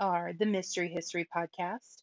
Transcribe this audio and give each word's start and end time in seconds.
are 0.00 0.32
the 0.32 0.46
Mystery 0.46 0.88
History 0.88 1.28
Podcast. 1.36 2.02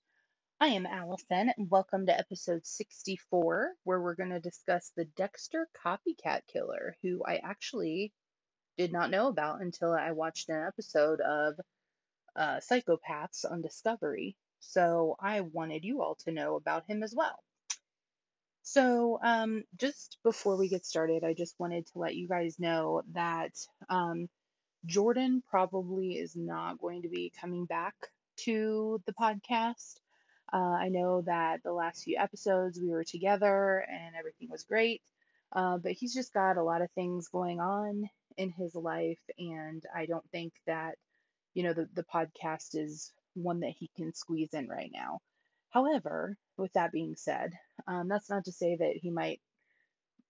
I 0.62 0.68
am 0.68 0.86
Allison, 0.86 1.52
and 1.58 1.68
welcome 1.68 2.06
to 2.06 2.16
episode 2.18 2.64
64, 2.64 3.74
where 3.86 4.00
we're 4.00 4.14
going 4.14 4.30
to 4.30 4.40
discuss 4.40 4.92
the 4.96 5.06
Dexter 5.06 5.68
copycat 5.84 6.42
killer, 6.46 6.96
who 7.02 7.24
I 7.26 7.38
actually 7.38 8.14
did 8.78 8.94
not 8.94 9.10
know 9.10 9.30
about 9.30 9.62
until 9.62 9.94
I 9.94 10.12
watched 10.12 10.48
an 10.50 10.64
episode 10.64 11.22
of 11.22 11.56
uh, 12.36 12.58
Psychopaths 12.58 13.50
on 13.50 13.64
Discovery. 13.64 14.38
So 14.60 15.16
I 15.20 15.42
wanted 15.42 15.84
you 15.84 16.04
all 16.04 16.18
to 16.26 16.32
know 16.32 16.56
about 16.56 16.86
him 16.86 17.02
as 17.02 17.16
well. 17.16 17.40
So, 18.62 19.18
um, 19.24 19.64
just 19.76 20.20
before 20.24 20.56
we 20.56 20.70
get 20.70 20.86
started, 20.86 21.24
I 21.24 21.34
just 21.34 21.56
wanted 21.58 21.88
to 21.88 22.00
let 22.00 22.16
you 22.16 22.28
guys 22.28 22.60
know 22.60 23.02
that 23.14 23.54
um, 23.90 24.30
Jordan 24.86 25.44
probably 25.50 26.14
is 26.14 26.36
not 26.36 26.80
going 26.80 27.02
to 27.02 27.10
be 27.10 27.32
coming 27.42 27.66
back 27.66 27.96
to 28.38 29.02
the 29.06 29.14
podcast. 29.14 29.96
Uh, 30.54 30.58
I 30.58 30.90
know 30.90 31.22
that 31.24 31.62
the 31.64 31.74
last 31.74 32.04
few 32.04 32.18
episodes 32.18 32.80
we 32.80 32.90
were 32.90 33.04
together 33.04 33.86
and 33.90 34.16
everything 34.16 34.50
was 34.50 34.64
great, 34.64 35.02
uh, 35.52 35.78
but 35.78 35.92
he's 35.94 36.14
just 36.14 36.34
got 36.34 36.58
a 36.58 36.64
lot 36.64 36.82
of 36.82 36.92
things 36.92 37.28
going 37.28 37.60
on 37.60 38.10
in 38.38 38.52
his 38.52 38.76
life, 38.76 39.20
and 39.38 39.84
I 39.94 40.06
don't 40.06 40.30
think 40.32 40.54
that, 40.68 40.96
you 41.54 41.64
know, 41.64 41.74
the, 41.74 41.90
the 41.96 42.04
podcast 42.04 42.76
is 42.76 43.12
one 43.34 43.62
that 43.62 43.74
he 43.78 43.90
can 43.98 44.14
squeeze 44.14 44.54
in 44.54 44.68
right 44.68 44.92
now. 44.94 45.20
However, 45.72 46.38
with 46.58 46.72
that 46.74 46.92
being 46.92 47.16
said, 47.16 47.52
um, 47.88 48.08
that's 48.08 48.30
not 48.30 48.46
to 48.46 48.52
say 48.52 48.78
that 48.78 48.94
he 49.02 49.10
might 49.10 49.42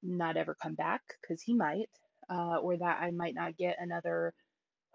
not 0.02 0.38
ever 0.38 0.56
come 0.56 0.74
back, 0.74 1.02
because 1.22 1.42
he 1.42 1.54
might, 1.54 1.90
uh, 2.30 2.58
or 2.58 2.78
that 2.78 3.02
I 3.02 3.12
might 3.12 3.36
not 3.36 3.58
get 3.58 3.78
another 3.80 4.34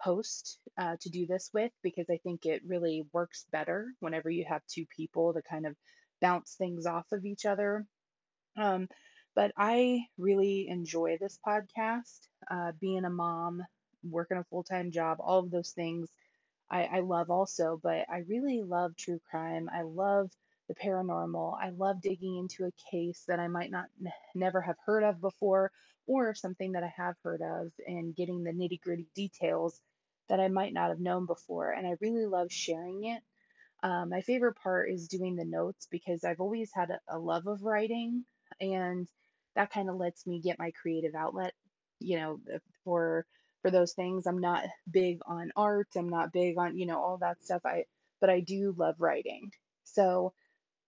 host 0.02 0.58
uh, 0.78 0.96
to 1.00 1.10
do 1.10 1.26
this 1.26 1.50
with 1.54 1.72
because 1.82 2.06
I 2.10 2.18
think 2.24 2.46
it 2.46 2.62
really 2.66 3.04
works 3.12 3.46
better 3.52 3.92
whenever 4.00 4.30
you 4.30 4.44
have 4.48 4.62
two 4.68 4.86
people 4.96 5.34
to 5.34 5.42
kind 5.42 5.66
of 5.66 5.76
bounce 6.22 6.54
things 6.56 6.86
off 6.86 7.06
of 7.12 7.24
each 7.26 7.46
other. 7.46 7.86
Um, 8.56 8.88
but 9.34 9.52
I 9.56 10.02
really 10.18 10.68
enjoy 10.68 11.18
this 11.20 11.38
podcast. 11.46 12.20
Uh, 12.50 12.72
being 12.80 13.04
a 13.04 13.10
mom, 13.10 13.62
working 14.04 14.38
a 14.38 14.44
full 14.44 14.64
time 14.64 14.90
job, 14.92 15.18
all 15.20 15.40
of 15.40 15.50
those 15.50 15.70
things 15.72 16.10
I, 16.70 16.84
I 16.84 17.00
love 17.00 17.30
also, 17.30 17.78
but 17.82 18.06
I 18.10 18.18
really 18.28 18.62
love 18.62 18.96
true 18.96 19.20
crime. 19.30 19.68
I 19.72 19.82
love 19.82 20.30
the 20.68 20.74
paranormal. 20.74 21.56
I 21.60 21.70
love 21.70 22.00
digging 22.02 22.38
into 22.38 22.64
a 22.64 22.90
case 22.90 23.24
that 23.28 23.38
I 23.38 23.48
might 23.48 23.70
not 23.70 23.86
n- 24.04 24.12
never 24.34 24.60
have 24.60 24.76
heard 24.84 25.04
of 25.04 25.20
before 25.20 25.70
or 26.06 26.34
something 26.34 26.72
that 26.72 26.82
I 26.82 26.92
have 26.96 27.16
heard 27.22 27.42
of 27.42 27.72
and 27.86 28.14
getting 28.16 28.42
the 28.42 28.52
nitty 28.52 28.80
gritty 28.80 29.06
details 29.14 29.80
that 30.28 30.40
I 30.40 30.48
might 30.48 30.72
not 30.72 30.90
have 30.90 31.00
known 31.00 31.26
before. 31.26 31.72
And 31.72 31.86
I 31.86 31.96
really 32.00 32.26
love 32.26 32.50
sharing 32.50 33.04
it. 33.04 33.22
Um, 33.82 34.10
my 34.10 34.20
favorite 34.20 34.56
part 34.62 34.90
is 34.90 35.08
doing 35.08 35.36
the 35.36 35.44
notes 35.44 35.88
because 35.90 36.24
I've 36.24 36.40
always 36.40 36.70
had 36.72 36.90
a, 36.90 37.16
a 37.16 37.18
love 37.18 37.46
of 37.46 37.62
writing, 37.62 38.24
and 38.60 39.08
that 39.56 39.72
kind 39.72 39.90
of 39.90 39.96
lets 39.96 40.26
me 40.26 40.40
get 40.40 40.58
my 40.58 40.70
creative 40.80 41.14
outlet, 41.14 41.52
you 41.98 42.16
know, 42.16 42.38
for 42.84 43.26
for 43.62 43.70
those 43.70 43.92
things. 43.94 44.26
I'm 44.26 44.40
not 44.40 44.64
big 44.90 45.18
on 45.26 45.50
art. 45.56 45.88
I'm 45.96 46.08
not 46.08 46.32
big 46.32 46.58
on, 46.58 46.78
you 46.78 46.86
know, 46.86 47.00
all 47.00 47.18
that 47.18 47.42
stuff. 47.42 47.62
I 47.64 47.84
but 48.20 48.30
I 48.30 48.40
do 48.40 48.74
love 48.78 48.96
writing. 49.00 49.50
So 49.84 50.32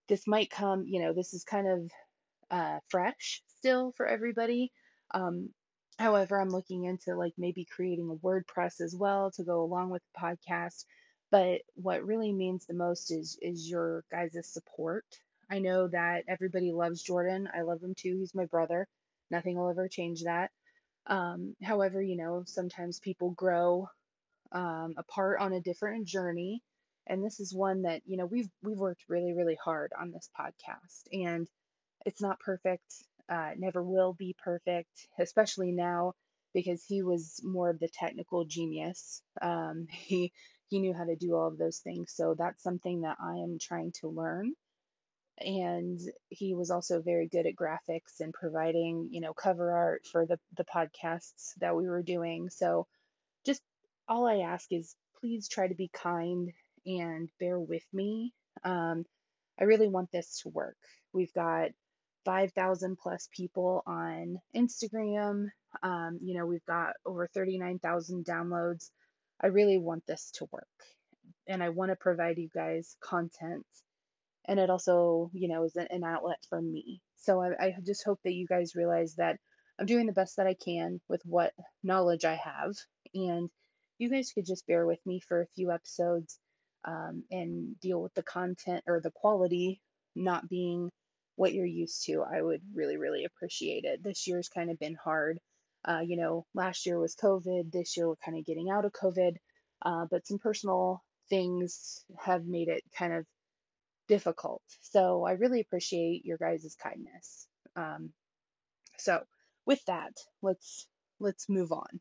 this 0.09 0.27
might 0.27 0.51
come, 0.51 0.85
you 0.87 1.03
know, 1.03 1.13
this 1.13 1.35
is 1.35 1.45
kind 1.45 1.67
of 1.69 1.91
uh, 2.51 2.79
fresh 2.89 3.43
still 3.59 3.93
for 3.97 4.07
everybody. 4.07 4.73
Um, 5.13 5.51
however, 5.99 6.41
I'm 6.41 6.51
looking 6.51 6.85
into 6.85 7.15
like 7.17 7.35
maybe 7.39 7.65
creating 7.65 8.11
a 8.11 8.27
WordPress 8.27 8.81
as 8.81 8.95
well 8.97 9.31
to 9.33 9.45
go 9.45 9.63
along 9.63 9.91
with 9.91 10.03
the 10.13 10.21
podcast. 10.21 10.85
But 11.31 11.63
what 11.75 12.05
really 12.05 12.33
means 12.33 12.67
the 12.67 12.75
most 12.75 13.11
is 13.11 13.39
is 13.43 13.69
your 13.69 14.05
guys' 14.11 14.53
support. 14.53 15.05
I 15.51 15.59
know 15.59 15.89
that 15.89 16.25
everybody 16.29 16.73
loves 16.73 17.03
Jordan. 17.03 17.49
I 17.55 17.63
love 17.63 17.83
him 17.83 17.95
too. 17.97 18.17
He's 18.19 18.35
my 18.35 18.47
brother. 18.47 18.89
Nothing 19.31 19.57
will 19.57 19.71
ever 19.71 19.89
change 19.89 20.23
that. 20.25 20.51
Um, 21.07 21.55
however, 21.63 22.01
you 22.03 22.17
know, 22.17 22.45
sometimes 22.47 23.01
people 23.01 23.31
grow 23.33 23.89
um, 24.53 24.95
apart 24.97 25.41
on 25.41 25.53
a 25.53 25.61
different 25.61 26.07
journey, 26.07 26.63
and 27.07 27.25
this 27.25 27.41
is 27.41 27.55
one 27.55 27.83
that 27.83 28.03
you 28.07 28.17
know 28.17 28.27
we've 28.27 28.49
we've 28.63 28.79
worked 28.79 29.05
really 29.09 29.33
really 29.35 29.59
hard 29.63 29.93
on 29.99 30.11
this 30.11 30.31
podcast, 30.39 31.03
and 31.13 31.49
it's 32.07 32.23
not 32.23 32.41
perfect. 32.41 32.95
Uh, 33.29 33.51
never 33.57 33.83
will 33.83 34.13
be 34.13 34.37
perfect, 34.43 35.09
especially 35.19 35.73
now 35.73 36.13
because 36.53 36.85
he 36.85 37.03
was 37.03 37.41
more 37.43 37.71
of 37.71 37.81
the 37.81 37.89
technical 37.89 38.45
genius. 38.45 39.23
Um, 39.43 39.87
he 39.91 40.33
he 40.69 40.81
knew 40.81 40.95
how 40.95 41.05
to 41.05 41.17
do 41.17 41.35
all 41.35 41.49
of 41.49 41.59
those 41.59 41.79
things, 41.79 42.13
so 42.15 42.35
that's 42.39 42.63
something 42.63 43.03
that 43.03 43.19
I 43.21 43.37
am 43.37 43.59
trying 43.61 43.93
to 44.01 44.09
learn. 44.09 44.53
And 45.39 46.01
he 46.29 46.55
was 46.55 46.71
also 46.71 47.03
very 47.03 47.29
good 47.29 47.47
at 47.47 47.57
graphics 47.57 48.21
and 48.21 48.33
providing, 48.33 49.09
you 49.11 49.21
know, 49.21 49.35
cover 49.35 49.73
art 49.73 50.07
for 50.11 50.27
the 50.27 50.39
the 50.57 50.65
podcasts 50.65 51.53
that 51.61 51.77
we 51.77 51.89
were 51.89 52.03
doing. 52.03 52.51
So 52.51 52.87
just 53.47 53.63
all 54.09 54.27
I 54.27 54.39
ask 54.39 54.67
is 54.71 54.97
please 55.21 55.49
try 55.49 55.69
to 55.69 55.75
be 55.75 55.91
kind 55.93 56.53
and 56.87 57.29
bear 57.41 57.59
with 57.59 57.85
me. 57.93 58.33
Um, 58.65 59.05
I 59.59 59.65
really 59.65 59.89
want 59.89 60.11
this 60.13 60.41
to 60.43 60.51
work. 60.51 60.77
We've 61.13 61.33
got 61.33 61.71
5,000 62.25 62.97
plus 62.99 63.29
people 63.33 63.83
on 63.87 64.39
Instagram. 64.57 65.49
Um, 65.83 66.19
you 66.23 66.37
know, 66.37 66.47
we've 66.47 66.65
got 66.67 66.95
over 67.05 67.29
39,000 67.29 68.25
downloads. 68.25 68.91
I 69.41 69.49
really 69.49 69.79
want 69.79 70.07
this 70.07 70.31
to 70.37 70.47
work. 70.51 70.67
And 71.47 71.63
I 71.63 71.71
want 71.71 71.91
to 71.91 71.97
provide 71.97 72.39
you 72.39 72.49
guys 72.55 72.97
content. 73.01 73.67
And 74.47 74.59
it 74.59 74.71
also, 74.71 75.31
you 75.33 75.49
know, 75.49 75.65
is 75.65 75.77
an 75.77 76.05
outlet 76.05 76.39
for 76.49 76.61
me. 76.61 77.01
So 77.17 77.41
I, 77.41 77.49
I 77.59 77.75
just 77.85 78.05
hope 78.05 78.21
that 78.25 78.35
you 78.35 78.47
guys 78.47 78.75
realize 78.75 79.15
that 79.17 79.39
I'm 79.79 79.87
doing 79.87 80.07
the 80.07 80.13
best 80.13 80.37
that 80.37 80.47
I 80.47 80.55
can 80.55 81.01
with 81.09 81.23
what 81.25 81.53
knowledge 81.83 82.25
I 82.25 82.37
have. 82.37 82.75
And 83.15 83.51
you 83.99 84.11
guys 84.11 84.33
could 84.33 84.47
just 84.47 84.67
bear 84.67 84.87
with 84.87 85.01
me 85.07 85.21
for 85.21 85.43
a 85.43 85.47
few 85.55 85.71
episodes 85.71 86.39
um, 86.85 87.25
and 87.31 87.79
deal 87.81 88.01
with 88.03 88.15
the 88.15 88.23
content 88.23 88.85
or 88.87 89.01
the 89.01 89.11
quality 89.11 89.81
not 90.15 90.49
being 90.49 90.91
what 91.37 91.53
you're 91.53 91.67
used 91.67 92.05
to, 92.07 92.23
I 92.23 92.41
would 92.41 92.61
really, 92.75 92.97
really 92.97 93.25
appreciate 93.25 93.85
it. 93.85 94.03
This 94.03 94.27
year's 94.27 94.49
kind 94.49 94.71
of 94.71 94.79
been 94.79 94.97
hard. 95.03 95.39
Uh, 95.87 96.01
you 96.01 96.17
know, 96.17 96.47
last 96.55 96.87
year 96.87 96.99
was 96.99 97.17
COVID. 97.17 97.71
This 97.71 97.97
year 97.97 98.09
we're 98.09 98.17
kind 98.25 98.39
of 98.39 98.47
getting 98.47 98.71
out 98.71 98.85
of 98.85 98.93
COVID, 98.93 99.35
uh, 99.85 100.07
but 100.11 100.27
some 100.27 100.39
personal 100.39 101.03
things 101.29 102.05
have 102.19 102.45
made 102.47 102.69
it 102.69 102.83
kind 102.97 103.13
of 103.13 103.27
difficult. 104.09 104.63
So 104.81 105.25
I 105.25 105.33
really 105.33 105.61
appreciate 105.61 106.25
your 106.25 106.39
guys' 106.39 106.77
kindness. 106.83 107.47
Um, 107.77 108.13
so 108.99 109.23
with 109.67 109.85
that, 109.87 110.13
let's 110.43 110.87
let's 111.21 111.49
move 111.49 111.73
on. 111.73 112.01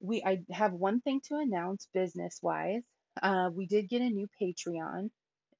We 0.00 0.22
I 0.24 0.40
have 0.50 0.72
one 0.72 1.00
thing 1.00 1.20
to 1.28 1.36
announce 1.36 1.88
business 1.92 2.38
wise. 2.42 2.82
Uh, 3.22 3.50
we 3.52 3.66
did 3.66 3.88
get 3.88 4.02
a 4.02 4.10
new 4.10 4.28
Patreon, 4.40 5.10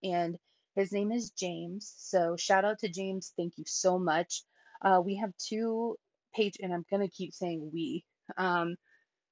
and 0.02 0.36
his 0.74 0.92
name 0.92 1.12
is 1.12 1.30
James. 1.30 1.92
So 1.98 2.36
shout 2.36 2.64
out 2.64 2.78
to 2.80 2.88
James. 2.88 3.32
Thank 3.36 3.58
you 3.58 3.64
so 3.66 3.98
much. 3.98 4.42
Uh, 4.82 5.00
we 5.04 5.16
have 5.16 5.36
two 5.36 5.96
page, 6.34 6.56
and 6.62 6.72
I'm 6.72 6.84
gonna 6.90 7.08
keep 7.08 7.34
saying 7.34 7.70
we. 7.72 8.04
Um, 8.36 8.76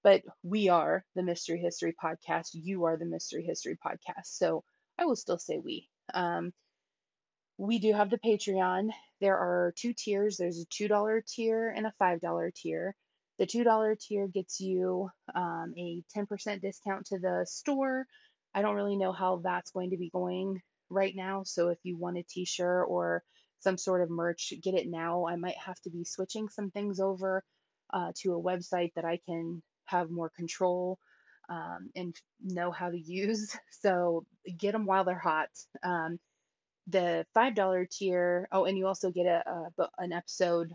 but 0.03 0.23
we 0.43 0.69
are 0.69 1.05
the 1.15 1.23
Mystery 1.23 1.61
History 1.61 1.95
Podcast. 2.03 2.51
You 2.53 2.85
are 2.85 2.97
the 2.97 3.05
Mystery 3.05 3.45
History 3.45 3.77
Podcast. 3.85 4.27
So 4.27 4.65
I 4.99 5.05
will 5.07 5.17
still 5.17 5.39
say 5.39 5.59
we. 5.59 5.89
Um, 6.15 6.53
we 7.59 7.79
do 7.79 7.93
have 7.93 8.11
the 8.11 8.19
Patreon. 8.19 8.91
There 9.21 9.37
are 9.37 9.75
two 9.77 9.93
tiers. 9.93 10.37
There's 10.37 10.63
a 10.63 10.67
$2 10.67 11.27
tier 11.27 11.69
and 11.69 11.87
a 11.87 11.93
$5 12.01 12.55
tier. 12.55 12.95
The 13.39 13.47
$2 13.47 13.99
tier 14.01 14.29
gets 14.29 14.61
you 14.61 15.11
um, 15.35 15.75
a 15.77 16.03
10% 16.17 16.61
discount 16.61 17.07
to 17.07 17.19
the 17.19 17.45
store. 17.49 18.07
I 18.55 18.63
don't 18.63 18.77
really 18.77 18.97
know 18.97 19.13
how 19.13 19.41
that's 19.43 19.73
going 19.73 19.91
to 19.91 19.97
be 19.97 20.11
going 20.11 20.61
right 20.91 21.15
now. 21.15 21.43
So 21.45 21.69
if 21.69 21.79
you 21.83 21.97
want 21.97 22.19
a 22.19 22.23
t 22.23 22.45
shirt 22.45 22.87
or 22.89 23.23
some 23.61 23.79
sort 23.79 24.03
of 24.03 24.11
merch, 24.11 24.53
get 24.63 24.75
it 24.75 24.89
now. 24.89 25.27
I 25.27 25.37
might 25.37 25.57
have 25.57 25.81
to 25.83 25.91
be 25.91 26.05
switching 26.05 26.49
some 26.49 26.71
things 26.71 27.01
over 27.01 27.43
uh, 27.93 28.13
to 28.17 28.35
a 28.35 28.43
website 28.43 28.93
that 28.95 29.05
I 29.05 29.19
can 29.27 29.63
have 29.87 30.11
more 30.11 30.31
control 30.31 30.99
um, 31.49 31.91
and 31.97 32.15
know 32.43 32.71
how 32.71 32.91
to 32.91 32.99
use. 32.99 33.57
So 33.81 34.27
get 34.59 34.73
them 34.73 34.87
while 34.87 35.05
they're 35.05 35.17
hot. 35.17 35.51
Um, 35.85 36.19
the 36.89 37.25
$5 37.37 37.91
tier, 37.91 38.49
oh, 38.51 38.65
and 38.65 38.77
you 38.77 38.89
also 38.89 39.13
get 39.13 39.27
a, 39.27 39.71
a 39.79 39.89
an 39.99 40.13
episode 40.13 40.73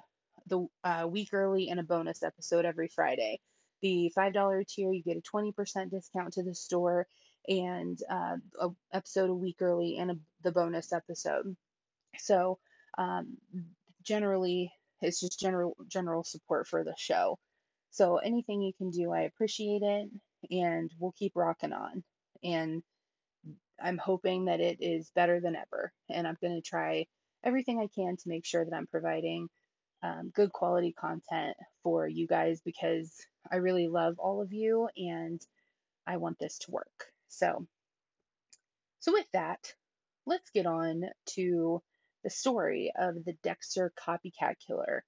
the 0.48 0.65
uh, 0.83 1.06
week 1.10 1.30
early 1.33 1.69
and 1.69 1.80
a 1.80 1.83
bonus 1.83 2.24
episode 2.24 2.65
every 2.65 2.88
Friday. 2.88 3.39
The 3.81 4.12
$5 4.18 4.68
tier, 4.68 4.94
you 4.94 5.04
get 5.04 5.18
a 5.18 5.21
20% 5.21 5.92
discount 5.92 6.33
to 6.33 6.44
the 6.44 6.56
store 6.56 7.07
and 7.48 7.98
uh, 8.10 8.38
a 8.60 8.69
episode 8.94 9.30
a 9.30 9.36
week 9.36 9.57
early 9.62 9.98
and 9.98 10.12
a, 10.12 10.16
the 10.44 10.51
bonus 10.51 10.94
episode. 10.94 11.56
So 12.18 12.60
um, 12.98 13.38
generally, 14.04 14.72
it's 15.01 15.19
just 15.19 15.40
general 15.40 15.75
general 15.88 16.24
support 16.24 16.68
for 16.68 16.84
the 16.84 16.95
show. 16.98 17.38
So 17.92 18.18
anything 18.18 18.62
you 18.62 18.74
can 18.78 18.90
do, 18.90 19.12
I 19.12 19.22
appreciate 19.22 19.81
it, 19.84 20.10
and 20.50 20.92
we'll 21.00 21.13
keep 21.18 21.34
rocking 21.36 21.74
on. 21.74 22.04
And 22.44 22.84
I'm 23.81 23.98
hoping 23.98 24.46
that 24.46 24.60
it 24.60 24.78
is 24.81 25.12
better 25.16 25.39
than 25.39 25.56
ever. 25.56 25.92
And 26.10 26.28
I'm 26.28 26.38
going 26.42 26.56
to 26.56 26.62
try 26.62 27.06
everything 27.44 27.80
I 27.80 27.88
can 27.94 28.18
to 28.18 28.30
make 28.30 28.46
sure 28.46 28.63
that 28.63 28.74
I'm 28.74 28.88
providing 28.88 29.50
um, 30.01 30.31
good 30.34 30.51
quality 30.51 30.94
content 30.94 31.56
for 31.81 32.07
you 32.07 32.28
guys 32.28 32.62
because 32.63 33.16
I 33.51 33.57
really 33.57 33.88
love 33.88 34.16
all 34.19 34.42
of 34.42 34.54
you 34.54 34.89
and 34.98 35.42
I 36.06 36.18
want 36.18 36.39
this 36.39 36.60
to 36.60 36.72
work. 36.72 37.12
So, 37.34 37.68
so 39.00 39.12
with 39.12 39.26
that, 39.34 39.74
let's 40.26 40.50
get 40.52 40.66
on 40.66 41.04
to 41.36 41.82
the 42.24 42.30
story 42.30 42.92
of 42.98 43.26
the 43.26 43.34
Dexter 43.44 43.92
copycat 44.00 44.56
killer. 44.66 45.04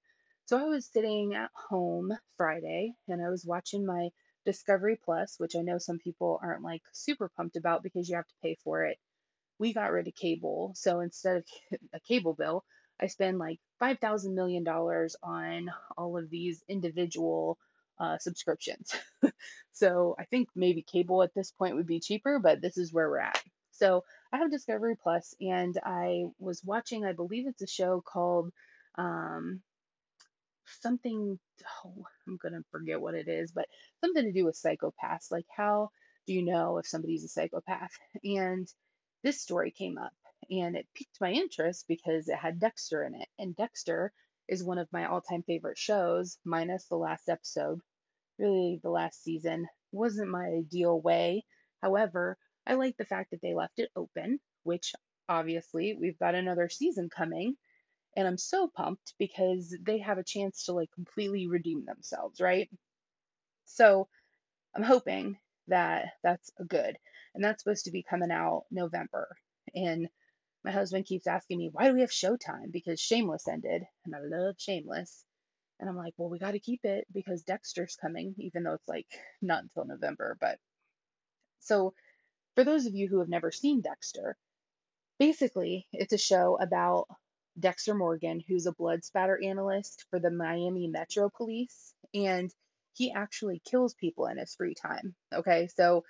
So 0.46 0.58
I 0.58 0.64
was 0.64 0.86
sitting 0.86 1.34
at 1.34 1.50
home 1.54 2.12
Friday 2.36 2.94
and 3.08 3.24
I 3.24 3.30
was 3.30 3.44
watching 3.46 3.86
my 3.86 4.10
Discovery 4.44 4.98
Plus, 5.04 5.34
which 5.38 5.56
I 5.56 5.62
know 5.62 5.78
some 5.78 5.98
people 5.98 6.38
aren't 6.42 6.62
like 6.62 6.82
super 6.92 7.28
pumped 7.36 7.56
about 7.56 7.82
because 7.82 8.08
you 8.08 8.16
have 8.16 8.28
to 8.28 8.34
pay 8.42 8.56
for 8.62 8.84
it. 8.84 8.98
We 9.58 9.72
got 9.72 9.92
rid 9.92 10.06
of 10.06 10.14
cable. 10.14 10.72
So 10.76 11.00
instead 11.00 11.38
of 11.38 11.44
a 11.94 12.00
cable 12.00 12.34
bill, 12.34 12.64
I 13.00 13.08
spend 13.08 13.38
like 13.38 13.60
$5,000 13.82 14.34
million 14.34 14.66
on 14.68 15.70
all 15.96 16.16
of 16.18 16.30
these 16.30 16.62
individual 16.68 17.58
uh, 17.98 18.18
subscriptions. 18.18 18.94
so 19.72 20.16
I 20.18 20.24
think 20.24 20.48
maybe 20.54 20.82
cable 20.82 21.22
at 21.22 21.34
this 21.34 21.50
point 21.52 21.76
would 21.76 21.86
be 21.86 22.00
cheaper, 22.00 22.38
but 22.38 22.60
this 22.60 22.76
is 22.76 22.92
where 22.92 23.08
we're 23.08 23.20
at. 23.20 23.42
So 23.72 24.04
I 24.32 24.38
have 24.38 24.50
Discovery 24.50 24.96
Plus, 25.02 25.34
and 25.40 25.78
I 25.84 26.24
was 26.38 26.62
watching, 26.64 27.04
I 27.04 27.12
believe 27.12 27.46
it's 27.46 27.62
a 27.62 27.66
show 27.66 28.02
called 28.04 28.50
um, 28.96 29.60
something. 30.80 31.38
Oh, 31.84 32.04
I'm 32.26 32.38
gonna 32.42 32.62
forget 32.70 33.00
what 33.00 33.14
it 33.14 33.28
is, 33.28 33.52
but 33.52 33.66
something 34.02 34.24
to 34.24 34.32
do 34.32 34.44
with 34.46 34.60
psychopaths. 34.60 35.30
Like, 35.30 35.46
how 35.54 35.90
do 36.26 36.32
you 36.32 36.42
know 36.42 36.78
if 36.78 36.86
somebody's 36.86 37.24
a 37.24 37.28
psychopath? 37.28 37.92
And 38.24 38.66
this 39.22 39.40
story 39.40 39.70
came 39.70 39.98
up, 39.98 40.14
and 40.50 40.76
it 40.76 40.86
piqued 40.94 41.20
my 41.20 41.32
interest 41.32 41.84
because 41.88 42.28
it 42.28 42.36
had 42.36 42.60
Dexter 42.60 43.04
in 43.04 43.14
it, 43.14 43.28
and 43.38 43.56
Dexter 43.56 44.12
is 44.48 44.62
one 44.62 44.78
of 44.78 44.92
my 44.92 45.06
all-time 45.06 45.42
favorite 45.42 45.78
shows, 45.78 46.38
minus 46.44 46.86
the 46.86 46.96
last 46.96 47.28
episode. 47.28 47.80
Really, 48.38 48.80
the 48.82 48.90
last 48.90 49.22
season 49.22 49.66
wasn't 49.92 50.30
my 50.30 50.46
ideal 50.46 51.00
way. 51.00 51.44
However, 51.82 52.36
I 52.66 52.74
like 52.74 52.96
the 52.96 53.04
fact 53.04 53.30
that 53.30 53.40
they 53.42 53.54
left 53.54 53.78
it 53.78 53.90
open, 53.96 54.40
which 54.62 54.92
obviously 55.28 55.96
we've 55.98 56.18
got 56.18 56.34
another 56.34 56.68
season 56.68 57.08
coming. 57.08 57.56
And 58.16 58.26
I'm 58.26 58.38
so 58.38 58.70
pumped 58.74 59.14
because 59.18 59.76
they 59.82 59.98
have 59.98 60.18
a 60.18 60.24
chance 60.24 60.64
to 60.64 60.72
like 60.72 60.90
completely 60.94 61.46
redeem 61.46 61.84
themselves, 61.84 62.40
right? 62.40 62.68
So 63.66 64.08
I'm 64.74 64.82
hoping 64.82 65.38
that 65.68 66.06
that's 66.22 66.50
good. 66.66 66.96
And 67.34 67.44
that's 67.44 67.62
supposed 67.62 67.84
to 67.84 67.90
be 67.90 68.02
coming 68.08 68.30
out 68.30 68.64
November. 68.70 69.28
And 69.74 70.08
my 70.66 70.72
husband 70.72 71.06
keeps 71.06 71.28
asking 71.28 71.58
me, 71.58 71.70
why 71.72 71.86
do 71.86 71.94
we 71.94 72.00
have 72.00 72.10
Showtime? 72.10 72.72
Because 72.72 73.00
Shameless 73.00 73.46
ended, 73.46 73.84
and 74.04 74.14
I 74.16 74.18
love 74.20 74.56
Shameless. 74.58 75.24
And 75.78 75.88
I'm 75.88 75.96
like, 75.96 76.14
well, 76.16 76.28
we 76.28 76.40
got 76.40 76.52
to 76.52 76.58
keep 76.58 76.80
it 76.84 77.06
because 77.14 77.44
Dexter's 77.44 77.96
coming, 78.00 78.34
even 78.38 78.64
though 78.64 78.74
it's 78.74 78.88
like 78.88 79.06
not 79.40 79.62
until 79.62 79.84
November. 79.84 80.36
But 80.40 80.58
so 81.60 81.94
for 82.56 82.64
those 82.64 82.86
of 82.86 82.94
you 82.94 83.06
who 83.06 83.20
have 83.20 83.28
never 83.28 83.52
seen 83.52 83.80
Dexter, 83.80 84.36
basically 85.20 85.86
it's 85.92 86.12
a 86.12 86.18
show 86.18 86.58
about 86.60 87.06
Dexter 87.58 87.94
Morgan, 87.94 88.42
who's 88.48 88.66
a 88.66 88.72
blood 88.72 89.04
spatter 89.04 89.38
analyst 89.40 90.04
for 90.10 90.18
the 90.18 90.32
Miami 90.32 90.88
Metro 90.88 91.30
Police, 91.36 91.94
and 92.12 92.50
he 92.94 93.12
actually 93.12 93.62
kills 93.64 93.94
people 93.94 94.26
in 94.26 94.38
his 94.38 94.54
free 94.56 94.74
time. 94.74 95.14
Okay, 95.32 95.68
so 95.76 96.02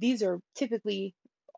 these 0.00 0.22
are 0.24 0.40
typically 0.56 1.14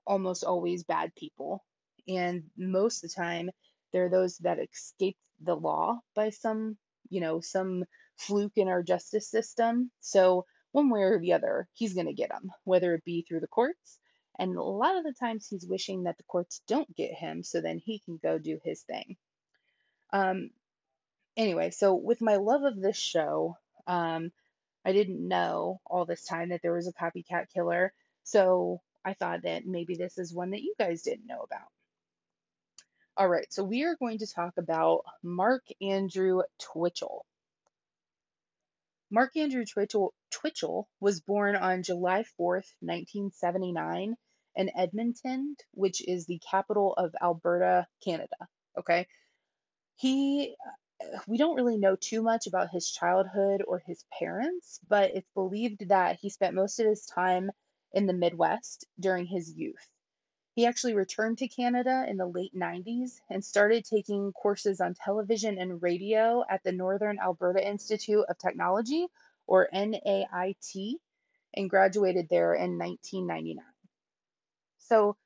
almost 0.06 0.44
always 0.44 0.84
bad 0.84 1.14
people, 1.16 1.64
and 2.08 2.44
most 2.56 3.04
of 3.04 3.10
the 3.10 3.14
time 3.14 3.50
they're 3.92 4.10
those 4.10 4.38
that 4.38 4.58
escape 4.58 5.16
the 5.42 5.54
law 5.54 6.00
by 6.14 6.30
some, 6.30 6.76
you 7.10 7.20
know, 7.20 7.40
some 7.40 7.84
fluke 8.16 8.56
in 8.56 8.68
our 8.68 8.82
justice 8.82 9.28
system. 9.28 9.90
So 10.00 10.46
one 10.72 10.88
way 10.88 11.02
or 11.02 11.18
the 11.18 11.34
other, 11.34 11.68
he's 11.74 11.94
going 11.94 12.06
to 12.06 12.14
get 12.14 12.30
them, 12.30 12.50
whether 12.64 12.94
it 12.94 13.04
be 13.04 13.24
through 13.26 13.40
the 13.40 13.46
courts. 13.46 13.98
And 14.38 14.56
a 14.56 14.62
lot 14.62 14.96
of 14.96 15.04
the 15.04 15.12
times 15.12 15.46
he's 15.46 15.66
wishing 15.66 16.04
that 16.04 16.16
the 16.16 16.24
courts 16.24 16.62
don't 16.66 16.96
get 16.96 17.12
him 17.12 17.42
so 17.42 17.60
then 17.60 17.78
he 17.78 18.00
can 18.00 18.18
go 18.22 18.38
do 18.38 18.58
his 18.64 18.80
thing. 18.82 19.16
Um, 20.12 20.50
anyway, 21.36 21.70
so 21.70 21.94
with 21.94 22.22
my 22.22 22.36
love 22.36 22.62
of 22.62 22.80
this 22.80 22.96
show, 22.96 23.56
um, 23.86 24.32
I 24.84 24.92
didn't 24.92 25.26
know 25.26 25.80
all 25.86 26.06
this 26.06 26.24
time 26.24 26.48
that 26.48 26.60
there 26.62 26.72
was 26.72 26.88
a 26.88 26.92
copycat 26.92 27.52
killer. 27.52 27.92
So 28.24 28.80
I 29.04 29.14
thought 29.14 29.42
that 29.42 29.66
maybe 29.66 29.96
this 29.96 30.16
is 30.18 30.34
one 30.34 30.50
that 30.50 30.62
you 30.62 30.74
guys 30.78 31.02
didn't 31.02 31.26
know 31.26 31.40
about. 31.40 31.68
All 33.14 33.28
right, 33.28 33.52
so 33.52 33.62
we 33.62 33.84
are 33.84 33.94
going 33.94 34.18
to 34.18 34.26
talk 34.26 34.54
about 34.56 35.02
Mark 35.22 35.64
Andrew 35.82 36.40
Twitchell. 36.58 37.26
Mark 39.10 39.36
Andrew 39.36 39.66
Twitchell, 39.66 40.14
Twitchell 40.30 40.88
was 40.98 41.20
born 41.20 41.54
on 41.54 41.82
July 41.82 42.24
4th, 42.40 42.72
1979, 42.80 44.16
in 44.56 44.70
Edmonton, 44.74 45.56
which 45.72 46.00
is 46.08 46.24
the 46.24 46.40
capital 46.50 46.94
of 46.94 47.14
Alberta, 47.20 47.86
Canada. 48.02 48.48
Okay. 48.78 49.06
He, 49.96 50.56
uh, 51.04 51.18
we 51.26 51.36
don't 51.36 51.56
really 51.56 51.76
know 51.76 51.96
too 51.96 52.22
much 52.22 52.46
about 52.46 52.70
his 52.70 52.90
childhood 52.90 53.62
or 53.68 53.82
his 53.86 54.02
parents, 54.18 54.80
but 54.88 55.10
it's 55.14 55.28
believed 55.34 55.90
that 55.90 56.16
he 56.18 56.30
spent 56.30 56.54
most 56.54 56.80
of 56.80 56.86
his 56.86 57.04
time 57.04 57.50
in 57.92 58.06
the 58.06 58.14
Midwest 58.14 58.86
during 58.98 59.26
his 59.26 59.52
youth. 59.54 59.91
He 60.54 60.66
actually 60.66 60.94
returned 60.94 61.38
to 61.38 61.48
Canada 61.48 62.04
in 62.06 62.18
the 62.18 62.26
late 62.26 62.54
90s 62.54 63.20
and 63.30 63.42
started 63.42 63.86
taking 63.86 64.32
courses 64.32 64.82
on 64.82 64.94
television 64.94 65.56
and 65.58 65.82
radio 65.82 66.44
at 66.48 66.62
the 66.62 66.72
Northern 66.72 67.18
Alberta 67.18 67.66
Institute 67.66 68.24
of 68.28 68.36
Technology, 68.36 69.06
or 69.46 69.68
NAIT, 69.72 71.00
and 71.54 71.70
graduated 71.70 72.28
there 72.28 72.54
in 72.54 72.78
1999. 72.78 73.64
So, 74.78 75.16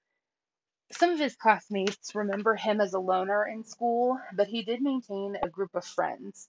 some 0.93 1.11
of 1.11 1.19
his 1.19 1.35
classmates 1.35 2.15
remember 2.15 2.55
him 2.55 2.81
as 2.81 2.95
a 2.95 3.01
loner 3.01 3.45
in 3.49 3.65
school, 3.65 4.21
but 4.33 4.47
he 4.47 4.63
did 4.63 4.81
maintain 4.81 5.37
a 5.43 5.49
group 5.49 5.75
of 5.75 5.85
friends. 5.85 6.49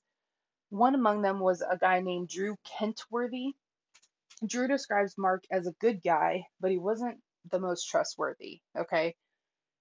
One 0.70 0.94
among 0.94 1.24
them 1.24 1.40
was 1.40 1.62
a 1.62 1.78
guy 1.78 2.02
named 2.02 2.30
Drew 2.30 2.56
Kentworthy. 2.64 3.54
Drew 4.46 4.68
describes 4.68 5.18
Mark 5.18 5.46
as 5.50 5.66
a 5.66 5.72
good 5.80 6.04
guy, 6.04 6.46
but 6.60 6.70
he 6.70 6.78
wasn't 6.78 7.20
the 7.52 7.60
most 7.60 7.86
trustworthy, 7.86 8.62
okay? 8.78 9.16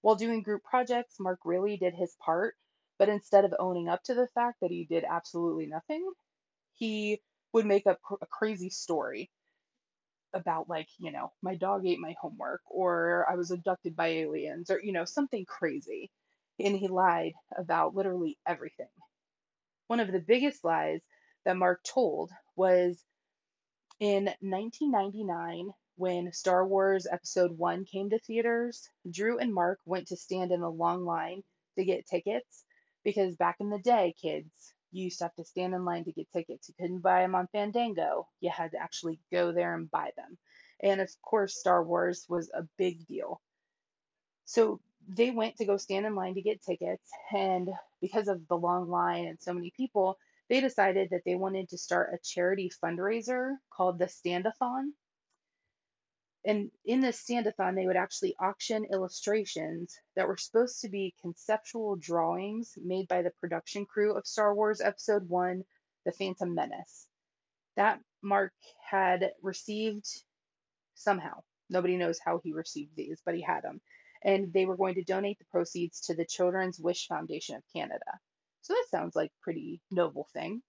While 0.01 0.15
doing 0.15 0.43
group 0.43 0.63
projects, 0.63 1.15
Mark 1.19 1.39
really 1.45 1.77
did 1.77 1.93
his 1.93 2.15
part, 2.23 2.55
but 2.99 3.09
instead 3.09 3.45
of 3.45 3.53
owning 3.59 3.89
up 3.89 4.03
to 4.03 4.13
the 4.13 4.27
fact 4.35 4.59
that 4.61 4.71
he 4.71 4.85
did 4.85 5.03
absolutely 5.03 5.67
nothing, 5.67 6.09
he 6.73 7.21
would 7.53 7.65
make 7.65 7.87
up 7.87 7.99
a 8.21 8.25
crazy 8.27 8.69
story 8.69 9.31
about 10.33 10.69
like, 10.69 10.87
you 10.99 11.11
know, 11.11 11.31
my 11.41 11.55
dog 11.55 11.85
ate 11.85 11.99
my 11.99 12.15
homework 12.21 12.61
or 12.69 13.25
I 13.29 13.35
was 13.35 13.51
abducted 13.51 13.95
by 13.95 14.07
aliens 14.07 14.69
or, 14.69 14.79
you 14.81 14.91
know, 14.91 15.05
something 15.05 15.45
crazy. 15.45 16.11
And 16.59 16.75
he 16.75 16.87
lied 16.87 17.33
about 17.57 17.95
literally 17.95 18.37
everything. 18.47 18.87
One 19.87 19.99
of 19.99 20.11
the 20.11 20.19
biggest 20.19 20.63
lies 20.63 21.01
that 21.45 21.57
Mark 21.57 21.81
told 21.83 22.31
was 22.55 23.01
in 23.99 24.25
1999 24.41 25.71
when 25.97 26.31
Star 26.31 26.65
Wars 26.65 27.07
Episode 27.11 27.57
1 27.57 27.85
came 27.85 28.11
to 28.11 28.19
theaters, 28.19 28.87
Drew 29.09 29.39
and 29.39 29.53
Mark 29.53 29.79
went 29.85 30.07
to 30.07 30.15
stand 30.15 30.51
in 30.51 30.61
a 30.61 30.69
long 30.69 31.03
line 31.05 31.43
to 31.75 31.83
get 31.83 32.07
tickets 32.07 32.63
because 33.03 33.35
back 33.35 33.57
in 33.59 33.69
the 33.69 33.79
day, 33.79 34.13
kids, 34.21 34.73
you 34.91 35.05
used 35.05 35.17
to 35.17 35.25
have 35.25 35.35
to 35.35 35.43
stand 35.43 35.73
in 35.73 35.85
line 35.85 36.05
to 36.05 36.11
get 36.11 36.31
tickets. 36.31 36.69
You 36.69 36.75
couldn't 36.79 37.01
buy 37.01 37.21
them 37.21 37.35
on 37.35 37.47
Fandango. 37.47 38.27
You 38.39 38.51
had 38.51 38.71
to 38.71 38.81
actually 38.81 39.19
go 39.31 39.51
there 39.51 39.75
and 39.75 39.89
buy 39.89 40.11
them. 40.15 40.37
And 40.81 41.01
of 41.01 41.09
course, 41.21 41.59
Star 41.59 41.83
Wars 41.83 42.25
was 42.29 42.49
a 42.53 42.63
big 42.77 43.05
deal. 43.07 43.41
So 44.45 44.79
they 45.07 45.31
went 45.31 45.57
to 45.57 45.65
go 45.65 45.77
stand 45.77 46.05
in 46.05 46.15
line 46.15 46.35
to 46.35 46.41
get 46.41 46.63
tickets. 46.63 47.09
And 47.31 47.69
because 48.01 48.27
of 48.27 48.47
the 48.47 48.57
long 48.57 48.89
line 48.89 49.25
and 49.25 49.39
so 49.41 49.53
many 49.53 49.71
people, 49.75 50.17
they 50.49 50.61
decided 50.61 51.09
that 51.09 51.23
they 51.25 51.35
wanted 51.35 51.69
to 51.69 51.77
start 51.77 52.13
a 52.13 52.19
charity 52.23 52.71
fundraiser 52.83 53.55
called 53.69 53.99
the 53.99 54.05
Standathon. 54.05 54.91
And 56.47 56.71
in 56.85 57.01
this 57.01 57.21
standathon, 57.21 57.75
they 57.75 57.85
would 57.85 57.97
actually 57.97 58.33
auction 58.39 58.85
illustrations 58.85 59.99
that 60.15 60.29
were 60.29 60.37
supposed 60.37 60.79
to 60.79 60.89
be 60.89 61.13
conceptual 61.19 61.97
drawings 61.97 62.71
made 62.81 63.09
by 63.09 63.21
the 63.21 63.33
production 63.41 63.85
crew 63.85 64.15
of 64.15 64.25
Star 64.25 64.55
Wars 64.55 64.79
Episode 64.79 65.27
1 65.27 65.65
The 66.05 66.13
Phantom 66.13 66.55
Menace. 66.55 67.05
That 67.75 67.99
Mark 68.21 68.53
had 68.79 69.33
received 69.43 70.07
somehow. 70.95 71.43
Nobody 71.69 71.97
knows 71.97 72.17
how 72.17 72.39
he 72.41 72.53
received 72.53 72.95
these, 72.95 73.21
but 73.25 73.35
he 73.35 73.41
had 73.41 73.63
them. 73.63 73.81
And 74.23 74.53
they 74.53 74.65
were 74.65 74.77
going 74.77 74.95
to 74.95 75.03
donate 75.03 75.39
the 75.39 75.45
proceeds 75.51 75.99
to 76.07 76.15
the 76.15 76.25
Children's 76.25 76.79
Wish 76.79 77.07
Foundation 77.07 77.57
of 77.57 77.63
Canada. 77.75 78.19
So 78.61 78.73
that 78.73 78.87
sounds 78.89 79.17
like 79.17 79.33
pretty 79.41 79.81
noble 79.91 80.29
thing. 80.31 80.63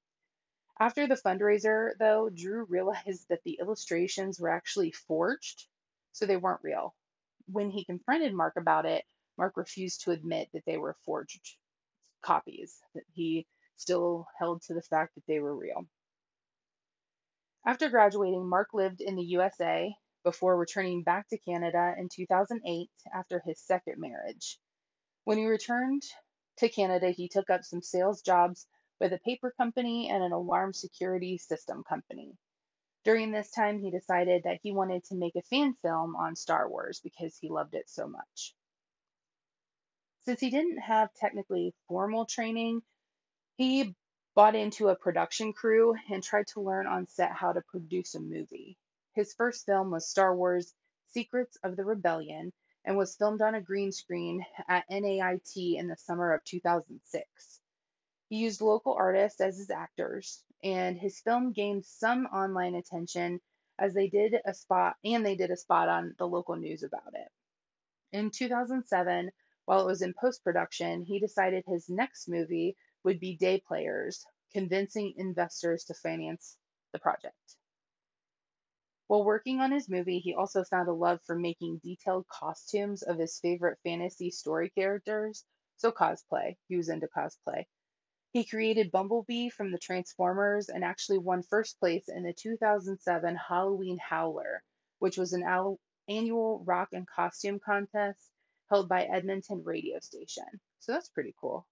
After 0.80 1.08
the 1.08 1.16
fundraiser, 1.16 1.96
though, 1.98 2.30
Drew 2.30 2.64
realized 2.64 3.28
that 3.28 3.42
the 3.44 3.58
illustrations 3.60 4.38
were 4.40 4.50
actually 4.50 4.92
forged. 4.92 5.66
so 6.12 6.26
they 6.26 6.36
weren't 6.36 6.62
real. 6.64 6.94
When 7.46 7.70
he 7.70 7.84
confronted 7.84 8.34
Mark 8.34 8.56
about 8.56 8.86
it, 8.86 9.04
Mark 9.36 9.56
refused 9.56 10.02
to 10.02 10.10
admit 10.12 10.50
that 10.52 10.64
they 10.66 10.78
were 10.78 10.96
forged 11.04 11.56
copies, 12.22 12.80
that 12.94 13.04
he 13.12 13.46
still 13.76 14.26
held 14.38 14.62
to 14.62 14.74
the 14.74 14.82
fact 14.82 15.14
that 15.14 15.26
they 15.26 15.40
were 15.40 15.56
real. 15.56 15.86
After 17.64 17.88
graduating, 17.88 18.48
Mark 18.48 18.74
lived 18.74 19.00
in 19.00 19.16
the 19.16 19.22
USA 19.24 19.94
before 20.24 20.56
returning 20.56 21.02
back 21.02 21.28
to 21.28 21.38
Canada 21.38 21.94
in 21.98 22.08
2008 22.08 22.90
after 23.14 23.40
his 23.40 23.60
second 23.60 24.00
marriage. 24.00 24.58
When 25.24 25.38
he 25.38 25.46
returned 25.46 26.02
to 26.58 26.68
Canada, 26.68 27.10
he 27.10 27.28
took 27.28 27.50
up 27.50 27.64
some 27.64 27.82
sales 27.82 28.22
jobs 28.22 28.66
with 29.00 29.12
a 29.12 29.18
paper 29.18 29.52
company 29.56 30.08
and 30.10 30.22
an 30.22 30.32
alarm 30.32 30.72
security 30.72 31.38
system 31.38 31.84
company. 31.84 32.36
During 33.04 33.30
this 33.30 33.50
time, 33.50 33.78
he 33.78 33.90
decided 33.90 34.42
that 34.42 34.60
he 34.62 34.72
wanted 34.72 35.04
to 35.04 35.14
make 35.14 35.36
a 35.36 35.42
fan 35.42 35.74
film 35.82 36.16
on 36.16 36.36
Star 36.36 36.68
Wars 36.68 37.00
because 37.02 37.36
he 37.36 37.48
loved 37.48 37.74
it 37.74 37.88
so 37.88 38.08
much. 38.08 38.54
Since 40.24 40.40
he 40.40 40.50
didn't 40.50 40.78
have 40.78 41.14
technically 41.14 41.74
formal 41.86 42.26
training, 42.26 42.82
he 43.56 43.94
bought 44.34 44.54
into 44.54 44.88
a 44.88 44.96
production 44.96 45.52
crew 45.52 45.94
and 46.10 46.22
tried 46.22 46.48
to 46.48 46.60
learn 46.60 46.86
on 46.86 47.06
set 47.06 47.32
how 47.32 47.52
to 47.52 47.62
produce 47.62 48.14
a 48.14 48.20
movie. 48.20 48.76
His 49.14 49.34
first 49.34 49.64
film 49.64 49.90
was 49.90 50.08
Star 50.08 50.36
Wars 50.36 50.74
Secrets 51.08 51.56
of 51.64 51.76
the 51.76 51.84
Rebellion 51.84 52.52
and 52.84 52.96
was 52.96 53.16
filmed 53.16 53.42
on 53.42 53.54
a 53.54 53.60
green 53.60 53.90
screen 53.90 54.44
at 54.68 54.84
NAIT 54.90 55.56
in 55.56 55.88
the 55.88 55.96
summer 55.96 56.32
of 56.32 56.44
2006. 56.44 57.60
He 58.28 58.38
used 58.38 58.60
local 58.60 58.94
artists 58.94 59.40
as 59.40 59.56
his 59.56 59.70
actors, 59.70 60.44
and 60.62 60.98
his 60.98 61.20
film 61.20 61.52
gained 61.52 61.86
some 61.86 62.26
online 62.26 62.74
attention 62.74 63.40
as 63.78 63.94
they 63.94 64.08
did 64.08 64.36
a 64.44 64.52
spot 64.52 64.96
and 65.04 65.24
they 65.24 65.36
did 65.36 65.50
a 65.50 65.56
spot 65.56 65.88
on 65.88 66.14
the 66.18 66.28
local 66.28 66.56
news 66.56 66.82
about 66.82 67.14
it. 67.14 67.30
In 68.12 68.30
2007, 68.30 69.32
while 69.64 69.80
it 69.80 69.86
was 69.86 70.02
in 70.02 70.14
post 70.14 70.44
production, 70.44 71.02
he 71.02 71.20
decided 71.20 71.64
his 71.66 71.88
next 71.88 72.28
movie 72.28 72.76
would 73.04 73.20
be 73.20 73.36
Day 73.36 73.60
Players, 73.60 74.26
convincing 74.52 75.14
investors 75.16 75.84
to 75.84 75.94
finance 75.94 76.58
the 76.92 76.98
project. 76.98 77.56
While 79.06 79.24
working 79.24 79.60
on 79.60 79.72
his 79.72 79.88
movie, 79.88 80.18
he 80.18 80.34
also 80.34 80.64
found 80.64 80.88
a 80.88 80.92
love 80.92 81.22
for 81.22 81.34
making 81.34 81.78
detailed 81.78 82.28
costumes 82.28 83.02
of 83.02 83.18
his 83.18 83.40
favorite 83.40 83.78
fantasy 83.84 84.30
story 84.30 84.68
characters, 84.70 85.44
so 85.78 85.92
cosplay. 85.92 86.58
He 86.68 86.76
was 86.76 86.90
into 86.90 87.08
cosplay. 87.08 87.66
He 88.30 88.44
created 88.44 88.90
Bumblebee 88.90 89.48
from 89.48 89.72
the 89.72 89.78
Transformers 89.78 90.68
and 90.68 90.84
actually 90.84 91.16
won 91.16 91.42
first 91.42 91.80
place 91.80 92.08
in 92.08 92.24
the 92.24 92.34
2007 92.34 93.36
Halloween 93.36 93.96
Howler, 93.96 94.62
which 94.98 95.16
was 95.16 95.32
an 95.32 95.44
annual 96.08 96.62
rock 96.64 96.90
and 96.92 97.08
costume 97.08 97.58
contest 97.58 98.30
held 98.68 98.86
by 98.86 99.04
Edmonton 99.04 99.64
radio 99.64 99.98
station. 100.00 100.44
So 100.80 100.92
that's 100.92 101.08
pretty 101.08 101.34
cool. 101.40 101.66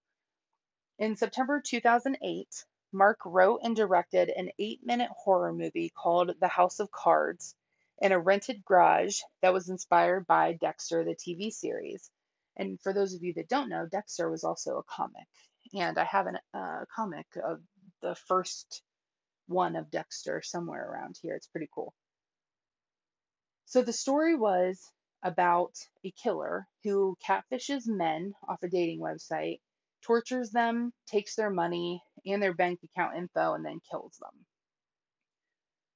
In 0.97 1.15
September 1.15 1.61
2008, 1.61 2.65
Mark 2.91 3.19
wrote 3.23 3.61
and 3.63 3.75
directed 3.75 4.29
an 4.29 4.49
eight 4.57 4.83
minute 4.83 5.11
horror 5.11 5.53
movie 5.53 5.89
called 5.89 6.33
The 6.39 6.47
House 6.47 6.79
of 6.79 6.89
Cards 6.89 7.53
in 7.99 8.11
a 8.11 8.19
rented 8.19 8.65
garage 8.65 9.21
that 9.41 9.53
was 9.53 9.69
inspired 9.69 10.25
by 10.25 10.53
Dexter, 10.53 11.03
the 11.03 11.15
TV 11.15 11.51
series. 11.51 12.09
And 12.55 12.81
for 12.81 12.93
those 12.93 13.13
of 13.13 13.21
you 13.21 13.33
that 13.35 13.47
don't 13.47 13.69
know, 13.69 13.85
Dexter 13.85 14.27
was 14.27 14.43
also 14.43 14.79
a 14.79 14.83
comic 14.83 15.27
and 15.73 15.97
I 15.97 16.03
have 16.05 16.27
a 16.27 16.57
uh, 16.57 16.85
comic 16.95 17.27
of 17.43 17.61
the 18.01 18.15
first 18.27 18.81
one 19.47 19.75
of 19.75 19.91
Dexter 19.91 20.41
somewhere 20.43 20.89
around 20.89 21.17
here. 21.21 21.35
It's 21.35 21.47
pretty 21.47 21.69
cool. 21.73 21.93
So 23.65 23.81
the 23.81 23.93
story 23.93 24.35
was 24.35 24.79
about 25.23 25.73
a 26.05 26.11
killer 26.11 26.67
who 26.83 27.17
catfishes 27.27 27.87
men 27.87 28.33
off 28.47 28.63
a 28.63 28.69
dating 28.69 28.99
website, 28.99 29.59
tortures 30.03 30.51
them, 30.51 30.93
takes 31.07 31.35
their 31.35 31.49
money 31.49 32.01
and 32.25 32.41
their 32.41 32.53
bank 32.53 32.79
account 32.83 33.17
info, 33.17 33.53
and 33.53 33.65
then 33.65 33.81
kills 33.89 34.17
them. 34.17 34.45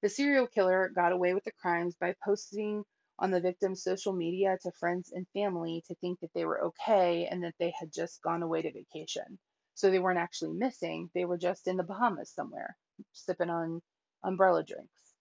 The 0.02 0.10
serial 0.10 0.48
killer 0.48 0.90
got 0.90 1.12
away 1.12 1.34
with 1.34 1.44
the 1.44 1.52
crimes 1.52 1.96
by 1.96 2.16
posting 2.26 2.84
on 3.20 3.30
the 3.30 3.40
victim's 3.40 3.84
social 3.84 4.14
media 4.14 4.58
to 4.64 4.72
friends 4.72 5.12
and 5.12 5.28
family 5.30 5.84
to 5.88 5.96
think 5.96 6.20
that 6.22 6.34
they 6.34 6.44
were 6.44 6.66
okay 6.66 7.28
and 7.28 7.44
that 7.44 7.54
they 7.60 7.72
had 7.80 7.94
just 7.94 8.22
gone 8.24 8.42
away 8.42 8.64
to 8.64 8.72
vacation. 8.72 9.38
So 9.82 9.90
they 9.90 9.98
weren't 9.98 10.20
actually 10.20 10.54
missing, 10.54 11.10
they 11.16 11.26
were 11.26 11.40
just 11.40 11.68
in 11.68 11.76
the 11.76 11.82
Bahamas 11.84 12.32
somewhere, 12.32 12.78
sipping 13.14 13.50
on 13.50 13.82
umbrella 14.24 14.64
drinks. 14.64 15.16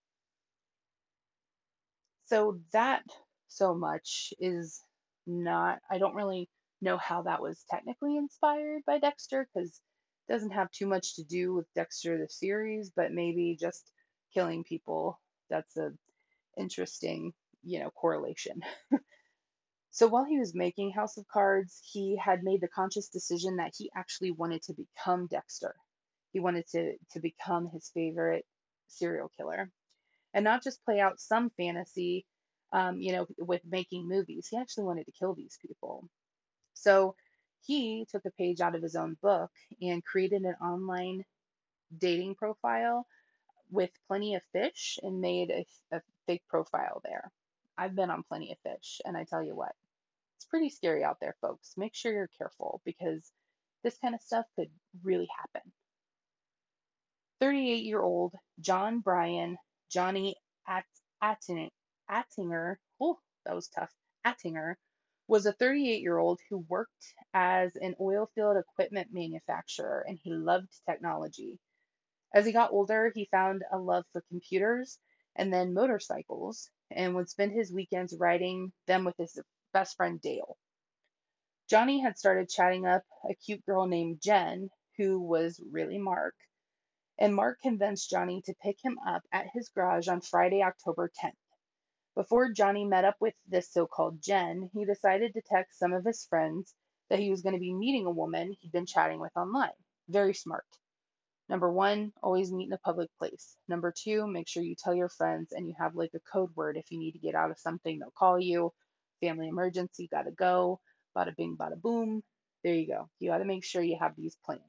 So 2.27 2.61
that 2.75 3.03
so 3.49 3.75
much 3.75 4.35
is 4.39 4.85
not, 5.27 5.79
I 5.91 5.97
don't 5.97 6.15
really 6.15 6.51
know 6.83 6.99
how 6.99 7.23
that 7.23 7.41
was 7.41 7.65
technically 7.71 8.19
inspired 8.19 8.83
by 8.87 8.99
Dexter 8.99 9.49
because 9.55 9.81
it 10.29 10.33
doesn't 10.35 10.51
have 10.51 10.71
too 10.73 10.87
much 10.87 11.17
to 11.17 11.25
do 11.25 11.55
with 11.55 11.73
Dexter 11.75 12.19
the 12.19 12.29
series, 12.29 12.93
but 12.95 13.13
maybe 13.13 13.57
just 13.59 13.91
killing 14.35 14.63
people. 14.63 15.19
That's 15.49 15.75
a 15.79 15.93
interesting, 16.59 17.33
you 17.65 17.81
know, 17.81 17.91
correlation. 17.93 18.61
So 19.91 20.07
while 20.07 20.25
he 20.25 20.39
was 20.39 20.55
making 20.55 20.93
House 20.93 21.17
of 21.17 21.27
Cards, 21.29 21.81
he 21.93 22.17
had 22.17 22.45
made 22.45 22.61
the 22.61 22.69
conscious 22.69 23.09
decision 23.09 23.57
that 23.57 23.75
he 23.77 23.91
actually 23.95 24.31
wanted 24.31 24.63
to 24.63 24.75
become 24.75 25.27
Dexter. 25.27 25.75
He 26.33 26.41
wanted 26.41 26.67
to, 26.69 26.97
to 27.13 27.21
become 27.21 27.69
his 27.69 27.91
favorite 27.93 28.47
serial 28.87 29.31
killer 29.37 29.71
and 30.33 30.45
not 30.45 30.63
just 30.63 30.85
play 30.85 31.01
out 31.01 31.21
some 31.21 31.51
fantasy, 31.51 32.25
um, 32.73 33.01
you 33.01 33.13
know, 33.13 33.27
with 33.39 33.63
making 33.69 34.09
movies. 34.09 34.47
He 34.49 34.57
actually 34.57 34.85
wanted 34.85 35.07
to 35.07 35.13
kill 35.13 35.35
these 35.35 35.59
people. 35.61 36.09
So 36.75 37.17
he 37.63 38.07
took 38.11 38.25
a 38.25 38.31
page 38.31 38.61
out 38.61 38.77
of 38.77 38.83
his 38.83 38.95
own 38.95 39.17
book 39.21 39.51
and 39.83 40.05
created 40.05 40.43
an 40.43 40.55
online 40.63 41.25
dating 41.97 42.37
profile 42.37 43.07
with 43.71 43.91
plenty 44.07 44.35
of 44.37 44.43
fish 44.53 44.99
and 45.03 45.21
made 45.21 45.51
a, 45.51 45.97
a 45.97 46.01
fake 46.27 46.43
profile 46.49 47.01
there. 47.05 47.31
I've 47.81 47.97
been 47.97 48.11
on 48.11 48.25
plenty 48.25 48.53
of 48.53 48.59
fish, 48.59 49.01
and 49.07 49.17
I 49.17 49.25
tell 49.25 49.43
you 49.43 49.57
what, 49.57 49.73
it's 50.37 50.45
pretty 50.45 50.69
scary 50.69 51.03
out 51.03 51.17
there, 51.19 51.35
folks. 51.41 51.73
Make 51.79 51.95
sure 51.95 52.13
you're 52.13 52.29
careful 52.37 52.83
because 52.85 53.33
this 53.83 53.97
kind 53.97 54.15
of 54.15 54.21
stuff 54.21 54.45
could 54.55 54.69
really 55.03 55.29
happen. 55.39 55.73
38 57.41 57.83
year 57.83 58.03
old 58.03 58.35
John 58.61 59.01
Bryan, 59.01 59.57
Johnny 59.91 60.37
Attinger, 60.69 61.71
Attinger, 62.11 62.77
oh, 63.01 63.19
that 63.47 63.55
was 63.55 63.69
tough, 63.69 63.91
Attinger, 64.27 64.75
was 65.27 65.47
a 65.47 65.53
38 65.55 66.03
year 66.03 66.19
old 66.19 66.39
who 66.51 66.59
worked 66.69 67.15
as 67.33 67.77
an 67.77 67.95
oil 67.99 68.29
field 68.35 68.59
equipment 68.59 69.09
manufacturer 69.11 70.05
and 70.07 70.19
he 70.23 70.31
loved 70.31 70.69
technology. 70.87 71.59
As 72.35 72.45
he 72.45 72.53
got 72.53 72.73
older, 72.73 73.11
he 73.15 73.27
found 73.31 73.65
a 73.73 73.79
love 73.79 74.05
for 74.13 74.23
computers 74.29 74.99
and 75.35 75.51
then 75.51 75.73
motorcycles 75.73 76.69
and 76.91 77.15
would 77.15 77.29
spend 77.29 77.53
his 77.53 77.73
weekends 77.73 78.17
riding 78.19 78.73
them 78.87 79.05
with 79.05 79.17
his 79.17 79.39
best 79.73 79.97
friend 79.97 80.21
Dale. 80.21 80.57
Johnny 81.69 82.01
had 82.01 82.19
started 82.19 82.49
chatting 82.49 82.87
up 82.87 83.05
a 83.29 83.35
cute 83.35 83.65
girl 83.65 83.87
named 83.87 84.21
Jen, 84.21 84.71
who 84.97 85.21
was 85.21 85.63
really 85.71 85.99
Mark, 85.99 86.35
and 87.19 87.35
Mark 87.35 87.61
convinced 87.61 88.11
Johnny 88.11 88.43
to 88.43 88.55
pick 88.63 88.79
him 88.83 88.99
up 89.07 89.23
at 89.31 89.51
his 89.53 89.69
garage 89.69 90.09
on 90.09 90.21
Friday, 90.21 90.63
October 90.63 91.11
10th. 91.23 91.33
Before 92.17 92.51
Johnny 92.51 92.85
met 92.85 93.05
up 93.05 93.17
with 93.21 93.35
this 93.47 93.71
so 93.71 93.87
called 93.87 94.21
Jen, 94.21 94.71
he 94.73 94.85
decided 94.85 95.33
to 95.35 95.43
text 95.43 95.79
some 95.79 95.93
of 95.93 96.05
his 96.05 96.25
friends 96.25 96.75
that 97.09 97.19
he 97.19 97.31
was 97.31 97.43
going 97.43 97.55
to 97.55 97.61
be 97.61 97.73
meeting 97.73 98.07
a 98.07 98.11
woman 98.11 98.57
he'd 98.59 98.73
been 98.73 98.87
chatting 98.87 99.21
with 99.21 99.37
online. 99.37 99.71
Very 100.09 100.35
smart. 100.35 100.67
Number 101.51 101.71
one, 101.73 102.13
always 102.23 102.53
meet 102.53 102.69
in 102.69 102.73
a 102.73 102.79
public 102.79 103.11
place. 103.19 103.57
Number 103.69 103.93
two, 103.93 104.25
make 104.29 104.47
sure 104.47 104.63
you 104.63 104.77
tell 104.77 104.95
your 104.95 105.09
friends 105.09 105.51
and 105.51 105.67
you 105.67 105.75
have 105.81 105.97
like 105.97 106.13
a 106.15 106.21
code 106.33 106.51
word 106.55 106.77
if 106.77 106.93
you 106.93 106.99
need 107.01 107.13
to 107.13 107.19
get 107.19 107.35
out 107.35 107.51
of 107.51 107.59
something, 107.59 107.99
they'll 107.99 108.13
call 108.17 108.39
you. 108.39 108.73
Family 109.21 109.49
emergency, 109.49 110.09
gotta 110.11 110.31
go. 110.31 110.79
Bada 111.17 111.37
bing, 111.37 111.57
bada 111.61 111.79
boom. 111.83 112.23
There 112.63 112.75
you 112.75 112.87
go. 112.87 113.11
You 113.19 113.31
gotta 113.31 113.45
make 113.45 113.65
sure 113.65 113.83
you 113.83 113.99
have 114.01 114.15
these 114.17 114.37
planned. 114.45 114.63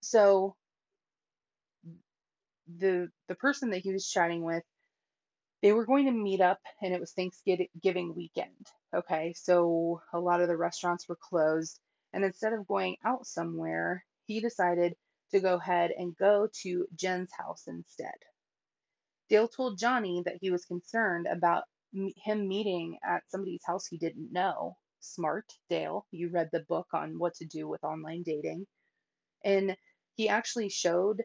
So 0.00 0.54
the 2.78 3.08
the 3.26 3.34
person 3.34 3.70
that 3.70 3.82
he 3.82 3.92
was 3.92 4.08
chatting 4.08 4.44
with, 4.44 4.62
they 5.60 5.72
were 5.72 5.86
going 5.86 6.06
to 6.06 6.12
meet 6.12 6.40
up 6.40 6.60
and 6.80 6.94
it 6.94 7.00
was 7.00 7.12
Thanksgiving 7.12 8.14
weekend. 8.14 8.68
Okay, 8.94 9.34
so 9.36 10.02
a 10.12 10.20
lot 10.20 10.40
of 10.40 10.46
the 10.46 10.56
restaurants 10.56 11.08
were 11.08 11.18
closed. 11.20 11.80
And 12.12 12.24
instead 12.24 12.52
of 12.52 12.66
going 12.68 12.96
out 13.04 13.26
somewhere, 13.26 14.04
he 14.30 14.40
decided 14.40 14.94
to 15.32 15.40
go 15.40 15.56
ahead 15.56 15.90
and 15.90 16.16
go 16.16 16.48
to 16.62 16.86
Jen's 16.94 17.32
house 17.36 17.64
instead. 17.66 18.14
Dale 19.28 19.48
told 19.48 19.76
Johnny 19.76 20.22
that 20.24 20.38
he 20.40 20.52
was 20.52 20.64
concerned 20.64 21.26
about 21.26 21.64
him 21.92 22.46
meeting 22.46 22.96
at 23.04 23.24
somebody's 23.28 23.64
house 23.66 23.88
he 23.88 23.98
didn't 23.98 24.32
know. 24.32 24.76
Smart, 25.00 25.46
Dale. 25.68 26.06
You 26.12 26.30
read 26.30 26.48
the 26.52 26.64
book 26.68 26.86
on 26.92 27.18
what 27.18 27.34
to 27.36 27.44
do 27.44 27.66
with 27.66 27.82
online 27.82 28.22
dating. 28.22 28.66
And 29.44 29.76
he 30.14 30.28
actually 30.28 30.68
showed 30.68 31.22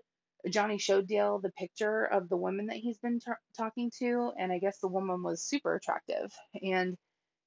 Johnny 0.49 0.79
showed 0.79 1.07
Dale 1.07 1.39
the 1.39 1.51
picture 1.51 2.05
of 2.05 2.27
the 2.27 2.37
woman 2.37 2.67
that 2.67 2.77
he's 2.77 2.97
been 2.97 3.19
ta- 3.19 3.37
talking 3.55 3.91
to, 3.99 4.31
and 4.39 4.51
I 4.51 4.57
guess 4.57 4.79
the 4.79 4.87
woman 4.87 5.21
was 5.21 5.43
super 5.47 5.75
attractive. 5.75 6.31
And 6.63 6.97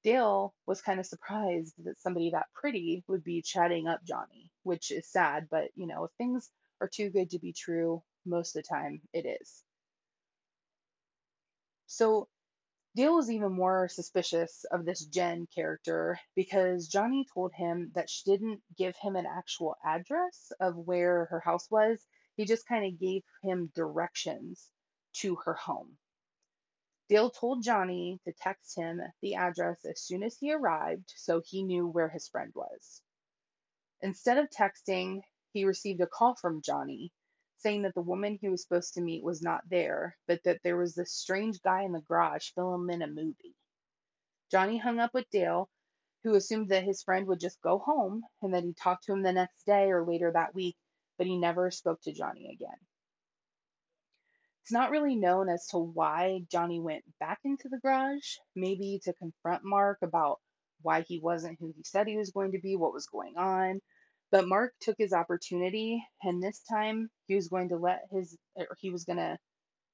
Dale 0.04 0.54
was 0.66 0.80
kind 0.82 1.00
of 1.00 1.06
surprised 1.06 1.74
that 1.84 2.00
somebody 2.00 2.30
that 2.30 2.46
pretty 2.54 3.04
would 3.08 3.24
be 3.24 3.42
chatting 3.42 3.86
up 3.88 4.04
Johnny, 4.04 4.50
which 4.62 4.90
is 4.90 5.10
sad, 5.10 5.48
but 5.50 5.70
you 5.74 5.86
know, 5.86 6.04
if 6.04 6.12
things 6.18 6.50
are 6.80 6.88
too 6.88 7.10
good 7.10 7.30
to 7.30 7.38
be 7.38 7.52
true, 7.52 8.02
most 8.24 8.56
of 8.56 8.62
the 8.62 8.68
time 8.68 9.00
it 9.12 9.26
is. 9.26 9.64
So 11.86 12.28
Dale 12.94 13.14
was 13.14 13.30
even 13.30 13.52
more 13.52 13.88
suspicious 13.88 14.64
of 14.72 14.84
this 14.84 15.04
Jen 15.04 15.46
character 15.54 16.18
because 16.34 16.88
Johnny 16.88 17.26
told 17.32 17.52
him 17.52 17.92
that 17.94 18.10
she 18.10 18.24
didn't 18.30 18.62
give 18.76 18.96
him 18.96 19.16
an 19.16 19.26
actual 19.26 19.76
address 19.84 20.52
of 20.60 20.76
where 20.76 21.26
her 21.26 21.40
house 21.40 21.70
was. 21.70 22.04
He 22.36 22.44
just 22.44 22.66
kind 22.66 22.84
of 22.84 22.98
gave 23.00 23.22
him 23.42 23.70
directions 23.74 24.70
to 25.14 25.36
her 25.44 25.54
home. 25.54 25.96
Dale 27.08 27.30
told 27.30 27.62
Johnny 27.62 28.20
to 28.24 28.32
text 28.34 28.76
him 28.76 29.00
the 29.22 29.34
address 29.34 29.84
as 29.86 30.00
soon 30.02 30.22
as 30.22 30.36
he 30.36 30.52
arrived 30.52 31.12
so 31.16 31.40
he 31.40 31.62
knew 31.62 31.86
where 31.86 32.10
his 32.10 32.28
friend 32.28 32.52
was. 32.54 33.02
Instead 34.02 34.36
of 34.38 34.50
texting, 34.50 35.22
he 35.52 35.64
received 35.64 36.02
a 36.02 36.06
call 36.06 36.34
from 36.34 36.62
Johnny 36.62 37.12
saying 37.56 37.82
that 37.82 37.94
the 37.94 38.02
woman 38.02 38.38
he 38.40 38.48
was 38.48 38.62
supposed 38.62 38.94
to 38.94 39.00
meet 39.00 39.24
was 39.24 39.42
not 39.42 39.68
there, 39.68 40.16
but 40.26 40.42
that 40.44 40.62
there 40.62 40.76
was 40.76 40.94
this 40.94 41.12
strange 41.12 41.60
guy 41.62 41.82
in 41.82 41.92
the 41.92 42.02
garage 42.02 42.50
filming 42.52 43.02
a 43.02 43.06
movie. 43.06 43.56
Johnny 44.50 44.76
hung 44.78 45.00
up 45.00 45.14
with 45.14 45.30
Dale, 45.30 45.70
who 46.24 46.34
assumed 46.34 46.68
that 46.68 46.84
his 46.84 47.02
friend 47.02 47.26
would 47.26 47.40
just 47.40 47.60
go 47.62 47.78
home 47.78 48.22
and 48.42 48.54
that 48.54 48.64
he'd 48.64 48.76
talk 48.76 49.00
to 49.02 49.12
him 49.12 49.22
the 49.22 49.32
next 49.32 49.64
day 49.64 49.90
or 49.90 50.04
later 50.04 50.30
that 50.32 50.54
week, 50.54 50.76
but 51.16 51.26
he 51.26 51.38
never 51.38 51.70
spoke 51.70 52.00
to 52.02 52.12
Johnny 52.12 52.50
again. 52.52 52.78
It's 54.68 54.72
not 54.74 54.90
really 54.90 55.16
known 55.16 55.48
as 55.48 55.66
to 55.68 55.78
why 55.78 56.42
Johnny 56.52 56.78
went 56.78 57.02
back 57.18 57.38
into 57.42 57.70
the 57.70 57.78
garage, 57.78 58.36
maybe 58.54 59.00
to 59.04 59.14
confront 59.14 59.64
Mark 59.64 59.96
about 60.02 60.40
why 60.82 61.06
he 61.08 61.20
wasn't 61.20 61.56
who 61.58 61.72
he 61.74 61.82
said 61.84 62.06
he 62.06 62.18
was 62.18 62.32
going 62.32 62.52
to 62.52 62.60
be, 62.60 62.76
what 62.76 62.92
was 62.92 63.06
going 63.06 63.38
on, 63.38 63.80
but 64.30 64.46
Mark 64.46 64.74
took 64.82 64.96
his 64.98 65.14
opportunity, 65.14 66.04
and 66.22 66.42
this 66.42 66.60
time 66.70 67.08
he 67.28 67.34
was 67.34 67.48
going 67.48 67.70
to 67.70 67.78
let 67.78 68.02
his, 68.12 68.36
or 68.56 68.76
he 68.78 68.90
was 68.90 69.06
gonna, 69.06 69.38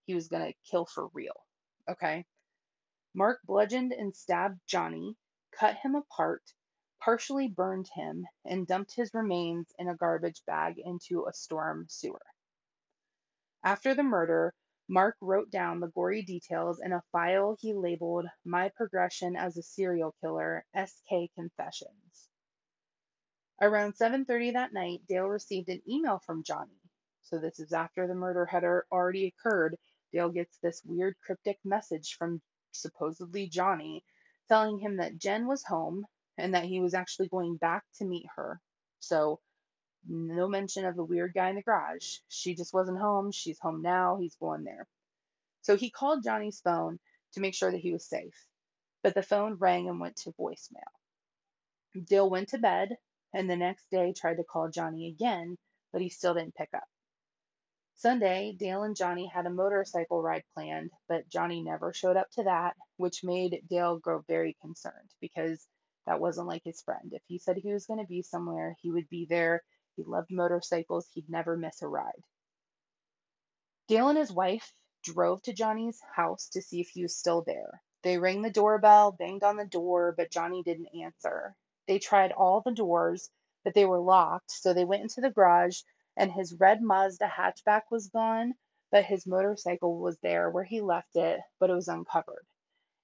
he 0.07 0.17
was 0.17 0.27
gonna 0.27 0.51
kill 0.69 0.87
for 0.87 1.07
real. 1.15 1.37
Okay. 1.89 2.25
Mark 3.15 3.39
bludgeoned 3.47 3.93
and 3.93 4.13
stabbed 4.13 4.59
Johnny, 4.67 5.15
cut 5.57 5.77
him 5.85 5.95
apart, 5.95 6.43
partially 7.01 7.47
burned 7.47 7.87
him, 7.95 8.25
and 8.45 8.67
dumped 8.67 8.93
his 8.97 9.13
remains 9.15 9.69
in 9.79 9.89
a 9.89 9.95
garbage 9.95 10.43
bag 10.49 10.81
into 10.85 11.27
a 11.29 11.33
storm 11.33 11.87
sewer. 11.89 12.19
After 13.63 13.95
the 13.95 14.03
murder, 14.03 14.53
Mark 14.89 15.17
wrote 15.23 15.51
down 15.51 15.81
the 15.81 15.89
gory 15.89 16.23
details 16.23 16.81
in 16.81 16.93
a 16.93 17.03
file 17.11 17.57
he 17.59 17.73
labeled 17.73 18.27
My 18.45 18.69
Progression 18.69 19.35
as 19.35 19.57
a 19.57 19.63
Serial 19.63 20.15
Killer 20.21 20.67
SK 20.77 21.33
Confessions. 21.35 22.29
Around 23.63 23.95
7:30 23.95 24.53
that 24.53 24.75
night, 24.75 25.01
Dale 25.09 25.29
received 25.29 25.71
an 25.71 25.81
email 25.89 26.19
from 26.19 26.43
Johnny. 26.43 26.81
So 27.23 27.39
this 27.39 27.59
is 27.61 27.73
after 27.73 28.07
the 28.07 28.15
murder 28.15 28.45
had 28.45 28.63
already 28.65 29.27
occurred. 29.27 29.79
Dale 30.13 30.29
gets 30.29 30.59
this 30.59 30.83
weird 30.85 31.17
cryptic 31.25 31.59
message 31.65 32.17
from 32.19 32.43
supposedly 32.73 33.49
Johnny 33.49 34.05
telling 34.49 34.79
him 34.79 34.99
that 34.99 35.17
Jen 35.17 35.47
was 35.47 35.65
home 35.65 36.05
and 36.37 36.55
that 36.55 36.65
he 36.65 36.81
was 36.81 36.93
actually 36.93 37.29
going 37.29 37.57
back 37.57 37.85
to 37.95 38.05
meet 38.05 38.27
her. 38.37 38.61
So 38.99 39.41
no 40.09 40.49
mention 40.49 40.85
of 40.85 40.97
the 40.97 41.05
weird 41.05 41.33
guy 41.35 41.51
in 41.51 41.57
the 41.57 41.63
garage. 41.63 42.19
She 42.29 42.55
just 42.55 42.75
wasn't 42.75 42.99
home. 42.99 43.33
She's 43.33 43.59
home 43.61 43.83
now. 43.83 44.19
He's 44.21 44.37
going 44.37 44.65
there. 44.65 44.87
So 45.63 45.77
he 45.77 45.91
called 45.91 46.25
Johnny's 46.25 46.61
phone 46.61 46.99
to 47.33 47.41
make 47.41 47.55
sure 47.55 47.71
that 47.71 47.81
he 47.81 47.93
was 47.93 48.09
safe. 48.09 48.35
But 49.03 49.15
the 49.15 49.23
phone 49.23 49.55
rang 49.55 49.89
and 49.89 50.01
went 50.01 50.17
to 50.17 50.33
voicemail. 50.33 50.93
Dale 52.07 52.29
went 52.29 52.49
to 52.51 52.59
bed 52.59 52.97
and 53.35 53.51
the 53.51 53.57
next 53.57 53.91
day 53.91 54.13
tried 54.13 54.37
to 54.37 54.45
call 54.45 54.71
Johnny 54.71 55.09
again, 55.09 55.57
but 55.93 56.01
he 56.01 56.09
still 56.09 56.35
didn't 56.35 56.55
pick 56.55 56.71
up. 56.75 56.85
Sunday, 57.97 58.55
Dale 58.59 58.83
and 58.83 58.97
Johnny 58.97 59.27
had 59.27 59.47
a 59.47 59.51
motorcycle 59.51 60.23
ride 60.23 60.45
planned, 60.55 60.91
but 61.09 61.29
Johnny 61.29 61.63
never 61.63 61.93
showed 61.93 62.17
up 62.17 62.31
to 62.33 62.45
that, 62.45 62.77
which 62.97 63.25
made 63.25 63.63
Dale 63.69 63.99
grow 63.99 64.23
very 64.29 64.57
concerned 64.61 65.11
because 65.21 65.67
that 66.07 66.21
wasn't 66.21 66.49
like 66.49 66.63
his 66.65 66.83
friend. 66.83 67.13
If 67.13 67.23
he 67.27 67.39
said 67.39 67.57
he 67.57 67.73
was 67.73 67.87
going 67.87 68.01
to 68.01 68.07
be 68.07 68.23
somewhere, 68.23 68.77
he 68.83 68.91
would 68.91 69.09
be 69.09 69.27
there. 69.29 69.63
He 69.97 70.03
loved 70.03 70.31
motorcycles, 70.31 71.09
he'd 71.15 71.29
never 71.31 71.57
miss 71.57 71.83
a 71.83 71.89
ride. 71.89 72.25
Dale 73.89 74.09
and 74.09 74.19
his 74.19 74.33
wife 74.33 74.73
drove 75.03 75.43
to 75.43 75.53
Johnny's 75.53 76.01
house 76.15 76.49
to 76.51 76.63
see 76.63 76.81
if 76.81 76.89
he 76.89 77.03
was 77.03 77.17
still 77.17 77.43
there. 77.43 77.83
They 78.03 78.19
rang 78.19 78.43
the 78.43 78.51
doorbell, 78.51 79.13
banged 79.13 79.45
on 79.45 79.57
the 79.57 79.67
door, 79.67 80.13
but 80.17 80.31
Johnny 80.31 80.63
didn't 80.63 80.95
answer. 80.95 81.57
They 81.87 81.99
tried 81.99 82.33
all 82.33 82.61
the 82.61 82.73
doors, 82.73 83.31
but 83.65 83.75
they 83.75 83.85
were 83.85 84.01
locked, 84.01 84.51
so 84.51 84.73
they 84.73 84.85
went 84.85 85.03
into 85.03 85.21
the 85.21 85.31
garage 85.31 85.83
and 86.17 86.33
his 86.33 86.55
red 86.55 86.83
Mazda 86.83 87.27
hatchback 87.27 87.91
was 87.91 88.09
gone, 88.09 88.55
but 88.91 89.05
his 89.05 89.27
motorcycle 89.27 89.99
was 89.99 90.19
there 90.19 90.51
where 90.51 90.65
he 90.65 90.81
left 90.81 91.17
it, 91.17 91.41
but 91.59 91.71
it 91.71 91.75
was 91.75 91.89
uncovered. 91.89 92.47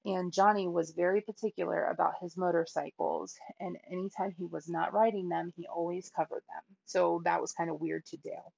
And 0.05 0.33
Johnny 0.33 0.67
was 0.67 0.93
very 0.93 1.21
particular 1.21 1.85
about 1.85 2.21
his 2.21 2.37
motorcycles, 2.37 3.37
and 3.59 3.77
anytime 3.91 4.33
he 4.33 4.47
was 4.47 4.67
not 4.67 4.95
riding 4.95 5.29
them, 5.29 5.53
he 5.57 5.67
always 5.67 6.11
covered 6.11 6.43
them. 6.49 6.77
So 6.87 7.21
that 7.25 7.41
was 7.43 7.53
kind 7.53 7.69
of 7.69 7.81
weird 7.81 8.07
to 8.07 8.17
Dale. 8.17 8.53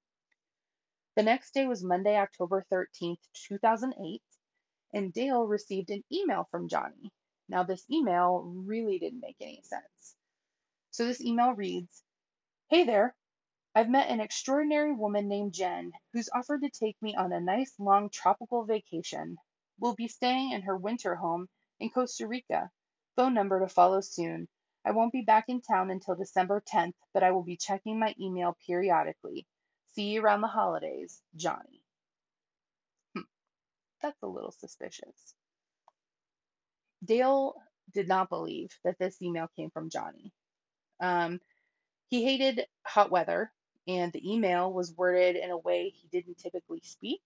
The 1.16 1.24
next 1.24 1.52
day 1.52 1.66
was 1.66 1.83
Monday, 1.83 2.16
October 2.16 2.64
13th, 2.70 3.18
2008, 3.35 4.22
and 4.94 5.12
Dale 5.12 5.46
received 5.46 5.90
an 5.90 6.05
email 6.12 6.46
from 6.50 6.68
Johnny. 6.68 7.12
Now, 7.48 7.64
this 7.64 7.85
email 7.90 8.42
really 8.44 8.98
didn't 8.98 9.20
make 9.20 9.37
any 9.40 9.62
sense. 9.62 10.14
So, 10.90 11.05
this 11.05 11.20
email 11.20 11.52
reads 11.55 12.05
Hey 12.70 12.85
there, 12.85 13.16
I've 13.74 13.90
met 13.90 14.09
an 14.09 14.20
extraordinary 14.20 14.92
woman 14.92 15.28
named 15.28 15.55
Jen 15.55 15.92
who's 16.12 16.31
offered 16.35 16.62
to 16.62 16.70
take 16.70 17.00
me 17.02 17.16
on 17.16 17.33
a 17.33 17.40
nice 17.40 17.78
long 17.78 18.11
tropical 18.11 18.64
vacation. 18.64 19.38
We'll 19.82 19.96
be 19.96 20.06
staying 20.06 20.52
in 20.52 20.62
her 20.62 20.76
winter 20.76 21.16
home 21.16 21.48
in 21.80 21.90
Costa 21.90 22.28
Rica. 22.28 22.70
Phone 23.16 23.34
number 23.34 23.58
to 23.58 23.66
follow 23.66 24.00
soon. 24.00 24.46
I 24.84 24.92
won't 24.92 25.12
be 25.12 25.22
back 25.22 25.46
in 25.48 25.60
town 25.60 25.90
until 25.90 26.14
December 26.14 26.62
10th, 26.72 26.94
but 27.12 27.24
I 27.24 27.32
will 27.32 27.42
be 27.42 27.56
checking 27.56 27.98
my 27.98 28.14
email 28.20 28.56
periodically. 28.64 29.44
See 29.94 30.10
you 30.10 30.22
around 30.22 30.42
the 30.42 30.46
holidays, 30.46 31.20
Johnny. 31.34 31.82
Hmm, 33.16 33.22
that's 34.00 34.22
a 34.22 34.28
little 34.28 34.52
suspicious. 34.52 35.34
Dale 37.04 37.56
did 37.92 38.06
not 38.06 38.28
believe 38.28 38.70
that 38.84 39.00
this 39.00 39.20
email 39.20 39.48
came 39.56 39.70
from 39.70 39.90
Johnny. 39.90 40.32
Um, 41.00 41.40
he 42.08 42.22
hated 42.22 42.66
hot 42.84 43.10
weather, 43.10 43.50
and 43.88 44.12
the 44.12 44.32
email 44.32 44.72
was 44.72 44.96
worded 44.96 45.34
in 45.34 45.50
a 45.50 45.58
way 45.58 45.88
he 45.88 46.06
didn't 46.06 46.38
typically 46.38 46.82
speak. 46.84 47.20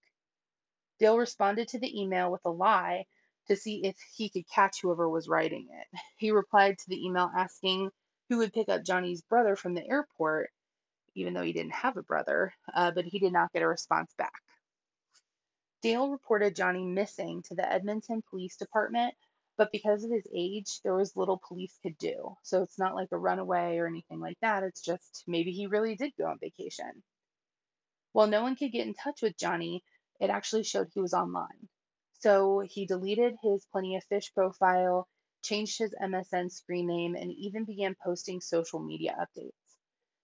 Dale 0.99 1.19
responded 1.19 1.69
to 1.69 1.79
the 1.79 2.01
email 2.01 2.31
with 2.33 2.43
a 2.45 2.51
lie 2.51 3.07
to 3.49 3.57
see 3.57 3.85
if 3.85 3.97
he 4.15 4.29
could 4.29 4.49
catch 4.49 4.81
whoever 4.81 5.09
was 5.09 5.29
writing 5.29 5.69
it. 5.71 5.99
He 6.19 6.31
replied 6.31 6.79
to 6.79 6.89
the 6.89 7.05
email 7.05 7.31
asking 7.37 7.91
who 8.29 8.39
would 8.39 8.53
pick 8.53 8.69
up 8.69 8.85
Johnny's 8.85 9.23
brother 9.23 9.57
from 9.57 9.75
the 9.75 9.87
airport, 9.87 10.51
even 11.15 11.35
though 11.35 11.43
he 11.43 11.53
didn't 11.53 11.75
have 11.75 11.97
a 11.97 12.03
brother, 12.03 12.53
uh, 12.75 12.91
but 12.91 13.05
he 13.05 13.19
did 13.19 13.33
not 13.33 13.53
get 13.53 13.63
a 13.63 13.69
response 13.69 14.13
back. 14.19 14.33
Dale 15.83 16.11
reported 16.11 16.57
Johnny 16.57 16.85
missing 16.85 17.43
to 17.43 17.55
the 17.55 17.71
Edmonton 17.71 18.23
Police 18.31 18.57
Department, 18.57 19.15
but 19.57 19.71
because 19.73 20.05
of 20.05 20.11
his 20.11 20.27
age, 20.35 20.81
there 20.83 20.95
was 20.95 21.17
little 21.17 21.41
police 21.47 21.79
could 21.83 21.97
do. 21.99 22.35
So 22.43 22.63
it's 22.63 22.79
not 22.79 22.95
like 22.95 23.09
a 23.13 23.19
runaway 23.19 23.77
or 23.79 23.87
anything 23.87 24.19
like 24.21 24.39
that. 24.41 24.65
It's 24.65 24.83
just 24.83 25.25
maybe 25.27 25.53
he 25.53 25.67
really 25.67 25.95
did 25.95 26.13
go 26.19 26.27
on 26.27 26.39
vacation. 26.41 27.03
While 28.13 28.27
no 28.27 28.43
one 28.43 28.57
could 28.57 28.73
get 28.73 28.87
in 28.87 28.95
touch 28.95 29.23
with 29.23 29.39
Johnny, 29.39 29.85
it 30.21 30.31
actually 30.31 30.65
showed 30.65 30.89
he 30.93 31.01
was 31.01 31.15
online. 31.15 31.69
So 32.21 32.61
he 32.61 32.87
deleted 32.87 33.37
his 33.43 33.67
Plenty 33.73 33.97
of 33.97 34.05
Fish 34.05 34.33
profile, 34.35 35.09
changed 35.43 35.79
his 35.79 35.95
MSN 36.01 36.51
screen 36.51 36.87
name, 36.87 37.15
and 37.15 37.31
even 37.33 37.65
began 37.65 37.95
posting 38.03 38.41
social 38.41 38.81
media 38.81 39.17
updates. 39.21 39.53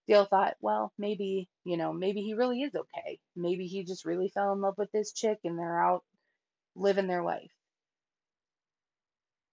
Dale 0.09 0.25
thought, 0.27 0.57
well, 0.61 0.93
maybe, 0.99 1.49
you 1.65 1.77
know, 1.77 1.93
maybe 1.93 2.23
he 2.23 2.35
really 2.35 2.63
is 2.63 2.75
okay. 2.75 3.21
Maybe 3.37 3.67
he 3.67 3.85
just 3.85 4.05
really 4.05 4.29
fell 4.31 4.53
in 4.53 4.61
love 4.61 4.79
with 4.79 4.91
this 4.93 5.13
chick 5.13 5.39
and 5.45 5.59
they're 5.59 5.83
out 5.83 6.05
living 6.75 7.07
their 7.07 7.23
life. 7.23 7.53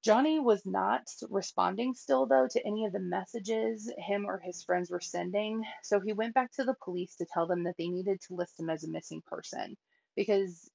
Johnny 0.01 0.39
was 0.39 0.65
not 0.65 1.03
responding 1.29 1.93
still, 1.93 2.25
though, 2.25 2.47
to 2.49 2.65
any 2.65 2.85
of 2.85 2.93
the 2.93 2.99
messages 2.99 3.91
him 3.97 4.25
or 4.25 4.39
his 4.39 4.63
friends 4.63 4.89
were 4.89 5.01
sending. 5.01 5.63
So 5.83 5.99
he 5.99 6.13
went 6.13 6.33
back 6.33 6.51
to 6.53 6.63
the 6.63 6.75
police 6.83 7.15
to 7.17 7.25
tell 7.25 7.47
them 7.47 7.63
that 7.65 7.75
they 7.77 7.89
needed 7.89 8.21
to 8.21 8.35
list 8.35 8.59
him 8.59 8.69
as 8.69 8.83
a 8.83 8.89
missing 8.89 9.21
person 9.27 9.77
because, 10.19 10.69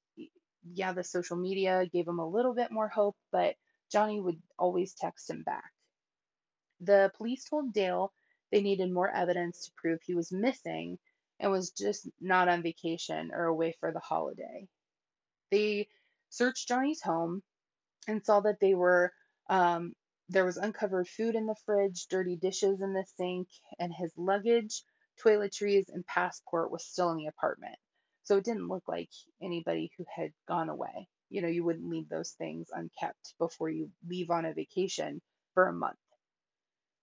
yeah, 0.72 0.94
the 0.94 1.04
social 1.04 1.36
media 1.36 1.84
gave 1.92 2.08
him 2.08 2.18
a 2.18 2.26
little 2.26 2.54
bit 2.54 2.72
more 2.72 2.88
hope, 2.88 3.14
but 3.30 3.56
Johnny 3.92 4.18
would 4.18 4.40
always 4.58 4.94
text 4.94 5.28
him 5.28 5.42
back. 5.42 5.70
The 6.80 7.12
police 7.18 7.44
told 7.44 7.74
Dale 7.74 8.10
they 8.50 8.62
needed 8.62 8.90
more 8.90 9.10
evidence 9.10 9.66
to 9.66 9.72
prove 9.76 10.00
he 10.00 10.14
was 10.14 10.32
missing, 10.32 10.98
and 11.38 11.52
was 11.52 11.72
just 11.72 12.08
not 12.22 12.48
on 12.48 12.62
vacation 12.62 13.32
or 13.34 13.44
away 13.44 13.74
for 13.80 13.92
the 13.92 14.00
holiday. 14.00 14.66
They 15.50 15.88
searched 16.30 16.66
Johnny's 16.66 17.02
home 17.02 17.42
and 18.08 18.24
saw 18.24 18.40
that 18.40 18.60
they 18.60 18.74
were 18.74 19.12
um, 19.50 19.92
there 20.30 20.46
was 20.46 20.56
uncovered 20.56 21.06
food 21.06 21.34
in 21.34 21.44
the 21.44 21.56
fridge, 21.66 22.06
dirty 22.08 22.36
dishes 22.36 22.80
in 22.80 22.94
the 22.94 23.04
sink, 23.18 23.48
and 23.78 23.92
his 23.92 24.10
luggage, 24.16 24.84
toiletries, 25.22 25.90
and 25.92 26.06
passport 26.06 26.70
was 26.70 26.86
still 26.86 27.10
in 27.10 27.18
the 27.18 27.26
apartment. 27.26 27.76
So 28.24 28.38
it 28.38 28.44
didn't 28.44 28.68
look 28.68 28.84
like 28.88 29.10
anybody 29.42 29.90
who 29.96 30.04
had 30.14 30.32
gone 30.48 30.68
away. 30.70 31.08
You 31.30 31.42
know, 31.42 31.48
you 31.48 31.64
wouldn't 31.64 31.88
leave 31.88 32.08
those 32.08 32.32
things 32.32 32.68
unkept 32.72 33.34
before 33.38 33.70
you 33.70 33.90
leave 34.08 34.30
on 34.30 34.46
a 34.46 34.54
vacation 34.54 35.20
for 35.54 35.68
a 35.68 35.72
month. 35.72 35.98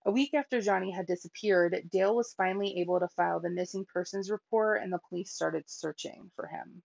A 0.06 0.12
week 0.12 0.34
after 0.34 0.62
Johnny 0.62 0.92
had 0.92 1.06
disappeared, 1.06 1.90
Dale 1.92 2.16
was 2.16 2.34
finally 2.34 2.80
able 2.80 3.00
to 3.00 3.08
file 3.10 3.40
the 3.40 3.52
missing 3.52 3.86
persons 3.86 4.32
report 4.32 4.82
and 4.82 4.92
the 4.92 5.00
police 5.10 5.32
started 5.32 5.70
searching 5.70 6.32
for 6.36 6.48
him. 6.48 6.82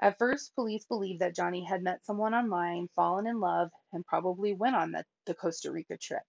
At 0.00 0.18
first, 0.18 0.54
police 0.54 0.84
believed 0.84 1.20
that 1.20 1.36
Johnny 1.36 1.64
had 1.64 1.82
met 1.82 2.04
someone 2.04 2.34
online, 2.34 2.88
fallen 2.96 3.26
in 3.28 3.40
love, 3.40 3.70
and 3.92 4.04
probably 4.04 4.52
went 4.52 4.76
on 4.76 4.92
the, 4.92 5.04
the 5.24 5.34
Costa 5.34 5.70
Rica 5.70 5.96
trip. 5.96 6.24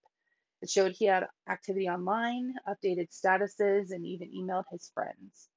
It 0.62 0.70
showed 0.70 0.92
he 0.94 1.06
had 1.06 1.28
activity 1.50 1.90
online, 1.90 2.56
updated 2.68 3.10
statuses, 3.12 3.92
and 3.92 4.06
even 4.06 4.32
emailed 4.32 4.66
his 4.72 4.90
friends. 4.94 5.50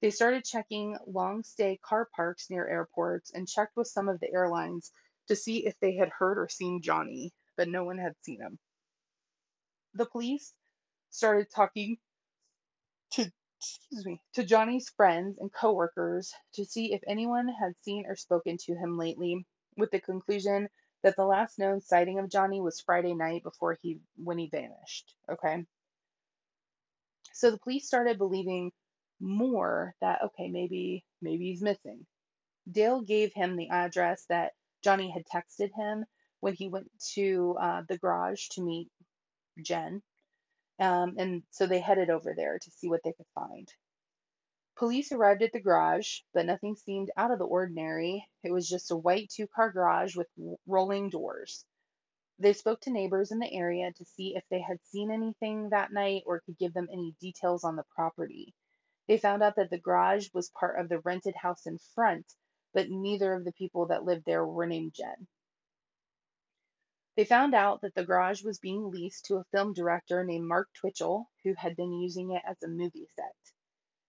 They 0.00 0.10
started 0.10 0.44
checking 0.44 0.96
long 1.06 1.42
stay 1.42 1.78
car 1.82 2.08
parks 2.16 2.48
near 2.48 2.66
airports 2.66 3.32
and 3.32 3.48
checked 3.48 3.76
with 3.76 3.88
some 3.88 4.08
of 4.08 4.18
the 4.20 4.32
airlines 4.32 4.92
to 5.28 5.36
see 5.36 5.66
if 5.66 5.78
they 5.80 5.94
had 5.94 6.08
heard 6.08 6.38
or 6.38 6.48
seen 6.48 6.80
Johnny, 6.82 7.32
but 7.56 7.68
no 7.68 7.84
one 7.84 7.98
had 7.98 8.14
seen 8.22 8.40
him. 8.40 8.58
The 9.94 10.06
police 10.06 10.54
started 11.10 11.48
talking 11.54 11.98
to 13.12 13.30
excuse 13.58 14.06
me 14.06 14.22
to 14.32 14.44
Johnny's 14.44 14.88
friends 14.88 15.36
and 15.38 15.52
coworkers 15.52 16.32
to 16.54 16.64
see 16.64 16.94
if 16.94 17.02
anyone 17.06 17.48
had 17.48 17.74
seen 17.82 18.06
or 18.06 18.16
spoken 18.16 18.56
to 18.56 18.74
him 18.74 18.96
lately, 18.96 19.46
with 19.76 19.90
the 19.90 20.00
conclusion 20.00 20.68
that 21.02 21.16
the 21.16 21.24
last 21.24 21.58
known 21.58 21.80
sighting 21.80 22.18
of 22.18 22.30
Johnny 22.30 22.60
was 22.60 22.80
Friday 22.80 23.14
night 23.14 23.42
before 23.42 23.76
he 23.82 24.00
when 24.16 24.38
he 24.38 24.48
vanished. 24.48 25.14
Okay. 25.30 25.66
So 27.34 27.50
the 27.50 27.58
police 27.58 27.86
started 27.86 28.16
believing 28.16 28.72
more 29.20 29.94
that 30.00 30.22
okay, 30.24 30.48
maybe 30.48 31.04
maybe 31.22 31.46
he's 31.50 31.62
missing. 31.62 32.06
Dale 32.70 33.02
gave 33.02 33.32
him 33.34 33.56
the 33.56 33.70
address 33.70 34.24
that 34.28 34.52
Johnny 34.82 35.10
had 35.10 35.24
texted 35.26 35.70
him 35.74 36.04
when 36.40 36.54
he 36.54 36.68
went 36.68 36.90
to 37.14 37.56
uh, 37.60 37.82
the 37.88 37.98
garage 37.98 38.48
to 38.52 38.62
meet 38.62 38.88
Jen. 39.62 40.02
Um, 40.78 41.16
and 41.18 41.42
so 41.50 41.66
they 41.66 41.80
headed 41.80 42.10
over 42.10 42.34
there 42.34 42.58
to 42.58 42.70
see 42.70 42.88
what 42.88 43.02
they 43.04 43.12
could 43.12 43.26
find. 43.34 43.68
Police 44.78 45.12
arrived 45.12 45.42
at 45.42 45.52
the 45.52 45.60
garage, 45.60 46.20
but 46.32 46.46
nothing 46.46 46.74
seemed 46.74 47.10
out 47.16 47.30
of 47.30 47.38
the 47.38 47.44
ordinary. 47.44 48.26
It 48.42 48.52
was 48.52 48.68
just 48.68 48.90
a 48.90 48.96
white 48.96 49.28
two 49.30 49.46
car 49.46 49.70
garage 49.70 50.16
with 50.16 50.28
rolling 50.66 51.10
doors. 51.10 51.66
They 52.38 52.54
spoke 52.54 52.80
to 52.82 52.90
neighbors 52.90 53.32
in 53.32 53.38
the 53.38 53.52
area 53.52 53.92
to 53.92 54.04
see 54.06 54.34
if 54.34 54.44
they 54.50 54.60
had 54.62 54.78
seen 54.86 55.10
anything 55.10 55.68
that 55.70 55.92
night 55.92 56.22
or 56.26 56.40
could 56.40 56.56
give 56.58 56.72
them 56.72 56.88
any 56.90 57.14
details 57.20 57.64
on 57.64 57.76
the 57.76 57.84
property. 57.94 58.54
They 59.10 59.18
found 59.18 59.42
out 59.42 59.56
that 59.56 59.70
the 59.70 59.78
garage 59.78 60.28
was 60.32 60.50
part 60.50 60.78
of 60.78 60.88
the 60.88 61.00
rented 61.00 61.34
house 61.34 61.66
in 61.66 61.78
front, 61.78 62.32
but 62.72 62.90
neither 62.90 63.34
of 63.34 63.44
the 63.44 63.50
people 63.50 63.86
that 63.86 64.04
lived 64.04 64.24
there 64.24 64.46
were 64.46 64.68
named 64.68 64.94
Jen. 64.94 65.26
They 67.16 67.24
found 67.24 67.52
out 67.52 67.80
that 67.80 67.96
the 67.96 68.06
garage 68.06 68.44
was 68.44 68.60
being 68.60 68.88
leased 68.88 69.24
to 69.24 69.38
a 69.38 69.44
film 69.50 69.72
director 69.72 70.22
named 70.22 70.46
Mark 70.46 70.68
Twitchell, 70.74 71.28
who 71.42 71.54
had 71.54 71.74
been 71.74 71.92
using 71.92 72.30
it 72.30 72.42
as 72.46 72.62
a 72.62 72.68
movie 72.68 73.08
set. 73.16 73.34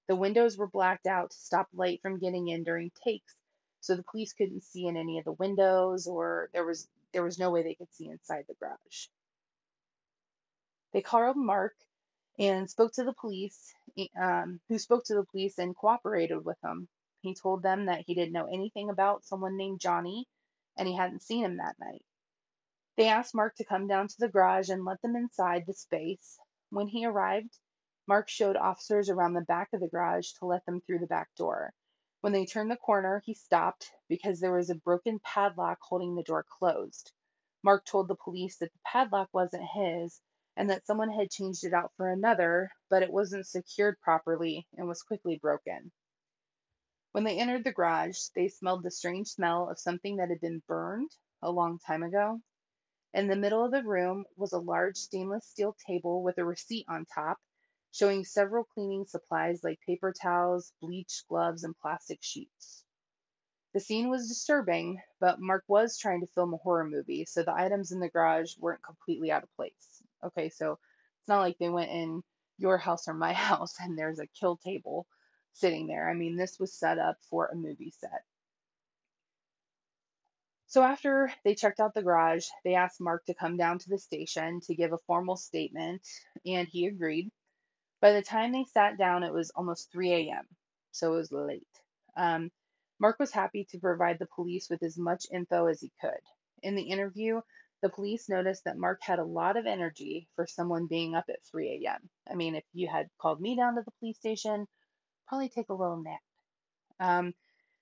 The 0.08 0.16
windows 0.16 0.56
were 0.56 0.68
blacked 0.68 1.08
out 1.08 1.32
to 1.32 1.38
stop 1.38 1.68
light 1.74 2.00
from 2.04 2.20
getting 2.20 2.48
in 2.50 2.64
during 2.64 2.92
takes, 3.04 3.36
so 3.80 3.96
the 3.96 4.04
police 4.04 4.34
couldn't 4.34 4.64
see 4.64 4.86
in 4.86 4.98
any 4.98 5.18
of 5.18 5.26
the 5.26 5.32
windows 5.32 6.06
or 6.06 6.52
there 6.54 6.64
was 6.64 6.88
there 7.12 7.24
was 7.24 7.40
no 7.40 7.50
way 7.50 7.64
they 7.64 7.74
could 7.74 7.92
see 7.92 8.08
inside 8.08 8.46
the 8.48 8.54
garage. 8.54 9.08
They 10.94 11.02
called 11.02 11.38
Mark 11.38 11.74
and 12.40 12.70
spoke 12.70 12.94
to 12.94 13.04
the 13.04 13.14
police, 13.14 13.74
um, 14.20 14.60
who 14.70 14.80
spoke 14.80 15.04
to 15.06 15.16
the 15.16 15.26
police 15.26 15.58
and 15.60 15.76
cooperated 15.76 16.44
with 16.44 16.60
them. 16.62 16.88
He 17.22 17.36
told 17.36 17.64
them 17.64 17.86
that 17.86 18.04
he 18.08 18.16
didn't 18.16 18.34
know 18.34 18.48
anything 18.48 18.90
about 18.90 19.26
someone 19.26 19.58
named 19.58 19.80
Johnny 19.80 20.28
and 20.78 20.88
he 20.88 20.96
hadn't 20.96 21.24
seen 21.24 21.46
him 21.46 21.58
that 21.58 21.76
night. 21.80 22.04
They 22.98 23.08
asked 23.08 23.36
Mark 23.36 23.56
to 23.56 23.66
come 23.66 23.88
down 23.88 24.08
to 24.10 24.16
the 24.20 24.30
garage 24.30 24.70
and 24.70 24.86
let 24.86 25.02
them 25.02 25.16
inside 25.16 25.66
the 25.66 25.74
space. 25.74 26.40
When 26.70 26.88
he 26.88 27.06
arrived, 27.06 27.58
Mark 28.08 28.30
showed 28.30 28.58
officers 28.58 29.10
around 29.10 29.34
the 29.34 29.42
back 29.42 29.70
of 29.74 29.80
the 29.80 29.88
garage 29.88 30.32
to 30.34 30.46
let 30.46 30.66
them 30.66 30.82
through 30.82 31.00
the 31.00 31.08
back 31.08 31.30
door. 31.36 31.74
When 32.22 32.34
they 32.34 32.46
turned 32.46 32.72
the 32.72 32.78
corner, 32.78 33.22
he 33.26 33.34
stopped 33.34 33.92
because 34.10 34.40
there 34.40 34.54
was 34.54 34.70
a 34.70 34.76
broken 34.76 35.20
padlock 35.20 35.80
holding 35.82 36.16
the 36.16 36.24
door 36.24 36.46
closed. 36.60 37.12
Mark 37.64 37.86
told 37.86 38.08
the 38.08 38.16
police 38.16 38.58
that 38.58 38.74
the 38.74 38.80
padlock 38.86 39.30
wasn't 39.34 39.64
his 39.74 40.22
and 40.58 40.70
that 40.70 40.86
someone 40.86 41.10
had 41.10 41.32
changed 41.32 41.64
it 41.64 41.74
out 41.74 41.92
for 41.98 42.10
another, 42.10 42.70
but 42.90 43.04
it 43.04 43.12
wasn't 43.12 43.48
secured 43.48 44.00
properly 44.02 44.68
and 44.78 44.88
was 44.88 45.04
quickly 45.04 45.38
broken. 45.38 45.92
When 47.12 47.24
they 47.24 47.40
entered 47.40 47.64
the 47.64 47.74
garage, 47.74 48.20
they 48.36 48.48
smelled 48.48 48.84
the 48.84 48.92
strange 48.92 49.30
smell 49.30 49.70
of 49.70 49.80
something 49.80 50.18
that 50.18 50.30
had 50.30 50.42
been 50.42 50.64
burned 50.68 51.12
a 51.42 51.52
long 51.52 51.80
time 51.80 52.04
ago. 52.04 52.42
In 53.14 53.28
the 53.28 53.36
middle 53.36 53.66
of 53.66 53.72
the 53.72 53.84
room 53.84 54.26
was 54.38 54.54
a 54.54 54.60
large 54.60 54.98
stainless 54.98 55.48
steel 55.48 55.76
table 55.88 56.24
with 56.24 56.38
a 56.38 56.46
receipt 56.46 56.86
on 56.88 57.06
top 57.06 57.38
showing 57.92 58.24
several 58.24 58.64
cleaning 58.64 59.06
supplies 59.06 59.64
like 59.64 59.80
paper 59.86 60.14
towels, 60.14 60.74
bleach, 60.82 61.24
gloves, 61.28 61.64
and 61.64 61.78
plastic 61.78 62.20
sheets. 62.22 62.84
The 63.74 63.80
scene 63.82 64.10
was 64.10 64.28
disturbing, 64.30 65.02
but 65.20 65.40
Mark 65.40 65.64
was 65.68 65.98
trying 65.98 66.22
to 66.22 66.28
film 66.28 66.54
a 66.54 66.58
horror 66.58 66.86
movie, 66.86 67.26
so 67.26 67.44
the 67.44 67.54
items 67.54 67.92
in 67.92 68.00
the 68.00 68.10
garage 68.10 68.58
weren't 68.58 68.84
completely 68.84 69.32
out 69.32 69.44
of 69.44 69.56
place. 69.56 70.01
Okay, 70.24 70.50
so 70.50 70.80
it's 71.20 71.28
not 71.28 71.42
like 71.42 71.58
they 71.58 71.70
went 71.70 71.92
in 71.92 72.22
your 72.58 72.78
house 72.78 73.08
or 73.08 73.14
my 73.14 73.34
house 73.50 73.76
and 73.80 73.98
there's 73.98 74.20
a 74.20 74.28
kill 74.40 74.58
table 74.58 75.08
sitting 75.54 75.88
there. 75.88 76.10
I 76.10 76.14
mean, 76.14 76.36
this 76.36 76.60
was 76.60 76.74
set 76.74 77.00
up 77.00 77.18
for 77.30 77.48
a 77.48 77.56
movie 77.56 77.94
set. 78.00 78.24
So 80.68 80.84
after 80.84 81.34
they 81.44 81.56
checked 81.56 81.82
out 81.82 81.94
the 81.94 82.02
garage, 82.02 82.48
they 82.64 82.76
asked 82.76 83.02
Mark 83.02 83.26
to 83.26 83.34
come 83.34 83.58
down 83.58 83.80
to 83.80 83.90
the 83.90 83.98
station 83.98 84.62
to 84.62 84.76
give 84.76 84.94
a 84.94 84.98
formal 85.00 85.36
statement, 85.36 86.02
and 86.46 86.66
he 86.66 86.88
agreed. 86.88 87.30
By 88.02 88.14
the 88.14 88.22
time 88.22 88.54
they 88.54 88.64
sat 88.64 88.98
down, 88.98 89.24
it 89.24 89.34
was 89.34 89.52
almost 89.52 89.92
3 89.92 90.14
a.m., 90.14 90.46
so 90.92 91.14
it 91.14 91.18
was 91.18 91.32
late. 91.34 91.68
Um, 92.16 92.52
Mark 93.00 93.20
was 93.20 93.32
happy 93.32 93.66
to 93.72 93.80
provide 93.80 94.18
the 94.18 94.28
police 94.34 94.70
with 94.70 94.82
as 94.84 94.98
much 94.98 95.26
info 95.32 95.68
as 95.68 95.82
he 95.82 95.92
could. 96.00 96.22
In 96.64 96.76
the 96.76 96.84
interview, 96.84 97.42
the 97.82 97.90
police 97.90 98.30
noticed 98.30 98.64
that 98.66 98.78
Mark 98.78 99.02
had 99.02 99.20
a 99.20 99.24
lot 99.24 99.58
of 99.58 99.66
energy 99.66 100.28
for 100.36 100.46
someone 100.46 100.88
being 100.88 101.16
up 101.16 101.26
at 101.30 101.44
3 101.50 101.84
a.m. 101.84 102.10
I 102.30 102.36
mean, 102.36 102.56
if 102.56 102.64
you 102.74 102.88
had 102.88 103.10
called 103.20 103.42
me 103.42 103.56
down 103.56 103.76
to 103.76 103.82
the 103.84 103.92
police 104.00 104.18
station, 104.18 104.68
probably 105.28 105.50
take 105.50 105.70
a 105.70 105.74
little 105.74 106.02
nap. 106.02 106.20
Um, 107.00 107.34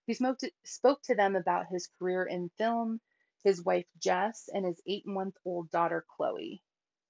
he 0.05 0.15
to, 0.15 0.51
spoke 0.65 1.01
to 1.03 1.15
them 1.15 1.35
about 1.35 1.67
his 1.67 1.89
career 1.99 2.23
in 2.23 2.49
film, 2.57 2.99
his 3.43 3.63
wife 3.63 3.85
Jess, 4.01 4.49
and 4.53 4.65
his 4.65 4.81
eight 4.87 5.05
month 5.05 5.35
old 5.45 5.69
daughter 5.69 6.05
Chloe. 6.15 6.63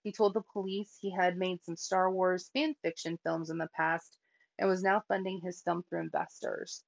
He 0.03 0.11
told 0.11 0.33
the 0.33 0.43
police 0.53 0.97
he 0.99 1.11
had 1.11 1.37
made 1.37 1.63
some 1.63 1.75
Star 1.75 2.11
Wars 2.11 2.49
fan 2.53 2.75
fiction 2.81 3.19
films 3.23 3.49
in 3.49 3.57
the 3.57 3.69
past 3.75 4.17
and 4.57 4.69
was 4.69 4.83
now 4.83 5.01
funding 5.07 5.39
his 5.41 5.61
film 5.61 5.83
through 5.83 6.01
investors. 6.01 6.83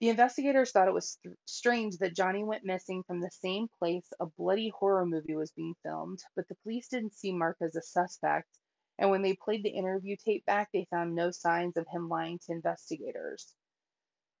The 0.00 0.10
investigators 0.10 0.72
thought 0.72 0.88
it 0.88 0.94
was 0.94 1.16
th- 1.22 1.36
strange 1.46 1.98
that 1.98 2.14
Johnny 2.16 2.44
went 2.44 2.64
missing 2.64 3.02
from 3.04 3.20
the 3.20 3.30
same 3.30 3.68
place 3.78 4.12
a 4.20 4.26
bloody 4.26 4.68
horror 4.70 5.06
movie 5.06 5.36
was 5.36 5.52
being 5.52 5.74
filmed, 5.82 6.22
but 6.36 6.48
the 6.48 6.56
police 6.56 6.88
didn't 6.88 7.14
see 7.14 7.32
Mark 7.32 7.56
as 7.62 7.76
a 7.76 7.82
suspect, 7.82 8.48
and 8.98 9.10
when 9.10 9.22
they 9.22 9.34
played 9.36 9.62
the 9.64 9.70
interview 9.70 10.16
tape 10.16 10.44
back, 10.46 10.70
they 10.72 10.86
found 10.90 11.14
no 11.14 11.30
signs 11.30 11.76
of 11.78 11.88
him 11.88 12.08
lying 12.10 12.38
to 12.40 12.52
investigators. 12.52 13.54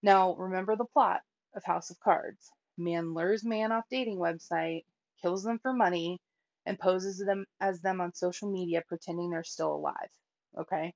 Now, 0.02 0.34
remember 0.36 0.76
the 0.76 0.84
plot 0.86 1.22
of 1.54 1.64
House 1.64 1.90
of 1.90 1.98
Cards. 2.00 2.52
Man 2.76 3.14
lures 3.14 3.44
man 3.44 3.72
off 3.72 3.88
dating 3.90 4.18
website, 4.18 4.84
kills 5.20 5.42
them 5.44 5.58
for 5.58 5.72
money, 5.72 6.20
and 6.66 6.78
poses 6.78 7.18
them 7.18 7.46
as 7.60 7.80
them 7.80 8.00
on 8.00 8.14
social 8.14 8.50
media 8.50 8.82
pretending 8.86 9.30
they're 9.30 9.44
still 9.44 9.74
alive. 9.74 10.10
Okay? 10.58 10.94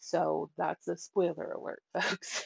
So 0.00 0.50
that's 0.56 0.88
a 0.88 0.96
spoiler 0.96 1.52
alert, 1.52 1.82
folks. 1.92 2.44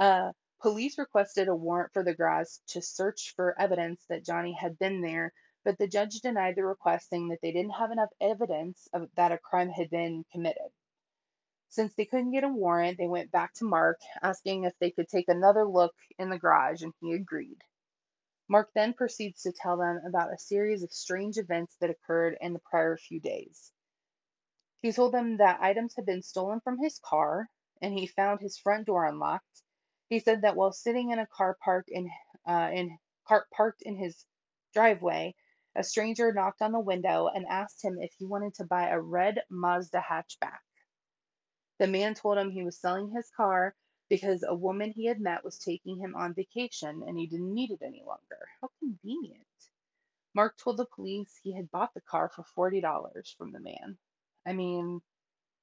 uh, 0.00 0.32
police 0.60 0.98
requested 0.98 1.48
a 1.48 1.54
warrant 1.54 1.92
for 1.92 2.02
the 2.04 2.14
garage 2.14 2.48
to 2.68 2.82
search 2.82 3.34
for 3.36 3.58
evidence 3.60 4.04
that 4.08 4.24
Johnny 4.24 4.52
had 4.52 4.78
been 4.78 5.00
there, 5.02 5.32
but 5.64 5.78
the 5.78 5.88
judge 5.88 6.20
denied 6.20 6.56
the 6.56 6.64
request, 6.64 7.08
saying 7.10 7.28
that 7.28 7.40
they 7.42 7.52
didn't 7.52 7.72
have 7.72 7.90
enough 7.90 8.10
evidence 8.20 8.88
of, 8.92 9.08
that 9.16 9.32
a 9.32 9.38
crime 9.38 9.70
had 9.70 9.90
been 9.90 10.24
committed. 10.32 10.70
Since 11.70 11.94
they 11.94 12.06
couldn't 12.06 12.32
get 12.32 12.44
a 12.44 12.48
warrant, 12.48 12.98
they 12.98 13.08
went 13.08 13.30
back 13.30 13.54
to 13.54 13.64
Mark, 13.64 14.00
asking 14.22 14.64
if 14.64 14.78
they 14.78 14.90
could 14.90 15.08
take 15.08 15.28
another 15.28 15.66
look 15.66 15.94
in 16.18 16.30
the 16.30 16.38
garage, 16.38 16.82
and 16.82 16.94
he 17.00 17.12
agreed. 17.12 17.62
Mark 18.48 18.70
then 18.74 18.94
proceeds 18.94 19.42
to 19.42 19.52
tell 19.52 19.76
them 19.76 20.00
about 20.06 20.32
a 20.32 20.38
series 20.38 20.82
of 20.82 20.92
strange 20.92 21.36
events 21.36 21.76
that 21.80 21.90
occurred 21.90 22.38
in 22.40 22.54
the 22.54 22.60
prior 22.60 22.96
few 22.96 23.20
days. 23.20 23.72
He 24.80 24.92
told 24.92 25.12
them 25.12 25.38
that 25.38 25.60
items 25.60 25.96
had 25.96 26.06
been 26.06 26.22
stolen 26.22 26.60
from 26.60 26.78
his 26.78 27.00
car 27.00 27.50
and 27.82 27.92
he 27.92 28.06
found 28.06 28.40
his 28.40 28.58
front 28.58 28.86
door 28.86 29.06
unlocked. 29.06 29.62
He 30.08 30.20
said 30.20 30.42
that 30.42 30.54
while 30.54 30.72
sitting 30.72 31.10
in 31.10 31.18
a 31.18 31.26
car 31.26 31.56
parked 31.60 31.88
in 31.88 32.10
uh, 32.46 32.70
in 32.72 32.98
car 33.26 33.48
parked 33.50 33.82
in 33.82 33.96
his 33.96 34.24
driveway, 34.72 35.34
a 35.74 35.82
stranger 35.82 36.32
knocked 36.32 36.62
on 36.62 36.72
the 36.72 36.80
window 36.80 37.26
and 37.26 37.44
asked 37.46 37.84
him 37.84 37.98
if 38.00 38.12
he 38.18 38.24
wanted 38.24 38.54
to 38.54 38.64
buy 38.64 38.88
a 38.88 39.00
red 39.00 39.42
Mazda 39.50 40.00
hatchback. 40.00 40.60
The 41.78 41.88
man 41.88 42.14
told 42.14 42.38
him 42.38 42.50
he 42.50 42.62
was 42.62 42.80
selling 42.80 43.10
his 43.10 43.30
car 43.36 43.74
because 44.08 44.44
a 44.44 44.54
woman 44.54 44.92
he 44.92 45.06
had 45.06 45.20
met 45.20 45.44
was 45.44 45.58
taking 45.58 45.98
him 45.98 46.14
on 46.14 46.34
vacation 46.34 47.02
and 47.06 47.18
he 47.18 47.26
didn't 47.26 47.52
need 47.52 47.72
it 47.72 47.82
any 47.82 48.02
longer. 48.06 48.48
How 48.60 48.70
convenient. 48.78 49.44
Mark 50.34 50.56
told 50.56 50.76
the 50.76 50.86
police 50.86 51.38
he 51.42 51.52
had 51.52 51.70
bought 51.70 51.94
the 51.94 52.00
car 52.00 52.30
for 52.30 52.70
$40 52.70 53.36
from 53.36 53.52
the 53.52 53.60
man. 53.60 53.98
I 54.48 54.54
mean, 54.54 55.00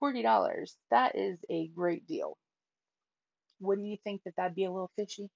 $40, 0.03 0.75
that 0.91 1.15
is 1.15 1.39
a 1.49 1.67
great 1.69 2.05
deal. 2.05 2.37
Wouldn't 3.59 3.87
you 3.87 3.97
think 4.03 4.21
that 4.23 4.35
that'd 4.37 4.53
be 4.53 4.65
a 4.65 4.71
little 4.71 4.91
fishy? 4.95 5.27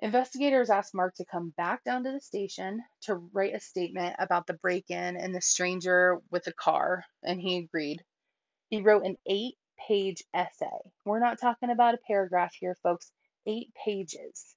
Investigators 0.00 0.70
asked 0.70 0.94
Mark 0.94 1.14
to 1.16 1.24
come 1.24 1.52
back 1.56 1.84
down 1.84 2.02
to 2.02 2.10
the 2.10 2.20
station 2.20 2.82
to 3.02 3.14
write 3.32 3.54
a 3.54 3.60
statement 3.60 4.16
about 4.18 4.48
the 4.48 4.54
break 4.54 4.90
in 4.90 5.16
and 5.16 5.32
the 5.32 5.40
stranger 5.40 6.18
with 6.32 6.42
the 6.44 6.52
car, 6.52 7.04
and 7.22 7.40
he 7.40 7.58
agreed. 7.58 8.02
He 8.70 8.80
wrote 8.80 9.04
an 9.04 9.16
eight 9.26 9.54
page 9.86 10.24
essay. 10.34 10.80
We're 11.04 11.20
not 11.20 11.40
talking 11.40 11.70
about 11.70 11.94
a 11.94 12.00
paragraph 12.08 12.54
here, 12.58 12.76
folks, 12.82 13.12
eight 13.46 13.72
pages 13.84 14.56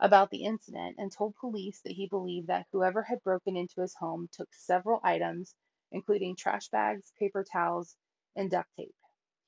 about 0.00 0.30
the 0.30 0.44
incident 0.44 0.96
and 0.98 1.12
told 1.12 1.36
police 1.36 1.80
that 1.84 1.92
he 1.92 2.08
believed 2.08 2.48
that 2.48 2.66
whoever 2.72 3.02
had 3.02 3.22
broken 3.22 3.56
into 3.56 3.80
his 3.80 3.94
home 3.94 4.28
took 4.32 4.48
several 4.52 5.00
items, 5.04 5.54
including 5.92 6.36
trash 6.36 6.68
bags, 6.68 7.12
paper 7.18 7.44
towels, 7.50 7.96
and 8.36 8.50
duct 8.50 8.68
tape. 8.76 8.94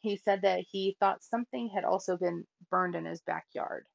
He 0.01 0.17
said 0.17 0.43
that 0.43 0.65
he 0.71 0.97
thought 1.01 1.25
something 1.25 1.69
had 1.69 1.85
also 1.85 2.17
been 2.17 2.47
burned 2.71 2.95
in 2.95 3.07
his 3.07 3.23
backyard. 3.23 3.87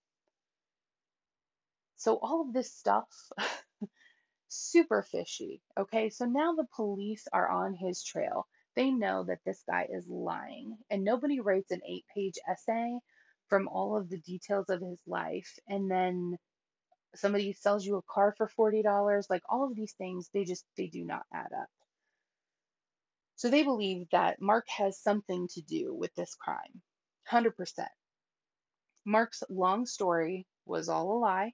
So, 1.97 2.15
all 2.15 2.41
of 2.41 2.53
this 2.53 2.73
stuff, 2.73 3.07
super 4.49 5.03
fishy. 5.03 5.61
Okay, 5.77 6.09
so 6.09 6.25
now 6.25 6.53
the 6.53 6.67
police 6.75 7.27
are 7.33 7.49
on 7.49 7.75
his 7.75 8.03
trail. 8.03 8.47
They 8.75 8.91
know 8.91 9.23
that 9.25 9.39
this 9.45 9.61
guy 9.69 9.87
is 9.91 10.07
lying, 10.07 10.77
and 10.89 11.03
nobody 11.03 11.39
writes 11.39 11.71
an 11.71 11.81
eight 11.87 12.05
page 12.15 12.35
essay 12.49 12.99
from 13.49 13.67
all 13.67 13.97
of 13.97 14.09
the 14.09 14.19
details 14.19 14.69
of 14.69 14.81
his 14.81 14.99
life 15.07 15.59
and 15.67 15.89
then 15.89 16.37
somebody 17.15 17.53
sells 17.53 17.85
you 17.85 17.97
a 17.97 18.01
car 18.03 18.33
for 18.37 18.47
$40 18.47 19.25
like 19.29 19.41
all 19.49 19.65
of 19.65 19.75
these 19.75 19.93
things 19.93 20.29
they 20.33 20.45
just 20.45 20.65
they 20.77 20.87
do 20.87 21.03
not 21.03 21.23
add 21.33 21.51
up 21.59 21.67
so 23.39 23.49
they 23.49 23.63
believe 23.63 24.07
that 24.11 24.41
mark 24.41 24.67
has 24.69 24.99
something 25.01 25.47
to 25.49 25.61
do 25.63 25.95
with 25.95 26.13
this 26.15 26.35
crime 26.35 26.81
100% 27.31 27.53
mark's 29.05 29.43
long 29.49 29.85
story 29.87 30.45
was 30.67 30.89
all 30.89 31.13
a 31.13 31.19
lie 31.19 31.53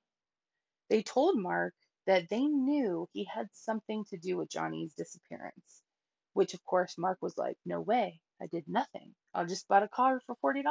they 0.90 1.04
told 1.04 1.40
mark 1.40 1.76
that 2.08 2.30
they 2.30 2.46
knew 2.46 3.08
he 3.14 3.26
had 3.26 3.50
something 3.54 4.06
to 4.06 4.18
do 4.18 4.38
with 4.38 4.50
johnny's 4.50 4.96
disappearance 4.96 5.84
which 6.34 6.56
of 6.56 6.66
course 6.66 6.98
mark 6.98 7.20
was 7.22 7.38
like 7.38 7.58
no 7.66 7.82
way 7.82 8.20
i 8.42 8.48
did 8.48 8.66
nothing 8.68 9.14
i 9.36 9.44
just 9.46 9.68
bought 9.70 9.84
a 9.84 9.90
car 9.90 10.22
for 10.28 10.56
$40 10.56 10.64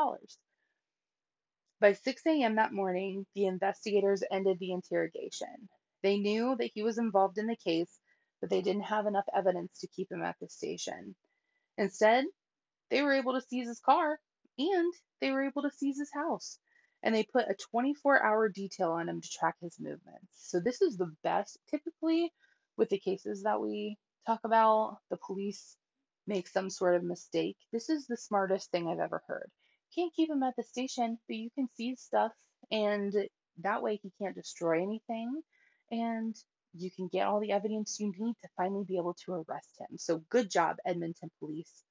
by 1.80 1.92
6 1.92 2.22
a.m. 2.26 2.56
that 2.56 2.72
morning, 2.72 3.26
the 3.34 3.46
investigators 3.46 4.24
ended 4.32 4.58
the 4.58 4.72
interrogation. 4.72 5.68
They 6.02 6.18
knew 6.18 6.56
that 6.58 6.70
he 6.74 6.82
was 6.82 6.98
involved 6.98 7.38
in 7.38 7.46
the 7.46 7.56
case, 7.56 8.00
but 8.44 8.50
they 8.50 8.60
didn't 8.60 8.82
have 8.82 9.06
enough 9.06 9.24
evidence 9.34 9.78
to 9.78 9.86
keep 9.86 10.12
him 10.12 10.22
at 10.22 10.36
the 10.38 10.48
station. 10.50 11.14
Instead, 11.78 12.26
they 12.90 13.00
were 13.00 13.14
able 13.14 13.32
to 13.32 13.40
seize 13.40 13.66
his 13.66 13.80
car 13.80 14.20
and 14.58 14.92
they 15.22 15.30
were 15.30 15.46
able 15.46 15.62
to 15.62 15.70
seize 15.70 15.98
his 15.98 16.12
house. 16.12 16.58
And 17.02 17.14
they 17.14 17.22
put 17.22 17.48
a 17.48 17.56
24 17.70 18.22
hour 18.22 18.50
detail 18.50 18.90
on 18.92 19.08
him 19.08 19.22
to 19.22 19.30
track 19.30 19.54
his 19.62 19.80
movements. 19.80 20.28
So, 20.32 20.60
this 20.60 20.82
is 20.82 20.98
the 20.98 21.10
best. 21.22 21.58
Typically, 21.70 22.30
with 22.76 22.90
the 22.90 22.98
cases 22.98 23.44
that 23.44 23.62
we 23.62 23.96
talk 24.26 24.40
about, 24.44 24.98
the 25.08 25.16
police 25.16 25.78
make 26.26 26.46
some 26.46 26.68
sort 26.68 26.96
of 26.96 27.02
mistake. 27.02 27.56
This 27.72 27.88
is 27.88 28.06
the 28.06 28.18
smartest 28.18 28.70
thing 28.70 28.88
I've 28.88 29.00
ever 29.00 29.22
heard 29.26 29.50
can't 29.94 30.14
keep 30.14 30.30
him 30.30 30.42
at 30.42 30.56
the 30.56 30.62
station, 30.62 31.18
but 31.28 31.36
you 31.36 31.50
can 31.54 31.68
seize 31.76 32.00
stuff, 32.00 32.32
and 32.70 33.14
that 33.62 33.82
way 33.82 33.96
he 34.02 34.12
can't 34.20 34.34
destroy 34.34 34.82
anything, 34.82 35.40
and 35.90 36.34
you 36.76 36.90
can 36.90 37.08
get 37.08 37.26
all 37.26 37.40
the 37.40 37.52
evidence 37.52 37.98
you 38.00 38.12
need 38.18 38.34
to 38.42 38.48
finally 38.56 38.84
be 38.86 38.96
able 38.96 39.14
to 39.24 39.32
arrest 39.32 39.70
him. 39.78 39.96
So 39.98 40.22
good 40.30 40.50
job, 40.50 40.76
Edmonton 40.84 41.30
police. 41.38 41.82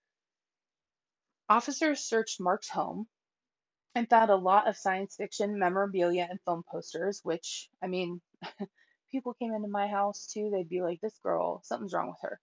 Officers 1.49 2.01
searched 2.01 2.39
Mark's 2.41 2.69
home 2.69 3.07
and 3.95 4.09
found 4.09 4.29
a 4.29 4.35
lot 4.35 4.67
of 4.67 4.77
science 4.77 5.15
fiction 5.15 5.59
memorabilia 5.59 6.27
and 6.29 6.39
film 6.45 6.63
posters, 6.69 7.21
which, 7.23 7.69
I 7.81 7.87
mean, 7.87 8.21
people 9.11 9.33
came 9.35 9.53
into 9.53 9.67
my 9.67 9.87
house 9.87 10.27
too, 10.27 10.49
they'd 10.51 10.69
be 10.69 10.81
like, 10.81 10.99
this 11.01 11.19
girl, 11.23 11.61
something's 11.63 11.93
wrong 11.93 12.07
with 12.07 12.21
her. 12.21 12.39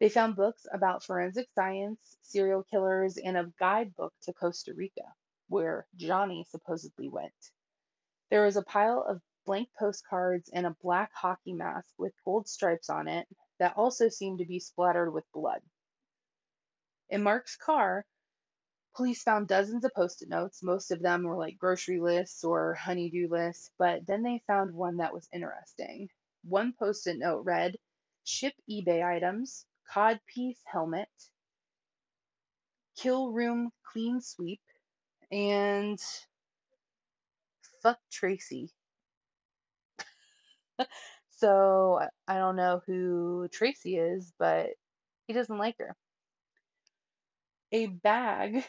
They 0.00 0.08
found 0.08 0.36
books 0.36 0.66
about 0.72 1.04
forensic 1.04 1.48
science, 1.54 2.16
serial 2.22 2.64
killers, 2.64 3.18
and 3.18 3.36
a 3.36 3.52
guidebook 3.58 4.12
to 4.22 4.32
Costa 4.32 4.74
Rica, 4.74 5.04
where 5.48 5.86
Johnny 5.96 6.44
supposedly 6.50 7.08
went. 7.08 7.32
There 8.30 8.44
was 8.44 8.56
a 8.56 8.62
pile 8.62 9.04
of 9.08 9.20
blank 9.44 9.68
postcards 9.78 10.50
and 10.52 10.66
a 10.66 10.76
black 10.82 11.10
hockey 11.14 11.52
mask 11.52 11.88
with 11.98 12.12
gold 12.24 12.48
stripes 12.48 12.90
on 12.90 13.08
it 13.08 13.26
that 13.58 13.76
also 13.76 14.08
seemed 14.08 14.38
to 14.38 14.46
be 14.46 14.60
splattered 14.60 15.12
with 15.12 15.30
blood. 15.32 15.60
In 17.10 17.22
Mark's 17.22 17.56
car, 17.56 18.04
police 18.94 19.22
found 19.22 19.48
dozens 19.48 19.84
of 19.84 19.92
post 19.94 20.22
it 20.22 20.28
notes. 20.28 20.62
Most 20.62 20.90
of 20.90 21.00
them 21.00 21.24
were 21.24 21.36
like 21.36 21.58
grocery 21.58 22.00
lists 22.00 22.44
or 22.44 22.74
honeydew 22.74 23.28
lists, 23.28 23.70
but 23.78 24.06
then 24.06 24.22
they 24.22 24.42
found 24.46 24.74
one 24.74 24.98
that 24.98 25.14
was 25.14 25.28
interesting. 25.32 26.08
One 26.44 26.72
post 26.72 27.06
it 27.06 27.18
note 27.18 27.44
read, 27.44 27.76
Ship 28.24 28.54
eBay 28.70 29.04
items, 29.04 29.66
codpiece 29.92 30.60
helmet, 30.64 31.08
kill 32.96 33.32
room 33.32 33.70
clean 33.84 34.20
sweep, 34.20 34.60
and 35.30 35.98
fuck 37.82 37.98
Tracy. 38.10 38.70
so 41.30 42.00
I 42.28 42.38
don't 42.38 42.56
know 42.56 42.82
who 42.86 43.48
Tracy 43.52 43.96
is, 43.96 44.32
but 44.38 44.70
he 45.26 45.32
doesn't 45.34 45.58
like 45.58 45.78
her. 45.78 45.96
A 47.72 47.86
bag 47.86 48.64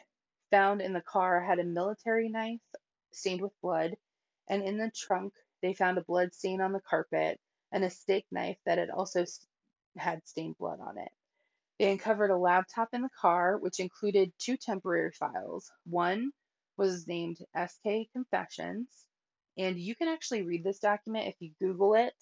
found 0.51 0.81
in 0.81 0.93
the 0.93 1.01
car 1.01 1.41
had 1.41 1.59
a 1.59 1.63
military 1.63 2.29
knife 2.29 2.61
stained 3.11 3.41
with 3.41 3.59
blood, 3.61 3.95
and 4.47 4.63
in 4.63 4.77
the 4.77 4.91
trunk 4.91 5.33
they 5.61 5.73
found 5.73 5.97
a 5.97 6.03
blood 6.03 6.33
stain 6.33 6.61
on 6.61 6.73
the 6.73 6.81
carpet 6.81 7.39
and 7.71 7.83
a 7.83 7.89
steak 7.89 8.25
knife 8.31 8.57
that 8.65 8.77
had 8.77 8.89
also 8.89 9.25
had 9.97 10.27
stained 10.27 10.57
blood 10.57 10.79
on 10.79 10.97
it. 10.97 11.11
They 11.79 11.91
uncovered 11.91 12.31
a 12.31 12.37
laptop 12.37 12.93
in 12.93 13.01
the 13.01 13.09
car, 13.09 13.57
which 13.57 13.79
included 13.79 14.31
two 14.37 14.57
temporary 14.57 15.11
files. 15.11 15.71
One 15.85 16.31
was 16.77 17.07
named 17.07 17.39
SK 17.55 18.11
Confessions, 18.13 19.07
and 19.57 19.77
you 19.79 19.95
can 19.95 20.07
actually 20.07 20.43
read 20.43 20.63
this 20.63 20.79
document 20.79 21.27
if 21.27 21.35
you 21.39 21.51
Google 21.59 21.95
it. 21.95 22.13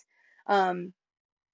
Um, 0.48 0.94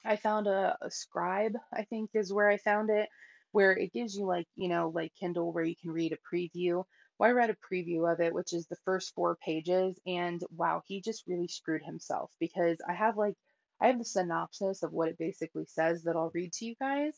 I 0.06 0.16
found 0.16 0.48
a, 0.48 0.78
a 0.82 0.88
Scribd, 0.88 1.56
I 1.74 1.84
think 1.84 2.12
is 2.14 2.32
where 2.34 2.50
I 2.50 2.58
found 2.58 2.90
it, 2.90 3.10
where 3.52 3.72
it 3.72 3.94
gives 3.94 4.16
you 4.16 4.26
like, 4.26 4.48
you 4.56 4.70
know, 4.70 4.92
like 4.94 5.14
Kindle 5.20 5.52
where 5.52 5.64
you 5.64 5.76
can 5.76 5.92
read 5.92 6.14
a 6.14 6.36
preview. 6.36 6.84
Well, 7.20 7.30
I 7.30 7.34
read 7.34 7.50
a 7.50 7.58
preview 7.74 8.12
of 8.12 8.20
it, 8.20 8.34
which 8.34 8.54
is 8.54 8.68
the 8.68 8.78
first 8.86 9.14
four 9.16 9.38
pages, 9.44 10.00
and 10.06 10.42
wow, 10.56 10.84
he 10.88 11.02
just 11.02 11.24
really 11.28 11.48
screwed 11.48 11.82
himself 11.84 12.32
because 12.40 12.78
I 12.88 12.94
have 12.94 13.18
like 13.18 13.36
I 13.82 13.88
have 13.88 14.00
the 14.00 14.06
synopsis 14.06 14.84
of 14.84 14.92
what 14.92 15.10
it 15.10 15.18
basically 15.18 15.66
says 15.66 16.04
that 16.04 16.16
I'll 16.16 16.32
read 16.34 16.54
to 16.54 16.66
you 16.66 16.76
guys, 16.80 17.14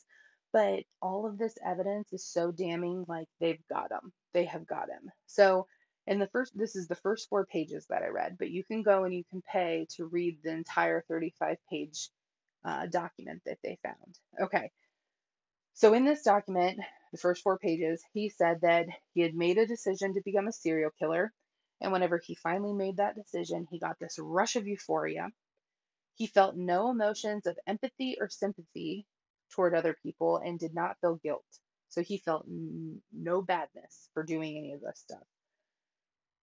but 0.52 0.80
all 1.00 1.26
of 1.26 1.38
this 1.38 1.54
evidence 1.64 2.12
is 2.12 2.26
so 2.26 2.50
damning, 2.52 3.04
like 3.08 3.28
they've 3.40 3.62
got 3.70 3.90
him. 3.92 4.12
They 4.34 4.44
have 4.46 4.66
got 4.66 4.88
him. 4.88 5.10
So, 5.26 5.66
in 6.10 6.20
the 6.20 6.28
first, 6.28 6.58
this 6.58 6.76
is 6.76 6.88
the 6.88 6.96
first 6.96 7.30
four 7.30 7.46
pages 7.46 7.86
that 7.90 8.04
I 8.04 8.08
read, 8.08 8.38
but 8.38 8.50
you 8.50 8.64
can 8.64 8.82
go 8.82 9.04
and 9.04 9.14
you 9.14 9.24
can 9.30 9.42
pay 9.42 9.88
to 9.96 10.06
read 10.06 10.40
the 10.44 10.52
entire 10.52 11.02
35 11.08 11.58
page 11.70 12.10
uh, 12.64 12.86
document 12.86 13.42
that 13.46 13.58
they 13.64 13.78
found. 13.82 14.18
Okay. 14.42 14.72
So, 15.74 15.94
in 15.94 16.04
this 16.04 16.22
document, 16.22 16.80
the 17.12 17.18
first 17.18 17.42
four 17.42 17.58
pages, 17.58 18.04
he 18.14 18.28
said 18.30 18.60
that 18.62 18.86
he 19.14 19.22
had 19.22 19.34
made 19.34 19.58
a 19.58 19.66
decision 19.66 20.14
to 20.14 20.22
become 20.24 20.48
a 20.48 20.52
serial 20.52 20.90
killer. 20.98 21.32
And 21.80 21.92
whenever 21.92 22.18
he 22.18 22.34
finally 22.36 22.74
made 22.74 22.98
that 22.98 23.16
decision, 23.16 23.66
he 23.70 23.78
got 23.80 23.98
this 23.98 24.18
rush 24.18 24.56
of 24.56 24.68
euphoria. 24.68 25.30
He 26.16 26.26
felt 26.28 26.56
no 26.56 26.90
emotions 26.90 27.46
of 27.46 27.58
empathy 27.66 28.16
or 28.20 28.28
sympathy 28.28 29.06
toward 29.52 29.74
other 29.74 29.96
people 30.02 30.38
and 30.38 30.58
did 30.58 30.74
not 30.74 30.98
feel 31.00 31.16
guilt. 31.16 31.46
So 31.90 32.02
he 32.02 32.18
felt 32.18 32.46
n- 32.46 33.02
no 33.12 33.42
badness 33.42 34.10
for 34.14 34.22
doing 34.24 34.58
any 34.58 34.72
of 34.74 34.82
this 34.82 35.00
stuff. 35.00 35.24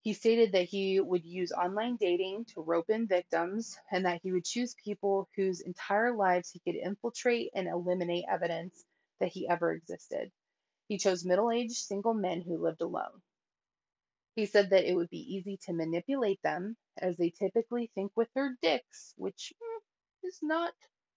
He 0.06 0.12
stated 0.12 0.52
that 0.52 0.68
he 0.68 1.00
would 1.00 1.24
use 1.24 1.50
online 1.50 1.96
dating 1.96 2.44
to 2.54 2.60
rope 2.60 2.90
in 2.90 3.08
victims 3.08 3.76
and 3.90 4.06
that 4.06 4.20
he 4.22 4.30
would 4.30 4.44
choose 4.44 4.76
people 4.76 5.28
whose 5.34 5.60
entire 5.62 6.14
lives 6.16 6.48
he 6.48 6.60
could 6.60 6.76
infiltrate 6.76 7.50
and 7.56 7.66
eliminate 7.66 8.24
evidence 8.30 8.84
that 9.18 9.32
he 9.32 9.48
ever 9.48 9.72
existed. 9.72 10.30
He 10.86 10.98
chose 10.98 11.24
middle 11.24 11.50
aged 11.50 11.74
single 11.78 12.14
men 12.14 12.40
who 12.40 12.56
lived 12.56 12.82
alone. 12.82 13.20
He 14.36 14.46
said 14.46 14.70
that 14.70 14.84
it 14.84 14.94
would 14.94 15.10
be 15.10 15.34
easy 15.34 15.56
to 15.64 15.72
manipulate 15.72 16.40
them, 16.40 16.76
as 16.98 17.16
they 17.16 17.30
typically 17.30 17.90
think 17.96 18.12
with 18.14 18.32
their 18.32 18.56
dicks, 18.62 19.12
which 19.16 19.52
mm, 19.60 20.28
is 20.28 20.38
not 20.40 20.72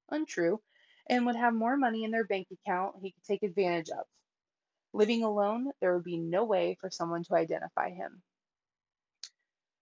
untrue, 0.10 0.63
and 1.06 1.28
would 1.28 1.36
have 1.36 1.54
more 1.54 1.78
money 1.78 2.06
in 2.06 2.12
their 2.12 2.25
bank 2.25 2.47
account 2.52 2.95
he 3.04 3.12
could 3.12 3.23
take 3.25 3.43
advantage 3.43 3.91
of. 3.91 4.08
Living 4.93 5.23
alone, 5.23 5.71
there 5.80 5.93
would 5.93 6.04
be 6.06 6.17
no 6.17 6.43
way 6.45 6.75
for 6.82 6.89
someone 6.89 7.23
to 7.25 7.36
identify 7.36 7.91
him. 7.91 8.23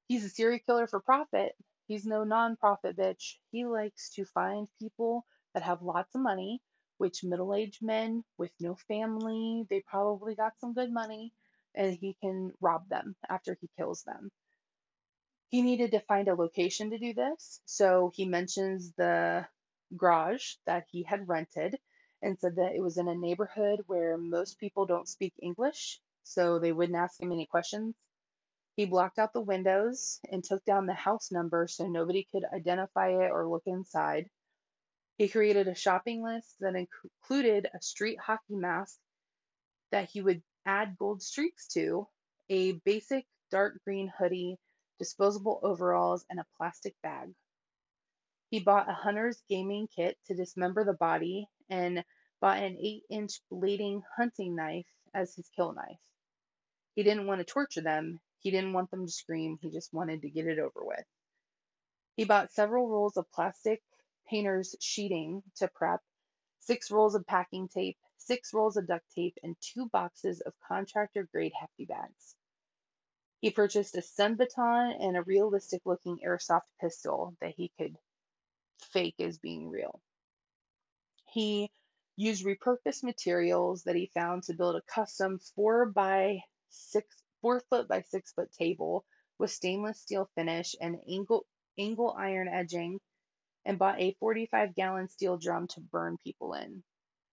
He's 0.08 0.26
a 0.26 0.30
serial 0.30 0.60
killer 0.65 0.88
for 0.88 1.00
profit. 1.02 1.56
He's 1.88 2.06
no 2.06 2.24
non-profit 2.24 2.98
bitch. 2.98 3.36
He 3.52 3.65
likes 3.65 4.12
to 4.12 4.26
find 4.26 4.67
people 4.80 5.26
that 5.54 5.63
have 5.63 5.82
lots 5.82 6.15
of 6.15 6.22
money, 6.22 6.62
which 6.98 7.24
middle-aged 7.24 7.82
men 7.82 8.24
with 8.38 8.52
no 8.60 8.76
family, 8.88 9.65
they 9.70 9.82
probably 9.82 10.36
got 10.36 10.60
some 10.60 10.74
good 10.74 10.91
money, 10.91 11.34
and 11.76 11.93
he 11.93 12.15
can 12.22 12.54
rob 12.62 12.89
them 12.89 13.15
after 13.30 13.58
he 13.60 13.70
kills 13.78 14.04
them. 14.04 14.32
He 15.50 15.62
needed 15.62 15.91
to 15.91 16.00
find 16.02 16.28
a 16.28 16.36
location 16.36 16.91
to 16.91 16.98
do 16.98 17.13
this, 17.13 17.62
so 17.65 18.12
he 18.13 18.26
mentions 18.26 18.93
the 18.93 19.48
garage 19.96 20.56
that 20.65 20.86
he 20.91 21.04
had 21.04 21.28
rented 21.30 21.80
and 22.22 22.39
said 22.39 22.58
that 22.58 22.76
it 22.76 22.82
was 22.82 22.98
in 22.98 23.08
a 23.08 23.15
neighborhood 23.15 23.82
where 23.88 24.17
most 24.17 24.60
people 24.60 24.86
don't 24.86 25.08
speak 25.08 25.34
English, 25.41 26.02
so 26.24 26.60
they 26.60 26.74
wouldn't 26.74 26.98
ask 26.98 27.22
him 27.22 27.32
any 27.32 27.46
questions. 27.46 27.96
He 28.78 28.86
blocked 28.86 29.18
out 29.18 29.34
the 29.34 29.42
windows 29.42 30.20
and 30.32 30.44
took 30.44 30.63
down 30.63 30.86
the 30.86 30.94
house 30.94 31.32
number 31.32 31.68
so 31.68 31.88
nobody 31.88 32.28
could 32.32 32.46
identify 32.46 33.10
it 33.10 33.32
or 33.32 33.50
look 33.50 33.63
inside. 33.66 34.30
He 35.18 35.30
created 35.30 35.68
a 35.68 35.74
shopping 35.74 36.24
list 36.24 36.56
that 36.60 36.76
included 36.76 37.68
a 37.74 37.82
street 37.82 38.20
hockey 38.20 38.56
mask 38.56 39.00
that 39.90 40.10
he 40.12 40.22
would 40.22 40.44
add 40.63 40.96
gold 40.96 41.24
streaks 41.24 41.68
to, 41.70 42.08
a 42.50 42.74
basic 42.74 43.26
dark 43.50 43.84
green 43.84 44.13
hoodie, 44.16 44.60
disposable 45.00 45.60
overalls, 45.63 46.24
and 46.30 46.40
a 46.40 46.46
plastic 46.56 46.94
bag. 47.02 47.34
He 48.52 48.60
bought 48.60 48.92
a 48.92 48.94
hunter's 48.94 49.42
gaming 49.50 49.88
kit 49.88 50.20
to 50.28 50.36
dismember 50.36 50.84
the 50.84 50.94
body 50.94 51.50
and 51.68 52.06
bought 52.40 52.62
an 52.62 52.78
8 52.80 53.04
inch 53.10 53.42
blading 53.52 54.04
hunting 54.16 54.56
knife 54.56 54.86
as 55.16 55.34
his 55.34 55.50
kill 55.56 55.74
knife. 55.74 56.00
He 56.94 57.02
didn't 57.02 57.26
want 57.26 57.40
to 57.40 57.46
torture 57.46 57.82
them, 57.82 58.20
he 58.39 58.52
didn't 58.52 58.73
want 58.73 58.91
them 58.91 59.06
to 59.06 59.12
scream, 59.12 59.58
he 59.62 59.69
just 59.69 59.93
wanted 59.93 60.21
to 60.21 60.30
get 60.30 60.47
it 60.47 60.60
over 60.60 60.84
with. 60.84 61.06
He 62.15 62.26
bought 62.26 62.52
several 62.52 62.88
rolls 62.88 63.17
of 63.17 63.32
plastic 63.32 63.82
painter's 64.28 64.76
sheeting 64.80 65.43
to 65.58 65.67
prep, 65.67 66.02
six 66.60 66.91
rolls 66.91 67.15
of 67.15 67.26
packing 67.26 67.67
tape, 67.67 67.97
six 68.17 68.54
rolls 68.54 68.78
of 68.78 68.88
duct 68.88 69.06
tape, 69.13 69.38
and 69.43 69.56
two 69.62 69.88
boxes 69.89 70.41
of 70.41 70.54
contractor 70.67 71.28
grade 71.32 71.54
hefty 71.60 71.86
bags. 71.86 72.36
He 73.39 73.52
purchased 73.52 73.95
a 73.95 74.02
stun 74.02 74.36
baton 74.36 74.93
and 75.00 75.15
a 75.15 75.21
realistic 75.21 75.86
looking 75.86 76.19
airsoft 76.26 76.65
pistol 76.82 77.36
that 77.39 77.54
he 77.56 77.71
could 77.78 77.97
fake 78.91 79.19
as 79.19 79.38
being 79.38 79.69
real. 79.69 80.02
He 81.32 81.71
used 82.15 82.45
repurposed 82.45 83.04
materials 83.04 83.84
that 83.84 83.95
he 83.95 84.12
found 84.13 84.43
to 84.43 84.54
build 84.56 84.76
a 84.76 84.82
custom 84.82 85.39
four 85.56 85.86
by 85.86 86.41
six 86.69 87.15
four 87.48 87.62
foot 87.70 87.88
by 87.88 88.02
six 88.02 88.34
foot 88.34 88.52
table 88.52 89.06
with 89.40 89.50
stainless 89.50 90.02
steel 90.02 90.30
finish 90.36 90.76
and 90.82 90.98
angle, 91.10 91.46
angle 91.80 92.14
iron 92.20 92.50
edging 92.50 93.00
and 93.64 93.80
bought 93.80 94.02
a 94.02 94.18
45 94.20 94.76
gallon 94.76 95.08
steel 95.08 95.38
drum 95.38 95.66
to 95.66 95.80
burn 95.80 96.18
people 96.22 96.56
in. 96.56 96.84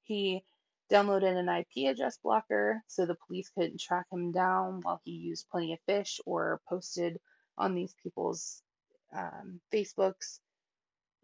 He 0.02 0.44
downloaded 0.88 1.36
an 1.36 1.48
IP 1.48 1.90
address 1.90 2.16
blocker 2.22 2.80
so 2.86 3.06
the 3.06 3.16
police 3.26 3.50
couldn't 3.58 3.80
track 3.80 4.06
him 4.12 4.30
down 4.30 4.82
while 4.82 5.00
he 5.02 5.10
used 5.10 5.48
plenty 5.50 5.72
of 5.72 5.80
fish 5.84 6.20
or 6.24 6.60
posted 6.68 7.18
on 7.58 7.74
these 7.74 7.96
people's 8.00 8.62
um, 9.12 9.60
Facebooks. 9.72 10.38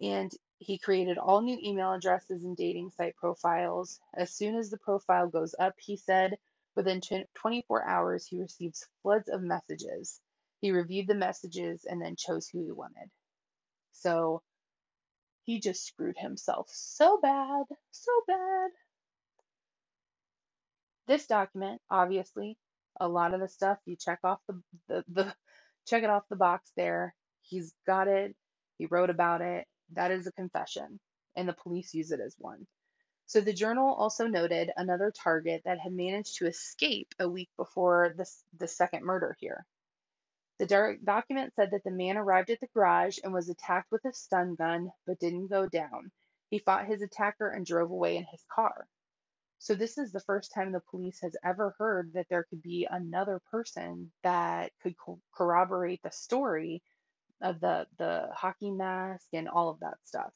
And 0.03 0.33
he 0.59 0.79
created 0.79 1.16
all 1.16 1.42
new 1.42 1.59
email 1.62 1.92
addresses 1.92 2.42
and 2.42 2.57
dating 2.57 2.90
site 2.90 3.14
profiles. 3.14 4.00
As 4.16 4.33
soon 4.33 4.57
as 4.57 4.68
the 4.68 4.79
profile 4.79 5.29
goes 5.29 5.55
up, 5.61 5.74
he 5.79 5.96
said, 5.96 6.38
Within 6.76 7.00
24 7.35 7.85
hours, 7.85 8.26
he 8.26 8.40
receives 8.40 8.87
floods 9.02 9.28
of 9.28 9.42
messages. 9.42 10.20
He 10.61 10.70
reviewed 10.72 11.09
the 11.09 11.14
messages 11.14 11.85
and 11.85 12.00
then 12.00 12.16
chose 12.16 12.48
who 12.48 12.62
he 12.62 12.72
wanted. 12.72 13.11
So 13.92 14.42
he 15.44 15.61
just 15.61 15.85
screwed 15.87 16.16
himself 16.18 16.68
so 16.70 17.18
bad, 17.20 17.64
so 17.90 18.12
bad. 18.26 18.70
This 21.09 21.26
document, 21.26 21.80
obviously, 21.90 22.56
a 23.00 23.09
lot 23.09 23.35
of 23.35 23.40
the 23.40 23.48
stuff 23.48 23.78
you 23.85 23.96
check 23.96 24.20
off 24.24 24.40
the, 24.48 24.62
the, 24.88 25.04
the 25.09 25.35
check 25.87 26.04
it 26.04 26.11
off 26.11 26.24
the 26.30 26.37
box 26.37 26.70
there. 26.76 27.14
He's 27.42 27.74
got 27.87 28.09
it. 28.09 28.37
He 28.78 28.87
wrote 28.87 29.11
about 29.11 29.40
it. 29.40 29.66
That 29.94 30.12
is 30.12 30.26
a 30.26 30.33
confession, 30.33 31.00
and 31.37 31.48
the 31.48 31.52
police 31.52 31.94
use 31.94 32.12
it 32.12 32.20
as 32.24 32.37
one. 32.38 32.66
So 33.30 33.40
the 33.40 33.52
journal 33.52 33.94
also 33.94 34.26
noted 34.26 34.72
another 34.76 35.12
target 35.12 35.62
that 35.64 35.78
had 35.78 35.92
managed 35.92 36.38
to 36.38 36.48
escape 36.48 37.14
a 37.20 37.28
week 37.28 37.48
before 37.56 38.12
this, 38.18 38.42
the 38.58 38.66
second 38.66 39.04
murder 39.04 39.36
here. 39.38 39.64
The 40.58 40.98
document 41.04 41.52
said 41.54 41.70
that 41.70 41.84
the 41.84 41.92
man 41.92 42.16
arrived 42.16 42.50
at 42.50 42.58
the 42.58 42.66
garage 42.74 43.18
and 43.22 43.32
was 43.32 43.48
attacked 43.48 43.92
with 43.92 44.04
a 44.04 44.12
stun 44.12 44.56
gun, 44.56 44.90
but 45.06 45.20
didn't 45.20 45.46
go 45.46 45.68
down. 45.68 46.10
He 46.50 46.58
fought 46.58 46.88
his 46.88 47.02
attacker 47.02 47.48
and 47.48 47.64
drove 47.64 47.92
away 47.92 48.16
in 48.16 48.24
his 48.24 48.44
car. 48.52 48.88
So 49.60 49.76
this 49.76 49.96
is 49.96 50.10
the 50.10 50.18
first 50.18 50.52
time 50.52 50.72
the 50.72 50.82
police 50.90 51.20
has 51.20 51.36
ever 51.44 51.76
heard 51.78 52.14
that 52.14 52.26
there 52.30 52.46
could 52.50 52.62
be 52.62 52.88
another 52.90 53.40
person 53.52 54.10
that 54.24 54.72
could 54.82 54.96
co- 54.98 55.20
corroborate 55.32 56.02
the 56.02 56.10
story 56.10 56.82
of 57.40 57.60
the 57.60 57.86
the 57.96 58.28
hockey 58.34 58.72
mask 58.72 59.28
and 59.32 59.48
all 59.48 59.68
of 59.70 59.78
that 59.82 59.98
stuff. 60.04 60.32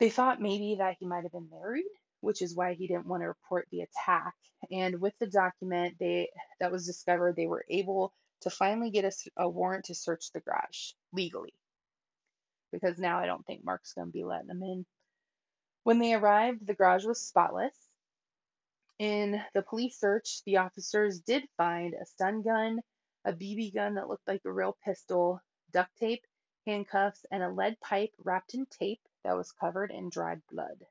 They 0.00 0.08
thought 0.08 0.40
maybe 0.40 0.76
that 0.78 0.96
he 0.98 1.06
might 1.06 1.24
have 1.24 1.32
been 1.32 1.50
married, 1.50 1.84
which 2.20 2.40
is 2.40 2.56
why 2.56 2.72
he 2.72 2.88
didn't 2.88 3.06
want 3.06 3.22
to 3.22 3.28
report 3.28 3.68
the 3.70 3.82
attack. 3.82 4.34
And 4.70 5.00
with 5.00 5.12
the 5.20 5.26
document 5.26 5.96
they 6.00 6.30
that 6.58 6.72
was 6.72 6.86
discovered, 6.86 7.36
they 7.36 7.46
were 7.46 7.66
able 7.68 8.14
to 8.40 8.50
finally 8.50 8.90
get 8.90 9.04
a, 9.04 9.12
a 9.36 9.48
warrant 9.48 9.84
to 9.86 9.94
search 9.94 10.32
the 10.32 10.40
garage 10.40 10.92
legally. 11.12 11.52
Because 12.72 12.98
now 12.98 13.18
I 13.18 13.26
don't 13.26 13.46
think 13.46 13.62
Mark's 13.62 13.92
going 13.92 14.08
to 14.08 14.12
be 14.12 14.24
letting 14.24 14.46
them 14.48 14.62
in. 14.62 14.86
When 15.84 15.98
they 15.98 16.14
arrived, 16.14 16.66
the 16.66 16.74
garage 16.74 17.04
was 17.04 17.20
spotless. 17.20 17.74
In 18.98 19.40
the 19.54 19.62
police 19.62 19.98
search, 19.98 20.42
the 20.46 20.58
officers 20.58 21.20
did 21.20 21.44
find 21.58 21.94
a 21.94 22.06
stun 22.06 22.42
gun, 22.42 22.80
a 23.26 23.32
BB 23.32 23.74
gun 23.74 23.94
that 23.94 24.08
looked 24.08 24.28
like 24.28 24.42
a 24.46 24.52
real 24.52 24.76
pistol, 24.84 25.40
duct 25.72 25.90
tape, 25.98 26.24
handcuffs, 26.66 27.26
and 27.30 27.42
a 27.42 27.50
lead 27.50 27.78
pipe 27.80 28.12
wrapped 28.24 28.54
in 28.54 28.66
tape 28.66 29.00
that 29.24 29.36
was 29.36 29.52
covered 29.52 29.90
in 29.90 30.10
dried 30.10 30.42
blood. 30.50 30.86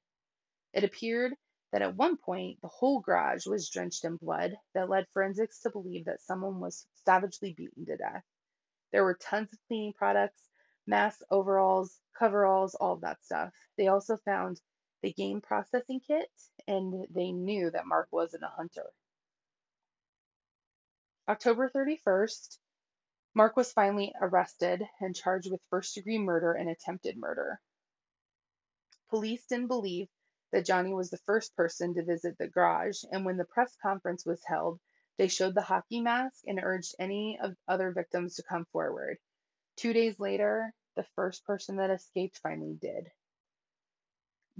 It 0.73 0.83
appeared 0.83 1.33
that 1.71 1.81
at 1.81 1.95
one 1.95 2.17
point 2.17 2.61
the 2.61 2.67
whole 2.67 2.99
garage 2.99 3.45
was 3.45 3.69
drenched 3.69 4.05
in 4.05 4.17
blood 4.17 4.55
that 4.73 4.89
led 4.89 5.07
forensics 5.09 5.61
to 5.61 5.69
believe 5.69 6.05
that 6.05 6.21
someone 6.21 6.59
was 6.59 6.87
savagely 7.05 7.53
beaten 7.53 7.85
to 7.85 7.97
death. 7.97 8.23
There 8.91 9.03
were 9.03 9.15
tons 9.15 9.53
of 9.53 9.59
cleaning 9.67 9.93
products, 9.93 10.41
masks, 10.87 11.23
overalls, 11.29 11.99
coveralls, 12.17 12.75
all 12.75 12.93
of 12.93 13.01
that 13.01 13.23
stuff. 13.23 13.53
They 13.77 13.87
also 13.87 14.17
found 14.17 14.59
the 15.01 15.13
game 15.13 15.41
processing 15.41 16.01
kit 16.05 16.29
and 16.67 17.07
they 17.09 17.31
knew 17.31 17.69
that 17.71 17.85
Mark 17.85 18.07
wasn't 18.11 18.43
a 18.43 18.47
hunter. 18.47 18.89
October 21.27 21.69
31st, 21.69 22.57
Mark 23.35 23.55
was 23.55 23.71
finally 23.71 24.13
arrested 24.19 24.81
and 24.99 25.15
charged 25.15 25.51
with 25.51 25.61
first 25.69 25.93
degree 25.93 26.17
murder 26.17 26.53
and 26.53 26.69
attempted 26.69 27.17
murder. 27.17 27.61
Police 29.09 29.45
didn't 29.47 29.67
believe 29.67 30.07
that 30.51 30.65
Johnny 30.65 30.93
was 30.93 31.09
the 31.09 31.17
first 31.25 31.55
person 31.55 31.93
to 31.95 32.03
visit 32.03 32.37
the 32.37 32.47
garage, 32.47 33.03
and 33.11 33.25
when 33.25 33.37
the 33.37 33.45
press 33.45 33.75
conference 33.81 34.25
was 34.25 34.41
held, 34.45 34.79
they 35.17 35.27
showed 35.27 35.55
the 35.55 35.61
hockey 35.61 36.01
mask 36.01 36.43
and 36.47 36.59
urged 36.61 36.95
any 36.99 37.39
of 37.41 37.55
other 37.67 37.91
victims 37.91 38.35
to 38.35 38.43
come 38.43 38.65
forward. 38.71 39.17
Two 39.77 39.93
days 39.93 40.19
later, 40.19 40.73
the 40.95 41.05
first 41.15 41.45
person 41.45 41.77
that 41.77 41.89
escaped 41.89 42.39
finally 42.39 42.77
did. 42.81 43.09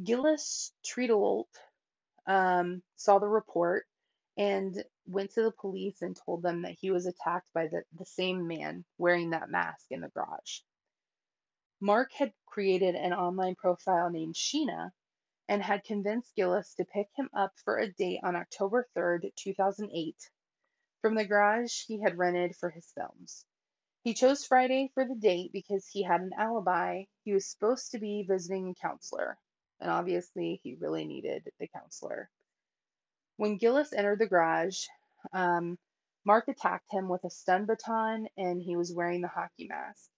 Gillis 0.04 0.72
Treadwell 0.86 1.48
um, 2.28 2.82
saw 2.96 3.20
the 3.20 3.28
report 3.28 3.86
and 4.38 4.84
went 5.06 5.32
to 5.32 5.44
the 5.44 5.52
police 5.52 6.02
and 6.02 6.18
told 6.26 6.42
them 6.44 6.62
that 6.62 6.78
he 6.80 6.92
was 6.92 7.06
attacked 7.06 7.48
by 7.54 7.68
the, 7.68 7.84
the 7.98 8.06
same 8.06 8.48
man 8.48 8.86
wearing 8.98 9.32
that 9.32 9.50
mask 9.50 9.86
in 9.92 10.02
the 10.02 10.10
garage. 10.10 10.60
Mark 11.82 12.12
had 12.14 12.34
created 12.46 12.96
an 12.96 13.14
online 13.14 13.56
profile 13.56 14.10
named 14.10 14.36
Sheena 14.36 14.92
and 15.48 15.64
had 15.64 15.84
convinced 15.86 16.36
Gillis 16.36 16.76
to 16.76 16.86
pick 16.86 17.08
him 17.16 17.30
up 17.34 17.54
for 17.64 17.78
a 17.78 17.92
date 17.94 18.20
on 18.24 18.36
October 18.36 18.88
3rd, 18.96 19.32
2008, 19.36 20.16
from 21.02 21.16
the 21.16 21.26
garage 21.26 21.86
he 21.88 22.02
had 22.02 22.18
rented 22.18 22.56
for 22.58 22.70
his 22.70 22.92
films. 22.94 23.46
He 24.04 24.14
chose 24.14 24.46
Friday 24.46 24.92
for 24.94 25.06
the 25.06 25.16
date 25.16 25.52
because 25.54 25.88
he 25.88 26.04
had 26.04 26.22
an 26.22 26.32
alibi. 26.38 27.04
He 27.24 27.34
was 27.34 27.48
supposed 27.48 27.92
to 27.92 28.00
be 28.00 28.24
visiting 28.28 28.70
a 28.70 28.76
counselor. 28.76 29.38
and 29.80 29.90
obviously 29.92 30.60
he 30.64 30.76
really 30.76 31.06
needed 31.06 31.50
the 31.60 31.68
counselor. 31.68 32.30
When 33.38 33.58
Gillis 33.58 33.94
entered 33.94 34.20
the 34.20 34.28
garage, 34.28 34.86
um, 35.34 35.78
Mark 36.26 36.48
attacked 36.50 36.92
him 36.92 37.10
with 37.10 37.24
a 37.26 37.30
stun 37.30 37.66
baton 37.66 38.28
and 38.38 38.62
he 38.62 38.76
was 38.78 38.94
wearing 38.94 39.22
the 39.22 39.30
hockey 39.30 39.68
mask. 39.68 40.10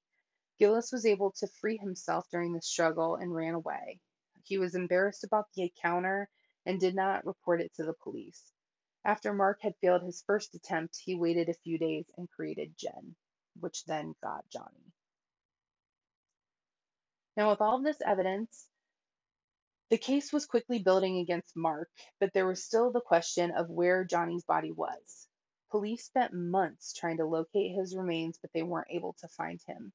Gillis 0.61 0.91
was 0.91 1.07
able 1.07 1.31
to 1.31 1.47
free 1.47 1.77
himself 1.77 2.29
during 2.29 2.53
the 2.53 2.61
struggle 2.61 3.15
and 3.15 3.33
ran 3.33 3.55
away. 3.55 3.99
He 4.43 4.59
was 4.59 4.75
embarrassed 4.75 5.23
about 5.23 5.47
the 5.55 5.63
encounter 5.63 6.29
and 6.67 6.79
did 6.79 6.93
not 6.93 7.25
report 7.25 7.61
it 7.61 7.73
to 7.77 7.83
the 7.83 7.95
police. 7.95 8.53
After 9.03 9.33
Mark 9.33 9.59
had 9.63 9.73
failed 9.81 10.03
his 10.03 10.21
first 10.21 10.53
attempt, 10.53 10.99
he 11.03 11.15
waited 11.15 11.49
a 11.49 11.55
few 11.55 11.79
days 11.79 12.05
and 12.15 12.29
created 12.29 12.77
Jen, 12.77 13.15
which 13.59 13.85
then 13.85 14.13
got 14.21 14.47
Johnny. 14.51 14.93
Now, 17.35 17.49
with 17.49 17.61
all 17.61 17.77
of 17.77 17.83
this 17.83 17.99
evidence, 18.05 18.67
the 19.89 19.97
case 19.97 20.31
was 20.31 20.45
quickly 20.45 20.77
building 20.77 21.17
against 21.17 21.57
Mark, 21.57 21.89
but 22.19 22.33
there 22.33 22.45
was 22.45 22.63
still 22.63 22.91
the 22.91 23.01
question 23.01 23.49
of 23.49 23.71
where 23.71 24.03
Johnny's 24.03 24.45
body 24.45 24.71
was. 24.71 25.27
Police 25.71 26.05
spent 26.05 26.35
months 26.35 26.93
trying 26.93 27.17
to 27.17 27.25
locate 27.25 27.75
his 27.75 27.95
remains, 27.95 28.37
but 28.39 28.51
they 28.53 28.61
weren't 28.61 28.91
able 28.91 29.13
to 29.21 29.27
find 29.27 29.59
him. 29.65 29.91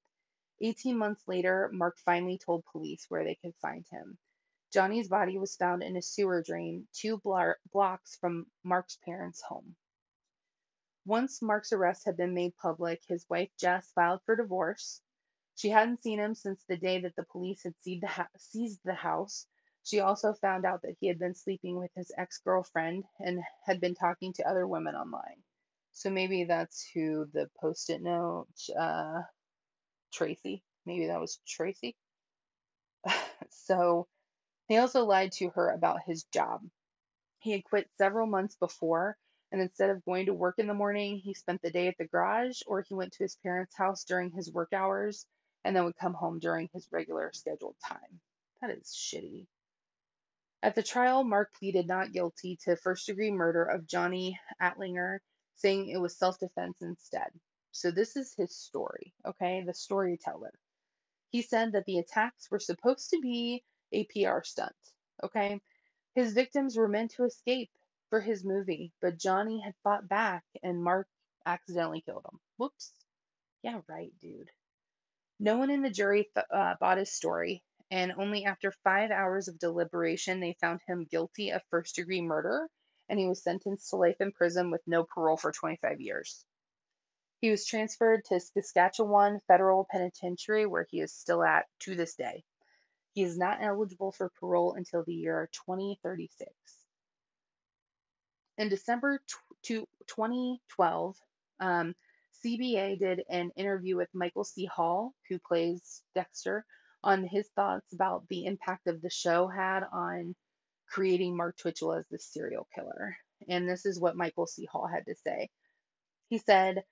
18 0.60 0.96
months 0.96 1.22
later, 1.26 1.70
Mark 1.72 1.98
finally 1.98 2.38
told 2.38 2.64
police 2.66 3.06
where 3.08 3.24
they 3.24 3.34
could 3.36 3.54
find 3.56 3.86
him. 3.90 4.18
Johnny's 4.72 5.08
body 5.08 5.38
was 5.38 5.56
found 5.56 5.82
in 5.82 5.96
a 5.96 6.02
sewer 6.02 6.42
drain 6.42 6.88
two 6.92 7.20
blocks 7.72 8.16
from 8.16 8.46
Mark's 8.64 8.96
parents' 9.04 9.42
home. 9.42 9.76
Once 11.04 11.40
Mark's 11.40 11.72
arrest 11.72 12.04
had 12.04 12.16
been 12.16 12.34
made 12.34 12.56
public, 12.56 13.02
his 13.06 13.28
wife 13.30 13.50
Jess 13.58 13.92
filed 13.92 14.20
for 14.24 14.34
divorce. 14.34 15.00
She 15.54 15.68
hadn't 15.70 16.02
seen 16.02 16.18
him 16.18 16.34
since 16.34 16.62
the 16.64 16.76
day 16.76 17.00
that 17.00 17.16
the 17.16 17.22
police 17.22 17.62
had 17.62 17.74
seized 18.38 18.80
the 18.84 18.94
house. 18.94 19.46
She 19.84 20.00
also 20.00 20.34
found 20.34 20.64
out 20.64 20.82
that 20.82 20.96
he 20.98 21.06
had 21.06 21.18
been 21.18 21.34
sleeping 21.34 21.78
with 21.78 21.92
his 21.94 22.10
ex 22.18 22.38
girlfriend 22.38 23.04
and 23.20 23.40
had 23.64 23.80
been 23.80 23.94
talking 23.94 24.32
to 24.34 24.48
other 24.48 24.66
women 24.66 24.96
online. 24.96 25.42
So 25.92 26.10
maybe 26.10 26.44
that's 26.44 26.84
who 26.92 27.26
the 27.32 27.48
post 27.60 27.88
it 27.88 28.02
note, 28.02 28.48
uh, 28.78 29.22
Tracy. 30.12 30.62
Maybe 30.84 31.06
that 31.06 31.20
was 31.20 31.38
Tracy. 31.46 31.96
so 33.50 34.06
he 34.68 34.76
also 34.78 35.04
lied 35.04 35.32
to 35.32 35.50
her 35.50 35.70
about 35.70 36.02
his 36.06 36.24
job. 36.24 36.62
He 37.38 37.52
had 37.52 37.64
quit 37.64 37.88
several 37.98 38.26
months 38.26 38.56
before, 38.56 39.16
and 39.52 39.60
instead 39.60 39.90
of 39.90 40.04
going 40.04 40.26
to 40.26 40.34
work 40.34 40.58
in 40.58 40.66
the 40.66 40.74
morning, 40.74 41.18
he 41.18 41.34
spent 41.34 41.62
the 41.62 41.70
day 41.70 41.88
at 41.88 41.96
the 41.98 42.06
garage 42.06 42.62
or 42.66 42.82
he 42.82 42.94
went 42.94 43.12
to 43.12 43.24
his 43.24 43.36
parents' 43.36 43.76
house 43.76 44.04
during 44.04 44.30
his 44.32 44.52
work 44.52 44.72
hours 44.72 45.26
and 45.64 45.74
then 45.74 45.84
would 45.84 45.96
come 45.96 46.14
home 46.14 46.38
during 46.38 46.68
his 46.72 46.88
regular 46.90 47.30
scheduled 47.32 47.76
time. 47.84 48.20
That 48.60 48.70
is 48.70 48.92
shitty. 48.94 49.46
At 50.62 50.74
the 50.74 50.82
trial, 50.82 51.22
Mark 51.22 51.54
pleaded 51.54 51.86
not 51.86 52.12
guilty 52.12 52.56
to 52.64 52.76
first 52.76 53.06
degree 53.06 53.30
murder 53.30 53.64
of 53.64 53.86
Johnny 53.86 54.38
Altinger, 54.60 55.20
saying 55.56 55.88
it 55.88 56.00
was 56.00 56.16
self 56.18 56.38
defense 56.38 56.76
instead. 56.80 57.30
So, 57.80 57.90
this 57.90 58.16
is 58.16 58.34
his 58.36 58.56
story, 58.56 59.14
okay? 59.26 59.62
The 59.66 59.74
storyteller. 59.74 60.54
He 61.30 61.42
said 61.42 61.72
that 61.72 61.84
the 61.86 61.98
attacks 61.98 62.50
were 62.50 62.60
supposed 62.60 63.10
to 63.10 63.20
be 63.20 63.64
a 63.92 64.04
PR 64.06 64.42
stunt. 64.44 64.76
Okay? 65.24 65.60
His 66.14 66.34
victims 66.34 66.76
were 66.76 66.88
meant 66.88 67.12
to 67.12 67.24
escape 67.24 67.70
for 68.10 68.20
his 68.20 68.44
movie, 68.44 68.92
but 69.00 69.18
Johnny 69.18 69.60
had 69.60 69.74
fought 69.84 70.08
back 70.08 70.44
and 70.62 70.82
Mark 70.82 71.08
accidentally 71.46 72.02
killed 72.02 72.26
him. 72.30 72.40
Whoops. 72.58 72.92
Yeah, 73.62 73.80
right, 73.88 74.12
dude. 74.20 74.50
No 75.40 75.58
one 75.58 75.70
in 75.70 75.82
the 75.82 75.90
jury 75.90 76.30
th- 76.34 76.46
uh, 76.50 76.76
bought 76.80 76.98
his 76.98 77.12
story, 77.12 77.62
and 77.90 78.12
only 78.18 78.46
after 78.46 78.72
five 78.84 79.10
hours 79.12 79.48
of 79.48 79.58
deliberation 79.58 80.40
they 80.40 80.56
found 80.60 80.80
him 80.88 81.04
guilty 81.04 81.50
of 81.50 81.62
first 81.70 81.96
degree 81.96 82.22
murder, 82.22 82.68
and 83.10 83.20
he 83.20 83.28
was 83.28 83.42
sentenced 83.44 83.90
to 83.90 83.96
life 83.96 84.20
in 84.20 84.32
prison 84.32 84.70
with 84.72 84.82
no 84.88 85.04
parole 85.04 85.36
for 85.36 85.52
25 85.52 86.00
years. 86.00 86.46
He 87.40 87.50
was 87.50 87.66
transferred 87.66 88.24
to 88.26 88.40
Saskatchewan 88.40 89.40
Federal 89.46 89.86
Penitentiary, 89.90 90.66
where 90.66 90.86
he 90.90 91.00
is 91.00 91.12
still 91.12 91.42
at 91.42 91.66
to 91.80 91.94
this 91.94 92.14
day. 92.14 92.44
He 93.12 93.22
is 93.22 93.36
not 93.36 93.62
eligible 93.62 94.12
for 94.12 94.30
parole 94.40 94.74
until 94.74 95.04
the 95.04 95.14
year 95.14 95.48
2036. 95.66 96.50
In 98.58 98.68
December 98.68 99.20
2012, 99.62 101.16
um, 101.60 101.94
CBC 102.44 102.98
did 102.98 103.22
an 103.28 103.50
interview 103.56 103.96
with 103.96 104.08
Michael 104.14 104.44
C. 104.44 104.64
Hall, 104.66 105.14
who 105.28 105.38
plays 105.38 106.02
Dexter, 106.14 106.64
on 107.02 107.24
his 107.24 107.48
thoughts 107.54 107.92
about 107.92 108.26
the 108.28 108.46
impact 108.46 108.86
of 108.86 109.02
the 109.02 109.10
show 109.10 109.46
had 109.46 109.84
on 109.92 110.34
creating 110.88 111.36
Mark 111.36 111.56
Twitchell 111.58 111.94
as 111.94 112.06
the 112.08 112.18
serial 112.18 112.66
killer. 112.74 113.16
And 113.48 113.68
this 113.68 113.84
is 113.84 114.00
what 114.00 114.16
Michael 114.16 114.46
C. 114.46 114.64
Hall 114.64 114.86
had 114.86 115.06
to 115.06 115.14
say. 115.14 115.50
He 116.28 116.38
said, 116.38 116.82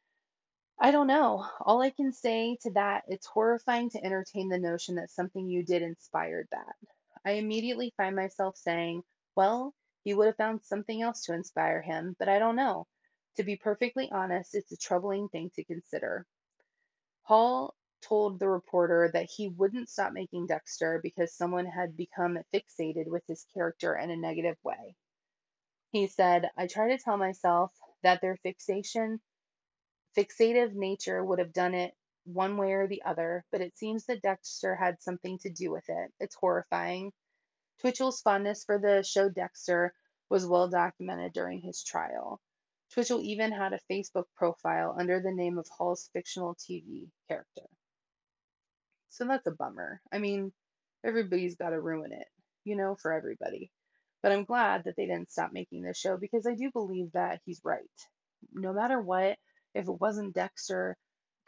I 0.78 0.90
don't 0.90 1.06
know. 1.06 1.46
All 1.60 1.80
I 1.82 1.90
can 1.90 2.12
say 2.12 2.56
to 2.62 2.70
that, 2.72 3.04
it's 3.08 3.26
horrifying 3.26 3.90
to 3.90 4.04
entertain 4.04 4.48
the 4.48 4.58
notion 4.58 4.96
that 4.96 5.10
something 5.10 5.48
you 5.48 5.64
did 5.64 5.82
inspired 5.82 6.48
that. 6.50 6.76
I 7.24 7.32
immediately 7.32 7.94
find 7.96 8.14
myself 8.14 8.56
saying, 8.56 9.02
well, 9.36 9.74
he 10.02 10.14
would 10.14 10.26
have 10.26 10.36
found 10.36 10.62
something 10.62 11.00
else 11.00 11.24
to 11.24 11.34
inspire 11.34 11.80
him, 11.80 12.16
but 12.18 12.28
I 12.28 12.38
don't 12.38 12.56
know. 12.56 12.86
To 13.36 13.44
be 13.44 13.56
perfectly 13.56 14.10
honest, 14.12 14.54
it's 14.54 14.72
a 14.72 14.76
troubling 14.76 15.28
thing 15.28 15.50
to 15.54 15.64
consider. 15.64 16.26
Hall 17.22 17.74
told 18.02 18.38
the 18.38 18.48
reporter 18.48 19.10
that 19.12 19.30
he 19.30 19.48
wouldn't 19.48 19.88
stop 19.88 20.12
making 20.12 20.46
Dexter 20.46 21.00
because 21.02 21.32
someone 21.32 21.66
had 21.66 21.96
become 21.96 22.38
fixated 22.52 23.06
with 23.06 23.22
his 23.26 23.46
character 23.54 23.96
in 23.96 24.10
a 24.10 24.16
negative 24.16 24.58
way. 24.62 24.94
He 25.90 26.08
said, 26.08 26.50
I 26.56 26.66
try 26.66 26.88
to 26.88 26.98
tell 26.98 27.16
myself 27.16 27.72
that 28.02 28.20
their 28.20 28.36
fixation 28.36 29.20
Fixative 30.16 30.74
nature 30.74 31.24
would 31.24 31.38
have 31.38 31.52
done 31.52 31.74
it 31.74 31.94
one 32.24 32.56
way 32.56 32.72
or 32.72 32.86
the 32.86 33.02
other, 33.04 33.44
but 33.52 33.60
it 33.60 33.76
seems 33.76 34.06
that 34.06 34.22
Dexter 34.22 34.74
had 34.74 35.02
something 35.02 35.38
to 35.40 35.50
do 35.50 35.70
with 35.70 35.84
it. 35.88 36.12
It's 36.20 36.34
horrifying. 36.34 37.12
Twitchell's 37.80 38.20
fondness 38.22 38.64
for 38.64 38.78
the 38.78 39.02
show 39.02 39.28
Dexter 39.28 39.92
was 40.30 40.46
well 40.46 40.68
documented 40.68 41.32
during 41.32 41.60
his 41.60 41.82
trial. 41.82 42.40
Twitchell 42.92 43.20
even 43.22 43.52
had 43.52 43.72
a 43.72 43.80
Facebook 43.92 44.24
profile 44.36 44.96
under 44.98 45.20
the 45.20 45.32
name 45.32 45.58
of 45.58 45.68
Hall's 45.68 46.08
fictional 46.12 46.54
TV 46.54 47.08
character. 47.28 47.68
So 49.10 49.24
that's 49.26 49.46
a 49.46 49.52
bummer. 49.52 50.00
I 50.12 50.18
mean, 50.18 50.52
everybody's 51.04 51.56
got 51.56 51.70
to 51.70 51.80
ruin 51.80 52.12
it, 52.12 52.26
you 52.64 52.76
know, 52.76 52.96
for 53.00 53.12
everybody. 53.12 53.70
But 54.22 54.32
I'm 54.32 54.44
glad 54.44 54.84
that 54.84 54.96
they 54.96 55.06
didn't 55.06 55.30
stop 55.30 55.52
making 55.52 55.82
this 55.82 55.98
show 55.98 56.16
because 56.16 56.46
I 56.46 56.54
do 56.54 56.70
believe 56.72 57.12
that 57.12 57.40
he's 57.44 57.60
right. 57.64 57.82
No 58.52 58.72
matter 58.72 59.00
what, 59.00 59.36
if 59.74 59.88
it 59.88 60.00
wasn't 60.00 60.34
Dexter, 60.34 60.96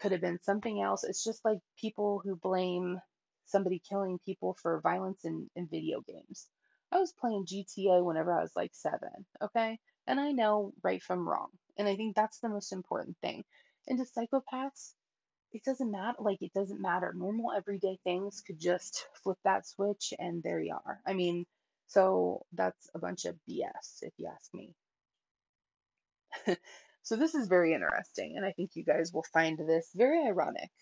could 0.00 0.12
have 0.12 0.20
been 0.20 0.40
something 0.42 0.80
else. 0.82 1.04
It's 1.04 1.24
just 1.24 1.44
like 1.44 1.58
people 1.80 2.20
who 2.24 2.36
blame 2.36 3.00
somebody 3.46 3.80
killing 3.88 4.18
people 4.24 4.54
for 4.60 4.80
violence 4.80 5.24
in, 5.24 5.48
in 5.56 5.68
video 5.68 6.00
games. 6.02 6.48
I 6.92 6.98
was 6.98 7.12
playing 7.12 7.46
GTA 7.46 8.02
whenever 8.04 8.32
I 8.32 8.42
was 8.42 8.54
like 8.56 8.74
seven, 8.74 9.26
okay? 9.42 9.78
And 10.06 10.20
I 10.20 10.32
know 10.32 10.72
right 10.82 11.02
from 11.02 11.28
wrong. 11.28 11.48
And 11.78 11.88
I 11.88 11.96
think 11.96 12.14
that's 12.14 12.38
the 12.40 12.48
most 12.48 12.72
important 12.72 13.16
thing. 13.20 13.44
And 13.88 13.98
to 13.98 14.04
psychopaths, 14.04 14.94
it 15.52 15.64
doesn't 15.64 15.90
matter. 15.90 16.18
Like, 16.20 16.42
it 16.42 16.52
doesn't 16.54 16.80
matter. 16.80 17.12
Normal 17.14 17.52
everyday 17.52 17.98
things 18.04 18.42
could 18.46 18.60
just 18.60 19.06
flip 19.22 19.38
that 19.44 19.66
switch 19.66 20.14
and 20.18 20.42
there 20.42 20.60
you 20.60 20.74
are. 20.74 21.00
I 21.06 21.14
mean, 21.14 21.46
so 21.88 22.44
that's 22.52 22.88
a 22.94 22.98
bunch 22.98 23.24
of 23.24 23.36
BS, 23.48 23.98
if 24.02 24.12
you 24.18 24.28
ask 24.28 24.52
me. 24.54 24.74
So 27.06 27.14
this 27.14 27.36
is 27.36 27.46
very 27.46 27.72
interesting, 27.72 28.34
and 28.36 28.44
I 28.44 28.50
think 28.50 28.72
you 28.74 28.82
guys 28.82 29.12
will 29.12 29.24
find 29.32 29.56
this 29.56 29.88
very 29.94 30.26
ironic. 30.26 30.72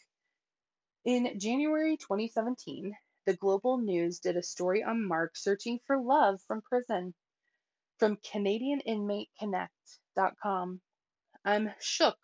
In 1.04 1.38
January 1.38 1.98
2017, 1.98 2.96
the 3.26 3.36
Global 3.36 3.76
News 3.76 4.20
did 4.20 4.38
a 4.38 4.42
story 4.42 4.82
on 4.82 5.06
Mark 5.06 5.36
searching 5.36 5.80
for 5.86 6.00
love 6.00 6.40
from 6.48 6.62
prison. 6.62 7.12
From 7.98 8.16
CanadianInmateConnect.com, 8.16 10.80
I'm 11.44 11.70
shook 11.78 12.16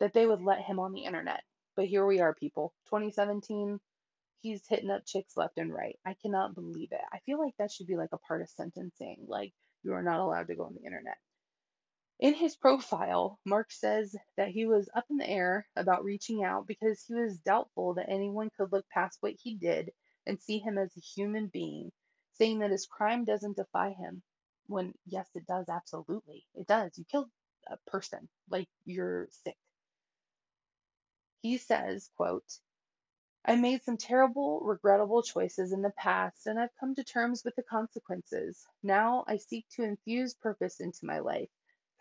that 0.00 0.14
they 0.14 0.26
would 0.26 0.42
let 0.42 0.62
him 0.62 0.80
on 0.80 0.92
the 0.92 1.04
internet. 1.04 1.44
But 1.76 1.86
here 1.86 2.04
we 2.04 2.18
are, 2.18 2.34
people. 2.34 2.74
2017, 2.86 3.78
he's 4.40 4.66
hitting 4.68 4.90
up 4.90 5.06
chicks 5.06 5.36
left 5.36 5.58
and 5.58 5.72
right. 5.72 5.96
I 6.04 6.16
cannot 6.22 6.56
believe 6.56 6.88
it. 6.90 7.02
I 7.12 7.20
feel 7.24 7.38
like 7.38 7.54
that 7.60 7.70
should 7.70 7.86
be 7.86 7.96
like 7.96 8.10
a 8.12 8.18
part 8.18 8.42
of 8.42 8.48
sentencing. 8.48 9.26
Like, 9.28 9.52
you 9.84 9.92
are 9.92 10.02
not 10.02 10.18
allowed 10.18 10.48
to 10.48 10.56
go 10.56 10.64
on 10.64 10.74
the 10.74 10.84
internet. 10.84 11.18
In 12.22 12.34
his 12.34 12.54
profile, 12.54 13.40
Mark 13.44 13.72
says 13.72 14.14
that 14.36 14.50
he 14.50 14.64
was 14.64 14.88
up 14.94 15.06
in 15.10 15.16
the 15.16 15.28
air 15.28 15.66
about 15.74 16.04
reaching 16.04 16.44
out 16.44 16.68
because 16.68 17.02
he 17.02 17.14
was 17.14 17.36
doubtful 17.38 17.94
that 17.94 18.08
anyone 18.08 18.48
could 18.56 18.70
look 18.70 18.88
past 18.90 19.18
what 19.20 19.34
he 19.42 19.56
did 19.56 19.90
and 20.24 20.40
see 20.40 20.60
him 20.60 20.78
as 20.78 20.96
a 20.96 21.00
human 21.00 21.48
being, 21.48 21.90
saying 22.34 22.60
that 22.60 22.70
his 22.70 22.86
crime 22.86 23.24
doesn't 23.24 23.56
defy 23.56 23.90
him. 23.90 24.22
When, 24.68 24.94
yes, 25.04 25.28
it 25.34 25.48
does, 25.48 25.68
absolutely. 25.68 26.46
It 26.54 26.68
does. 26.68 26.96
You 26.96 27.04
killed 27.10 27.28
a 27.66 27.76
person, 27.90 28.28
like 28.48 28.68
you're 28.84 29.26
sick. 29.42 29.58
He 31.40 31.58
says, 31.58 32.08
quote, 32.16 32.60
I 33.44 33.56
made 33.56 33.82
some 33.82 33.96
terrible, 33.96 34.60
regrettable 34.60 35.24
choices 35.24 35.72
in 35.72 35.82
the 35.82 35.92
past, 35.98 36.46
and 36.46 36.60
I've 36.60 36.76
come 36.78 36.94
to 36.94 37.02
terms 37.02 37.42
with 37.44 37.56
the 37.56 37.64
consequences. 37.64 38.64
Now 38.80 39.24
I 39.26 39.38
seek 39.38 39.66
to 39.72 39.82
infuse 39.82 40.34
purpose 40.34 40.78
into 40.78 41.04
my 41.04 41.18
life. 41.18 41.50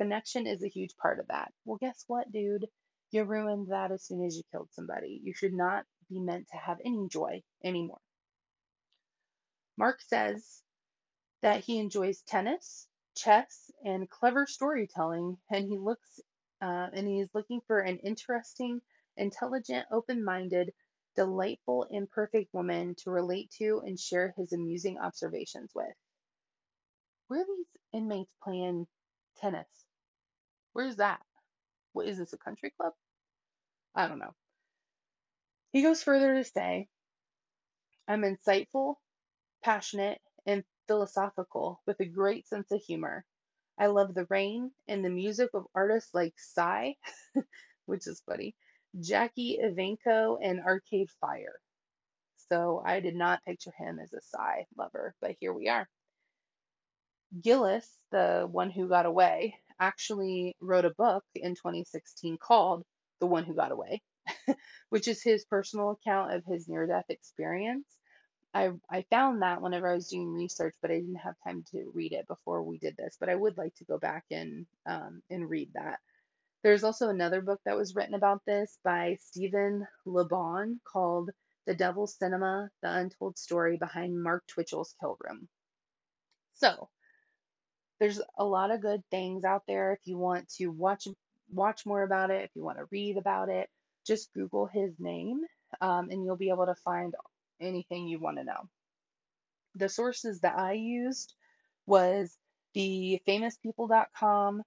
Connection 0.01 0.47
is 0.47 0.63
a 0.63 0.67
huge 0.67 0.97
part 0.97 1.19
of 1.19 1.27
that. 1.27 1.53
Well, 1.63 1.77
guess 1.79 2.03
what, 2.07 2.31
dude? 2.31 2.65
You 3.11 3.23
ruined 3.23 3.67
that 3.67 3.91
as 3.91 4.03
soon 4.03 4.25
as 4.25 4.35
you 4.35 4.41
killed 4.51 4.69
somebody. 4.71 5.21
You 5.23 5.31
should 5.31 5.53
not 5.53 5.85
be 6.09 6.19
meant 6.19 6.47
to 6.49 6.57
have 6.57 6.79
any 6.83 7.07
joy 7.07 7.43
anymore. 7.63 8.01
Mark 9.77 10.01
says 10.01 10.63
that 11.43 11.63
he 11.63 11.77
enjoys 11.77 12.23
tennis, 12.23 12.87
chess, 13.15 13.69
and 13.85 14.09
clever 14.09 14.47
storytelling, 14.47 15.37
and 15.51 15.67
he 15.67 15.77
looks 15.77 16.19
uh, 16.61 16.87
and 16.93 17.07
he 17.07 17.19
is 17.19 17.29
looking 17.35 17.61
for 17.67 17.79
an 17.79 17.99
interesting, 17.99 18.81
intelligent, 19.17 19.85
open-minded, 19.91 20.73
delightful, 21.15 21.85
imperfect 21.91 22.51
woman 22.55 22.95
to 23.03 23.11
relate 23.11 23.51
to 23.59 23.83
and 23.85 23.99
share 23.99 24.33
his 24.35 24.51
amusing 24.51 24.97
observations 24.97 25.69
with. 25.75 25.93
Where 27.27 27.41
are 27.41 27.45
these 27.45 27.67
inmates 27.93 28.33
playing 28.43 28.87
tennis? 29.37 29.67
Where's 30.73 30.97
that? 30.97 31.21
What 31.93 32.07
is 32.07 32.17
this, 32.17 32.33
a 32.33 32.37
country 32.37 32.71
club? 32.79 32.93
I 33.95 34.07
don't 34.07 34.19
know. 34.19 34.33
He 35.71 35.81
goes 35.81 36.03
further 36.03 36.35
to 36.35 36.43
say, 36.43 36.87
I'm 38.07 38.21
insightful, 38.23 38.95
passionate, 39.63 40.19
and 40.45 40.63
philosophical 40.87 41.81
with 41.85 41.99
a 41.99 42.05
great 42.05 42.47
sense 42.47 42.71
of 42.71 42.81
humor. 42.81 43.25
I 43.79 43.87
love 43.87 44.13
the 44.13 44.27
rain 44.29 44.71
and 44.87 45.03
the 45.03 45.09
music 45.09 45.49
of 45.53 45.65
artists 45.75 46.13
like 46.13 46.33
Psy, 46.37 46.93
which 47.85 48.07
is 48.07 48.21
funny, 48.25 48.55
Jackie 48.99 49.59
Evancho, 49.63 50.37
and 50.41 50.61
Arcade 50.61 51.09
Fire. 51.21 51.59
So 52.49 52.81
I 52.85 52.99
did 52.99 53.15
not 53.15 53.43
picture 53.45 53.73
him 53.77 53.99
as 53.99 54.13
a 54.13 54.21
Psy 54.21 54.63
lover, 54.77 55.15
but 55.21 55.35
here 55.39 55.53
we 55.53 55.69
are. 55.69 55.87
Gillis, 57.41 57.87
the 58.11 58.47
one 58.51 58.71
who 58.71 58.89
got 58.89 59.05
away, 59.05 59.55
actually 59.81 60.55
wrote 60.61 60.85
a 60.85 60.91
book 60.91 61.25
in 61.35 61.55
2016 61.55 62.37
called 62.37 62.83
The 63.19 63.25
One 63.27 63.43
Who 63.43 63.55
Got 63.55 63.73
Away, 63.73 64.01
which 64.89 65.07
is 65.09 65.23
his 65.23 65.43
personal 65.45 65.91
account 65.91 66.33
of 66.33 66.45
his 66.45 66.69
near 66.69 66.87
death 66.87 67.07
experience. 67.09 67.87
I, 68.53 68.71
I 68.89 69.05
found 69.09 69.41
that 69.41 69.61
whenever 69.61 69.89
I 69.89 69.95
was 69.95 70.09
doing 70.09 70.33
research, 70.33 70.75
but 70.81 70.91
I 70.91 70.95
didn't 70.95 71.15
have 71.15 71.35
time 71.43 71.63
to 71.71 71.91
read 71.93 72.13
it 72.13 72.27
before 72.27 72.63
we 72.63 72.77
did 72.77 72.95
this. 72.97 73.17
But 73.19 73.29
I 73.29 73.35
would 73.35 73.57
like 73.57 73.73
to 73.75 73.85
go 73.85 73.97
back 73.97 74.25
and 74.29 74.65
um, 74.85 75.21
and 75.29 75.49
read 75.49 75.71
that. 75.73 75.99
There's 76.63 76.83
also 76.83 77.09
another 77.09 77.41
book 77.41 77.61
that 77.65 77.77
was 77.77 77.95
written 77.95 78.13
about 78.13 78.41
this 78.45 78.77
by 78.83 79.17
Stephen 79.21 79.87
LeBon 80.05 80.79
called 80.85 81.31
The 81.65 81.73
Devil's 81.73 82.17
Cinema: 82.17 82.69
The 82.83 82.93
Untold 82.93 83.37
Story 83.37 83.77
Behind 83.77 84.21
Mark 84.21 84.43
Twitchell's 84.47 84.93
Kill 84.99 85.17
Room. 85.21 85.47
So 86.55 86.89
there's 88.01 88.19
a 88.35 88.43
lot 88.43 88.71
of 88.71 88.81
good 88.81 89.03
things 89.11 89.45
out 89.45 89.61
there 89.67 89.93
if 89.93 89.99
you 90.05 90.17
want 90.17 90.49
to 90.49 90.69
watch 90.69 91.07
watch 91.53 91.85
more 91.85 92.01
about 92.01 92.31
it, 92.31 92.43
if 92.43 92.49
you 92.55 92.63
want 92.63 92.79
to 92.79 92.87
read 92.89 93.15
about 93.15 93.47
it, 93.47 93.69
just 94.07 94.33
Google 94.33 94.65
his 94.65 94.91
name 94.99 95.41
um, 95.81 96.09
and 96.09 96.25
you'll 96.25 96.35
be 96.35 96.49
able 96.49 96.65
to 96.65 96.73
find 96.73 97.13
anything 97.59 98.07
you 98.07 98.19
want 98.19 98.37
to 98.37 98.43
know. 98.43 98.67
The 99.75 99.87
sources 99.87 100.39
that 100.39 100.57
I 100.57 100.73
used 100.73 101.35
was 101.85 102.35
the 102.73 103.21
famouspeople.com, 103.27 104.63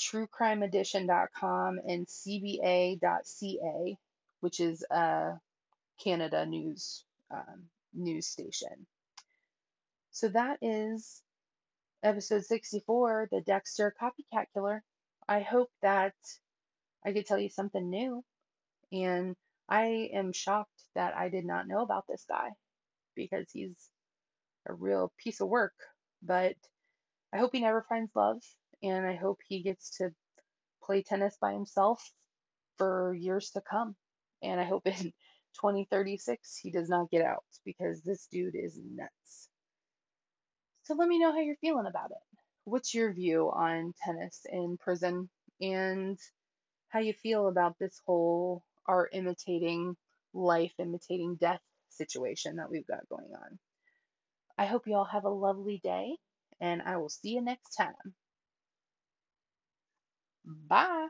truecrimeedition.com, 0.00 1.80
and 1.86 2.06
cbc.ca, 2.08 3.96
which 4.40 4.58
is 4.58 4.84
a 4.90 5.34
Canada 6.02 6.44
news 6.46 7.04
um, 7.30 7.68
news 7.94 8.26
station. 8.26 8.86
So 10.10 10.28
that 10.30 10.58
is 10.62 11.22
episode 12.02 12.44
64, 12.44 13.28
the 13.30 13.40
Dexter 13.40 13.94
Copycat 14.00 14.46
Killer. 14.52 14.82
I 15.28 15.40
hope 15.40 15.70
that 15.82 16.14
I 17.04 17.12
could 17.12 17.26
tell 17.26 17.38
you 17.38 17.48
something 17.48 17.88
new. 17.88 18.24
And 18.92 19.36
I 19.68 20.10
am 20.12 20.32
shocked 20.32 20.82
that 20.94 21.16
I 21.16 21.28
did 21.28 21.44
not 21.44 21.68
know 21.68 21.82
about 21.82 22.04
this 22.08 22.24
guy 22.28 22.50
because 23.14 23.46
he's 23.52 23.76
a 24.68 24.74
real 24.74 25.12
piece 25.22 25.40
of 25.40 25.48
work. 25.48 25.74
But 26.22 26.56
I 27.32 27.38
hope 27.38 27.52
he 27.52 27.60
never 27.60 27.86
finds 27.88 28.14
love 28.14 28.42
and 28.82 29.06
I 29.06 29.14
hope 29.14 29.38
he 29.46 29.62
gets 29.62 29.96
to 29.98 30.10
play 30.82 31.02
tennis 31.02 31.36
by 31.40 31.52
himself 31.52 32.12
for 32.78 33.14
years 33.14 33.50
to 33.50 33.60
come. 33.60 33.94
And 34.42 34.60
I 34.60 34.64
hope 34.64 34.86
in 34.86 34.94
2036 35.60 36.58
he 36.58 36.70
does 36.70 36.88
not 36.88 37.10
get 37.10 37.22
out 37.24 37.44
because 37.64 38.02
this 38.02 38.26
dude 38.26 38.56
is 38.56 38.78
nuts. 38.84 39.48
So 40.84 40.94
let 40.94 41.08
me 41.08 41.18
know 41.18 41.32
how 41.32 41.40
you're 41.40 41.56
feeling 41.56 41.86
about 41.86 42.10
it. 42.12 42.38
What's 42.64 42.94
your 42.94 43.12
view 43.12 43.50
on 43.50 43.94
tennis 44.04 44.46
in 44.50 44.76
prison 44.78 45.28
and 45.60 46.18
how 46.88 47.00
you 47.00 47.12
feel 47.12 47.48
about 47.48 47.78
this 47.78 48.00
whole 48.06 48.62
art 48.86 49.10
imitating 49.12 49.96
life, 50.34 50.72
imitating 50.78 51.36
death 51.36 51.60
situation 51.90 52.56
that 52.56 52.70
we've 52.70 52.86
got 52.86 53.08
going 53.08 53.32
on? 53.34 53.58
I 54.58 54.66
hope 54.66 54.86
you 54.86 54.96
all 54.96 55.04
have 55.04 55.24
a 55.24 55.30
lovely 55.30 55.78
day 55.82 56.16
and 56.60 56.82
I 56.82 56.96
will 56.98 57.08
see 57.10 57.30
you 57.30 57.42
next 57.42 57.76
time. 57.76 58.14
Bye. 60.44 61.08